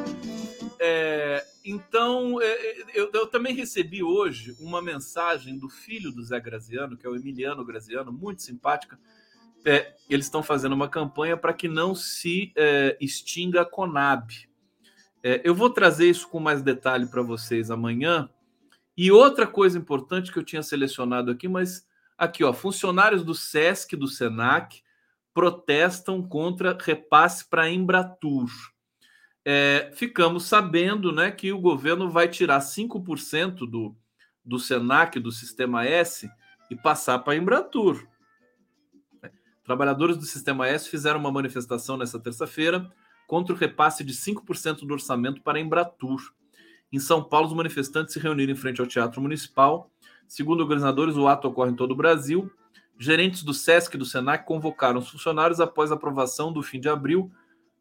É, 0.80 1.46
então, 1.66 2.40
é, 2.42 2.46
é, 2.46 2.86
eu, 2.94 3.10
eu, 3.12 3.28
também 3.28 3.56
recebi 3.56 4.04
hoje 4.04 4.56
uma 4.60 4.82
mensagem 4.82 5.58
do 5.58 5.68
filho 5.68 6.12
do 6.12 6.24
Zé 6.24 6.40
Graziano, 6.40 6.96
que 6.96 7.06
é 7.06 7.10
o 7.10 7.16
Emiliano 7.16 7.66
Graziano, 7.66 8.12
muito 8.14 8.44
simpática. 8.44 9.00
É, 9.66 9.96
eles 10.08 10.28
estão 10.28 10.44
fazendo 10.44 10.74
uma 10.74 10.88
campanha 10.88 11.36
para 11.36 11.54
que 11.54 11.68
não 11.68 11.96
se 11.96 12.54
é, 12.56 12.96
extinga 13.02 13.62
a 13.62 13.66
Conab. 13.66 14.48
É, 15.28 15.42
eu 15.44 15.56
vou 15.56 15.72
trazer 15.72 16.08
isso 16.08 16.30
com 16.30 16.40
mais 16.40 16.62
detalhe 16.62 17.08
para 17.08 17.24
vocês 17.24 17.72
amanhã. 17.72 18.30
E 18.96 19.12
outra 19.12 19.48
coisa 19.48 19.78
importante 19.78 20.32
que 20.32 20.38
eu 20.38 20.44
tinha 20.44 20.62
selecionado 20.62 21.32
aqui, 21.32 21.48
mas 21.48 21.86
Aqui, 22.18 22.46
ó, 22.46 22.54
funcionários 22.54 23.24
do 23.24 23.34
SESC, 23.34 23.96
do 23.96 24.08
SENAC, 24.08 24.82
protestam 25.34 26.24
contra 26.24 26.78
repasse 26.80 27.48
para 27.50 27.70
Embratur. 27.70 28.50
É, 29.44 29.92
ficamos 29.94 30.46
sabendo 30.46 31.12
né, 31.12 31.30
que 31.30 31.52
o 31.52 31.60
governo 31.60 32.10
vai 32.10 32.30
tirar 32.30 32.60
5% 32.60 33.70
do, 33.70 33.96
do 34.44 34.58
SENAC, 34.58 35.20
do 35.20 35.32
Sistema 35.32 35.86
S, 35.86 36.30
e 36.72 36.76
passar 36.76 37.20
para 37.20 37.36
Embratur. 37.36 38.08
Trabalhadores 39.64 40.16
do 40.16 40.26
Sistema 40.26 40.68
S 40.68 40.90
fizeram 40.90 41.20
uma 41.20 41.32
manifestação 41.32 41.98
nessa 41.98 42.20
terça-feira 42.20 42.90
contra 43.28 43.54
o 43.54 43.58
repasse 43.58 44.04
de 44.04 44.14
5% 44.14 44.86
do 44.86 44.94
orçamento 44.94 45.42
para 45.42 45.58
a 45.58 45.62
Embratur. 45.62 46.34
Em 46.92 47.00
São 47.00 47.24
Paulo, 47.24 47.48
os 47.48 47.54
manifestantes 47.54 48.14
se 48.14 48.20
reuniram 48.20 48.54
em 48.54 48.56
frente 48.56 48.80
ao 48.80 48.88
Teatro 48.88 49.22
Municipal 49.22 49.90
Segundo 50.28 50.62
organizadores, 50.62 51.16
o 51.16 51.28
ato 51.28 51.48
ocorre 51.48 51.72
em 51.72 51.76
todo 51.76 51.92
o 51.92 51.96
Brasil. 51.96 52.52
Gerentes 52.98 53.44
do 53.44 53.54
SESC 53.54 53.96
e 53.96 53.98
do 53.98 54.06
SENAC 54.06 54.46
convocaram 54.46 55.00
os 55.00 55.10
funcionários 55.10 55.60
após 55.60 55.92
a 55.92 55.96
aprovação 55.96 56.52
do 56.52 56.64
fim 56.64 56.80
de 56.80 56.90
abril 56.90 57.32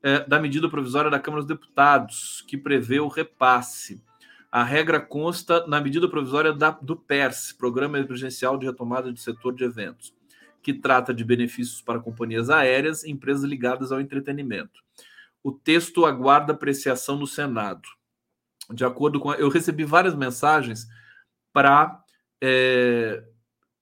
é, 0.02 0.20
da 0.26 0.38
medida 0.38 0.68
provisória 0.68 1.10
da 1.10 1.20
Câmara 1.20 1.42
dos 1.42 1.48
Deputados, 1.48 2.44
que 2.46 2.58
prevê 2.58 3.00
o 3.00 3.08
repasse. 3.08 4.02
A 4.50 4.62
regra 4.62 5.00
consta 5.00 5.66
na 5.66 5.80
medida 5.80 6.08
provisória 6.08 6.52
da, 6.52 6.70
do 6.70 6.96
PERS, 6.96 7.52
Programa 7.52 7.98
Emergencial 7.98 8.58
de 8.58 8.66
Retomada 8.66 9.10
do 9.10 9.18
Setor 9.18 9.54
de 9.54 9.64
Eventos, 9.64 10.14
que 10.62 10.74
trata 10.74 11.14
de 11.14 11.24
benefícios 11.24 11.80
para 11.80 11.98
companhias 11.98 12.50
aéreas 12.50 13.02
e 13.04 13.10
empresas 13.10 13.44
ligadas 13.44 13.90
ao 13.90 14.00
entretenimento. 14.00 14.82
O 15.44 15.52
texto 15.52 16.06
aguarda 16.06 16.54
apreciação 16.54 17.16
no 17.18 17.26
Senado. 17.26 17.86
De 18.72 18.84
acordo 18.84 19.20
com. 19.20 19.30
A, 19.30 19.36
eu 19.36 19.50
recebi 19.50 19.84
várias 19.84 20.14
mensagens 20.14 20.86
para 21.52 22.02
é, 22.42 23.22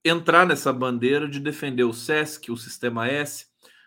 entrar 0.05 0.45
nessa 0.45 0.73
bandeira 0.73 1.29
de 1.29 1.39
defender 1.39 1.85
o 1.85 1.93
SESC, 1.93 2.51
o 2.51 2.57
Sistema 2.57 3.07
S, 3.07 3.47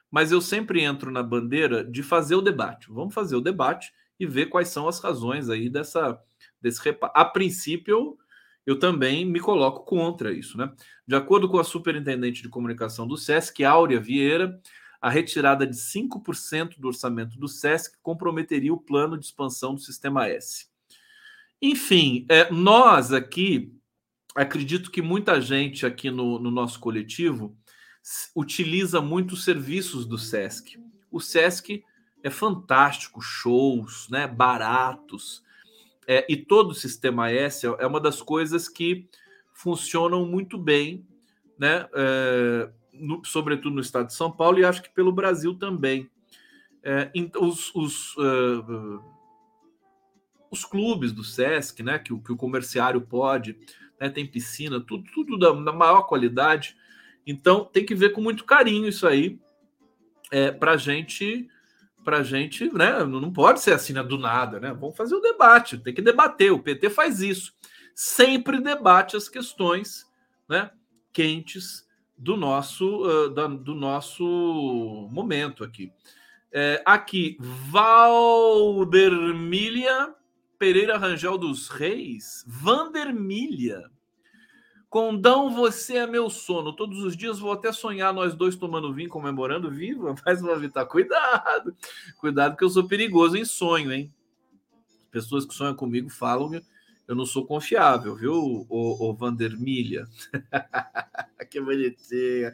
mas 0.09 0.31
eu 0.31 0.39
sempre 0.39 0.81
entro 0.81 1.11
na 1.11 1.21
bandeira 1.21 1.83
de 1.83 2.01
fazer 2.01 2.35
o 2.35 2.41
debate. 2.41 2.87
Vamos 2.89 3.13
fazer 3.13 3.35
o 3.35 3.41
debate 3.41 3.91
e 4.17 4.25
ver 4.25 4.45
quais 4.45 4.69
são 4.69 4.87
as 4.87 4.99
razões 4.99 5.49
aí 5.49 5.69
dessa 5.69 6.17
desse 6.61 6.81
repasse. 6.81 7.13
A 7.13 7.25
princípio, 7.25 8.17
eu 8.65 8.79
também 8.79 9.25
me 9.25 9.39
coloco 9.41 9.83
contra 9.83 10.31
isso, 10.31 10.57
né? 10.57 10.71
De 11.05 11.15
acordo 11.15 11.49
com 11.49 11.59
a 11.59 11.63
superintendente 11.63 12.41
de 12.41 12.49
comunicação 12.49 13.05
do 13.05 13.17
SESC, 13.17 13.63
Áurea 13.63 13.99
Vieira, 13.99 14.59
a 15.05 15.09
retirada 15.11 15.67
de 15.67 15.75
5% 15.75 16.79
do 16.79 16.87
orçamento 16.87 17.37
do 17.37 17.47
SESC 17.47 17.95
comprometeria 18.01 18.73
o 18.73 18.81
plano 18.81 19.15
de 19.19 19.27
expansão 19.27 19.75
do 19.75 19.79
Sistema 19.79 20.27
S. 20.27 20.65
Enfim, 21.61 22.25
é, 22.27 22.51
nós 22.51 23.13
aqui 23.13 23.71
acredito 24.33 24.89
que 24.89 25.03
muita 25.03 25.39
gente 25.39 25.85
aqui 25.85 26.09
no, 26.09 26.39
no 26.39 26.49
nosso 26.49 26.79
coletivo 26.79 27.55
utiliza 28.35 28.99
muito 28.99 29.35
os 29.35 29.43
serviços 29.43 30.07
do 30.07 30.17
SESC. 30.17 30.79
O 31.11 31.19
SESC 31.19 31.83
é 32.23 32.31
fantástico, 32.31 33.21
shows, 33.21 34.09
né, 34.09 34.27
baratos. 34.27 35.43
É, 36.07 36.25
e 36.27 36.35
todo 36.35 36.71
o 36.71 36.75
sistema 36.75 37.29
S 37.29 37.63
é 37.63 37.85
uma 37.85 38.01
das 38.01 38.23
coisas 38.23 38.67
que 38.67 39.07
funcionam 39.53 40.25
muito 40.25 40.57
bem, 40.57 41.05
né, 41.59 41.87
é, 41.93 42.71
no, 42.99 43.23
sobretudo 43.23 43.75
no 43.75 43.81
estado 43.81 44.07
de 44.07 44.13
São 44.13 44.31
Paulo 44.31 44.59
e 44.59 44.65
acho 44.65 44.81
que 44.81 44.89
pelo 44.89 45.11
Brasil 45.11 45.55
também. 45.55 46.09
É, 46.83 47.11
os, 47.39 47.73
os, 47.73 48.15
uh, 48.17 49.03
os, 50.51 50.63
clubes 50.63 51.11
do 51.11 51.23
SESC, 51.23 51.81
né, 51.81 51.97
que, 51.97 52.15
que 52.19 52.31
o 52.31 52.37
comerciário 52.37 53.01
pode, 53.01 53.57
né, 53.99 54.07
tem 54.07 54.25
piscina, 54.25 54.79
tudo, 54.79 55.03
tudo 55.11 55.37
da, 55.37 55.51
da, 55.51 55.73
maior 55.73 56.03
qualidade. 56.03 56.77
Então 57.25 57.65
tem 57.65 57.83
que 57.83 57.95
ver 57.95 58.09
com 58.11 58.21
muito 58.21 58.43
carinho 58.43 58.87
isso 58.87 59.07
aí 59.07 59.39
é, 60.31 60.51
para 60.51 60.77
gente 60.77 61.49
para 62.03 62.21
gente, 62.21 62.71
né? 62.71 63.03
Não 63.03 63.33
pode 63.33 63.61
ser 63.61 63.73
assim 63.73 63.91
né, 63.91 64.03
do 64.03 64.19
nada, 64.19 64.59
né? 64.59 64.71
Vamos 64.79 64.95
fazer 64.95 65.15
o 65.15 65.19
debate, 65.19 65.79
tem 65.79 65.91
que 65.91 66.03
debater. 66.03 66.51
O 66.51 66.61
PT 66.61 66.91
faz 66.91 67.19
isso, 67.19 67.51
sempre 67.95 68.61
debate 68.61 69.17
as 69.17 69.27
questões, 69.27 70.05
né? 70.47 70.69
Quentes 71.11 71.84
do 72.17 72.37
nosso 72.37 73.03
uh, 73.03 73.29
da, 73.29 73.47
do 73.47 73.75
nosso 73.75 75.07
momento 75.11 75.63
aqui. 75.63 75.91
É, 76.51 76.81
aqui, 76.85 77.37
Valdermília 77.69 80.13
Pereira 80.57 80.97
Rangel 80.97 81.37
dos 81.37 81.67
Reis, 81.67 82.43
Vandermilha. 82.47 83.91
Condão, 84.89 85.53
você 85.53 85.97
é 85.97 86.07
meu 86.07 86.29
sono. 86.29 86.71
Todos 86.71 87.03
os 87.03 87.17
dias 87.17 87.39
vou 87.39 87.51
até 87.51 87.73
sonhar 87.73 88.13
nós 88.13 88.33
dois 88.33 88.55
tomando 88.55 88.93
vinho, 88.93 89.09
comemorando 89.09 89.69
viva. 89.69 90.15
Mas, 90.25 90.41
Vavita, 90.41 90.85
cuidado. 90.85 91.75
Cuidado 92.17 92.55
que 92.55 92.63
eu 92.63 92.69
sou 92.69 92.87
perigoso 92.87 93.35
em 93.35 93.43
sonho, 93.43 93.91
hein? 93.91 94.13
Pessoas 95.11 95.45
que 95.45 95.53
sonham 95.53 95.75
comigo 95.75 96.09
falam 96.09 96.53
eu 97.07 97.15
não 97.15 97.25
sou 97.25 97.45
confiável, 97.45 98.15
viu, 98.15 98.33
o, 98.33 99.09
o 99.09 99.13
Vandermilha? 99.13 100.07
que 101.49 101.61
bonitinha. 101.61 102.53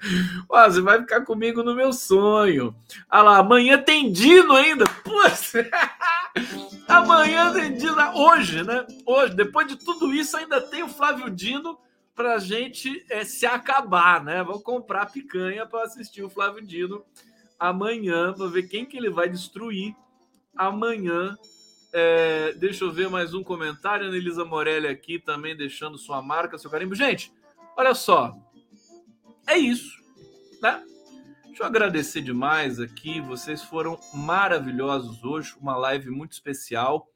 Ó, 0.49 0.69
você 0.69 0.81
vai 0.81 0.99
ficar 0.99 1.21
comigo 1.21 1.63
no 1.63 1.75
meu 1.75 1.93
sonho. 1.93 2.75
Ah 3.09 3.21
lá, 3.21 3.37
amanhã 3.37 3.81
tem 3.81 4.11
Dino 4.11 4.53
ainda. 4.53 4.85
Puxa. 5.03 5.69
amanhã 6.87 7.53
tem 7.53 7.73
Dino. 7.73 7.95
Hoje, 8.15 8.63
né? 8.63 8.85
Hoje, 9.05 9.35
depois 9.35 9.67
de 9.67 9.77
tudo 9.77 10.13
isso, 10.13 10.35
ainda 10.37 10.59
tem 10.61 10.83
o 10.83 10.89
Flávio 10.89 11.29
Dino 11.29 11.77
para 12.13 12.35
a 12.35 12.39
gente 12.39 13.03
é, 13.09 13.23
se 13.23 13.45
acabar, 13.45 14.23
né? 14.23 14.43
Vou 14.43 14.59
comprar 14.59 15.11
picanha 15.11 15.65
para 15.65 15.83
assistir 15.83 16.23
o 16.23 16.29
Flávio 16.29 16.65
Dino 16.65 17.03
amanhã, 17.57 18.33
para 18.33 18.47
ver 18.47 18.63
quem 18.63 18.85
que 18.85 18.97
ele 18.97 19.09
vai 19.09 19.29
destruir 19.29 19.95
amanhã. 20.55 21.37
É, 21.93 22.53
deixa 22.53 22.83
eu 22.83 22.91
ver 22.91 23.09
mais 23.09 23.33
um 23.33 23.43
comentário. 23.43 24.07
Ana 24.07 24.17
Elisa 24.17 24.45
Morelli 24.45 24.87
aqui 24.87 25.19
também 25.19 25.55
deixando 25.55 25.97
sua 25.97 26.21
marca, 26.21 26.57
seu 26.57 26.69
carimbo. 26.69 26.95
Gente, 26.95 27.33
olha 27.77 27.93
só. 27.93 28.35
É 29.47 29.57
isso, 29.57 30.01
né? 30.61 30.83
Deixa 31.45 31.63
eu 31.63 31.67
agradecer 31.67 32.21
demais 32.21 32.79
aqui. 32.79 33.19
Vocês 33.21 33.63
foram 33.63 33.99
maravilhosos 34.13 35.23
hoje. 35.23 35.55
Uma 35.59 35.75
live 35.75 36.09
muito 36.09 36.31
especial. 36.31 37.07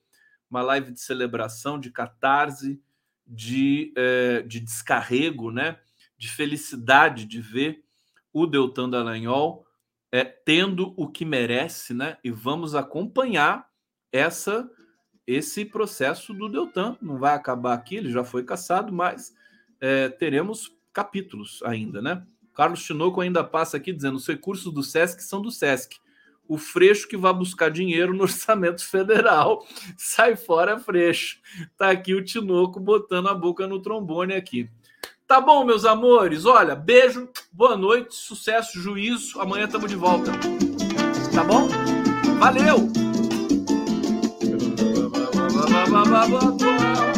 Uma 0.50 0.62
live 0.62 0.92
de 0.92 1.00
celebração, 1.00 1.80
de 1.80 1.90
catarse 1.90 2.82
de, 3.26 3.92
é, 3.96 4.42
de 4.44 4.60
descarrego, 4.60 5.52
né? 5.52 5.80
de 6.18 6.30
felicidade 6.30 7.26
de 7.26 7.42
ver 7.42 7.84
o 8.32 8.46
Deltan 8.46 8.90
Dallagnol 8.90 9.66
é, 10.12 10.24
tendo 10.24 10.94
o 10.98 11.08
que 11.08 11.26
merece, 11.26 11.94
né? 11.94 12.18
E 12.24 12.32
vamos 12.32 12.74
acompanhar 12.74 13.68
essa 14.12 14.70
esse 15.28 15.66
processo 15.66 16.34
do 16.34 16.48
Deltan. 16.48 16.98
Não 17.02 17.18
vai 17.18 17.34
acabar 17.34 17.74
aqui, 17.74 17.96
ele 17.96 18.12
já 18.12 18.24
foi 18.24 18.44
caçado, 18.44 18.94
mas 18.94 19.36
é, 19.82 20.10
teremos 20.10 20.72
capítulos 20.94 21.62
ainda, 21.64 22.02
né? 22.02 22.24
Carlos 22.54 22.84
Tinoco 22.84 23.20
ainda 23.22 23.44
passa 23.44 23.78
aqui 23.78 23.92
dizendo: 23.92 24.16
os 24.16 24.28
recursos 24.28 24.72
do 24.72 24.84
SESC 24.84 25.22
são 25.22 25.42
do 25.42 25.52
SESC 25.52 26.00
o 26.48 26.58
Freixo 26.58 27.08
que 27.08 27.18
vai 27.18 27.34
buscar 27.34 27.70
dinheiro 27.70 28.14
no 28.14 28.24
orçamento 28.24 28.86
federal. 28.86 29.66
Sai 29.98 30.36
fora, 30.36 30.80
Freixo. 30.80 31.40
Tá 31.78 31.92
aqui 31.92 32.14
o 32.14 32.24
Tinoco 32.24 32.80
botando 32.80 33.28
a 33.28 33.34
boca 33.34 33.68
no 33.68 33.82
trombone 33.82 34.34
aqui. 34.34 34.70
Tá 35.28 35.42
bom, 35.42 35.66
meus 35.66 35.86
amores? 35.86 36.46
Olha, 36.46 36.76
beijo, 36.76 37.28
boa 37.52 37.76
noite, 37.76 38.14
sucesso, 38.14 38.80
juízo. 38.80 39.40
Amanhã 39.42 39.66
estamos 39.66 39.90
de 39.90 39.96
volta. 39.96 40.32
Tá 41.34 41.44
bom? 41.44 41.68
Valeu! 42.38 43.05
Bababuá 45.96 47.15